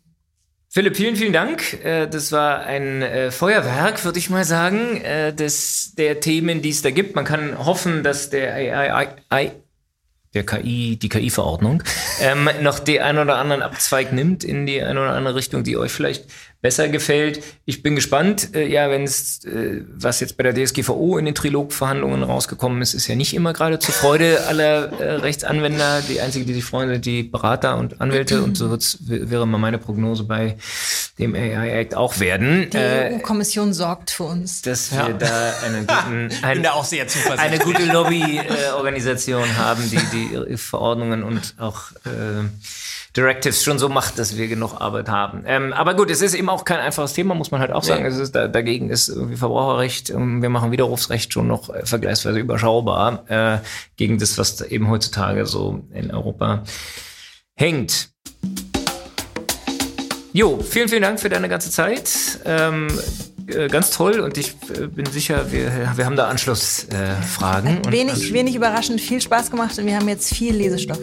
[0.70, 1.84] Philipp, vielen, vielen Dank.
[1.84, 5.02] Äh, das war ein äh, Feuerwerk, würde ich mal sagen,
[5.36, 7.16] des, der Themen, die es da gibt.
[7.16, 9.52] Man kann hoffen, dass der AI, AI
[10.34, 11.84] der KI, die KI-Verordnung,
[12.20, 15.78] ähm, noch den einen oder anderen Abzweig nimmt in die eine oder andere Richtung, die
[15.78, 16.26] euch vielleicht
[16.64, 17.44] besser gefällt.
[17.66, 18.56] Ich bin gespannt.
[18.56, 22.94] Äh, ja, wenn es, äh, was jetzt bei der DSGVO in den Trilogverhandlungen rausgekommen ist,
[22.94, 26.02] ist ja nicht immer gerade zur Freude aller äh, Rechtsanwender.
[26.08, 28.42] Die einzige, die sich freuen, sind die Berater und Anwälte.
[28.42, 30.56] Und so wird's, wäre mal meine Prognose bei
[31.20, 32.70] dem AI Act auch werden.
[32.72, 34.62] Die äh, EU-Kommission sorgt für uns.
[34.62, 35.10] Dass wir ja.
[35.10, 37.06] da einen guten, ein, auch sehr
[37.36, 40.00] eine gute Lobbyorganisation äh, haben, die
[40.48, 42.46] die Verordnungen und auch äh,
[43.16, 45.44] Directives schon so macht, dass wir genug Arbeit haben.
[45.46, 48.02] Ähm, aber gut, es ist eben auch kein einfaches Thema, muss man halt auch sagen.
[48.02, 48.10] Nee.
[48.10, 52.40] Es ist, da, dagegen ist irgendwie Verbraucherrecht, ähm, wir machen Widerrufsrecht schon noch äh, vergleichsweise
[52.40, 53.60] überschaubar äh,
[53.98, 56.64] gegen das, was eben heutzutage so in Europa
[57.54, 58.10] hängt.
[60.32, 62.10] Jo, vielen, vielen Dank für deine ganze Zeit.
[62.46, 62.88] Ähm,
[63.46, 67.84] äh, ganz toll und ich äh, bin sicher, wir, wir haben da Anschlussfragen.
[67.84, 70.98] Äh, wenig, Anschluss wenig überraschend, viel Spaß gemacht und wir haben jetzt viel Lesestoff.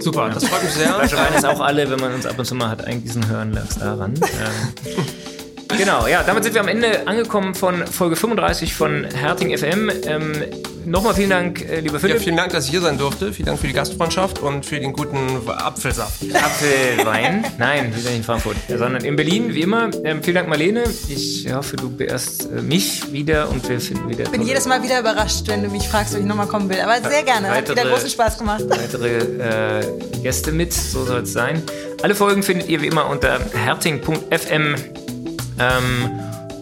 [0.00, 0.90] Super, das freut mich sehr.
[0.90, 3.64] Wein ist auch alle, wenn man uns ab und zu mal hat eingießen hören, lag
[3.68, 4.14] es daran.
[4.14, 5.04] Ähm,
[5.76, 9.90] Genau, ja, damit sind wir am Ende angekommen von Folge 35 von Herting FM.
[10.06, 10.44] Ähm,
[10.84, 12.16] Nochmal vielen Dank, äh, lieber Philipp.
[12.16, 13.32] Ja, vielen Dank, dass ich hier sein durfte.
[13.32, 16.22] Vielen Dank für die Gastfreundschaft und für den guten Apfelsaft.
[16.34, 17.44] Apfelwein?
[17.58, 19.90] Nein, wieder nicht in Frankfurt, sondern in Berlin, wie immer.
[20.04, 20.84] Ähm, vielen Dank, Marlene.
[21.08, 24.24] Ich hoffe, du beehrst äh, mich wieder und wir finden wieder.
[24.24, 26.80] Ich bin jedes Mal wieder überrascht, wenn du mich fragst, ob ich nochmal kommen will.
[26.80, 27.48] Aber sehr gerne.
[27.48, 28.64] Weitere, Hat wieder großen Spaß gemacht.
[28.68, 29.84] Weitere äh,
[30.22, 31.62] Gäste mit, so soll es sein.
[32.02, 34.76] Alle Folgen findet ihr wie immer unter herting.fm
[35.60, 36.10] ähm,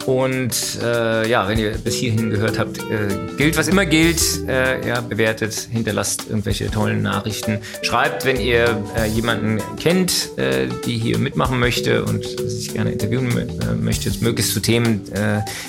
[0.09, 4.23] und äh, ja, wenn ihr bis hierhin gehört habt, äh, gilt, was immer gilt.
[4.49, 7.59] Äh, ja, bewertet, hinterlasst irgendwelche tollen Nachrichten.
[7.83, 13.37] Schreibt, wenn ihr äh, jemanden kennt, äh, die hier mitmachen möchte und sich gerne interviewen
[13.37, 15.03] äh, möchte, möglichst zu Themen,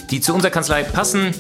[0.10, 1.34] die zu unserer Kanzlei passen.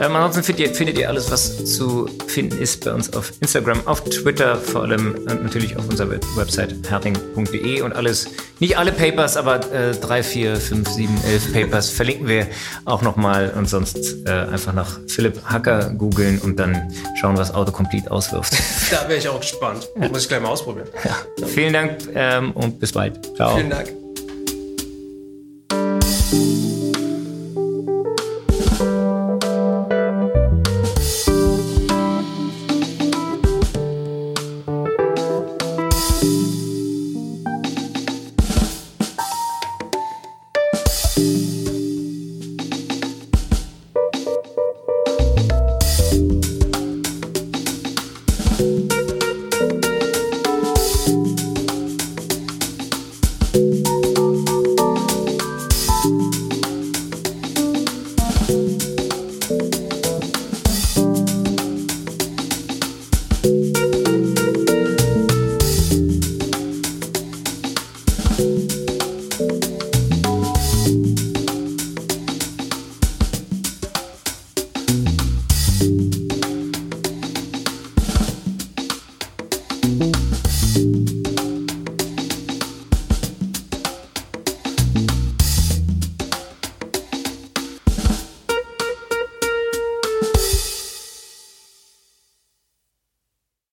[0.00, 3.86] Ähm, ansonsten findet ihr, findet ihr, alles, was zu finden ist, bei uns auf Instagram,
[3.86, 8.28] auf Twitter vor allem und natürlich auf unserer Website herting.de und alles,
[8.60, 12.46] nicht alle Papers, aber äh, drei, vier, fünf, sieben, elf Papers verlinken wir
[12.84, 18.10] auch nochmal und sonst äh, einfach nach Philipp Hacker googeln und dann schauen, was Autocomplete
[18.10, 18.54] auswirft.
[18.90, 19.86] Da wäre ich auch gespannt.
[20.00, 20.08] Ja.
[20.08, 20.88] Muss ich gleich mal ausprobieren.
[21.04, 21.46] Ja.
[21.46, 23.36] Vielen Dank ähm, und bis bald.
[23.36, 23.54] Ciao.
[23.54, 24.07] Vielen Dank.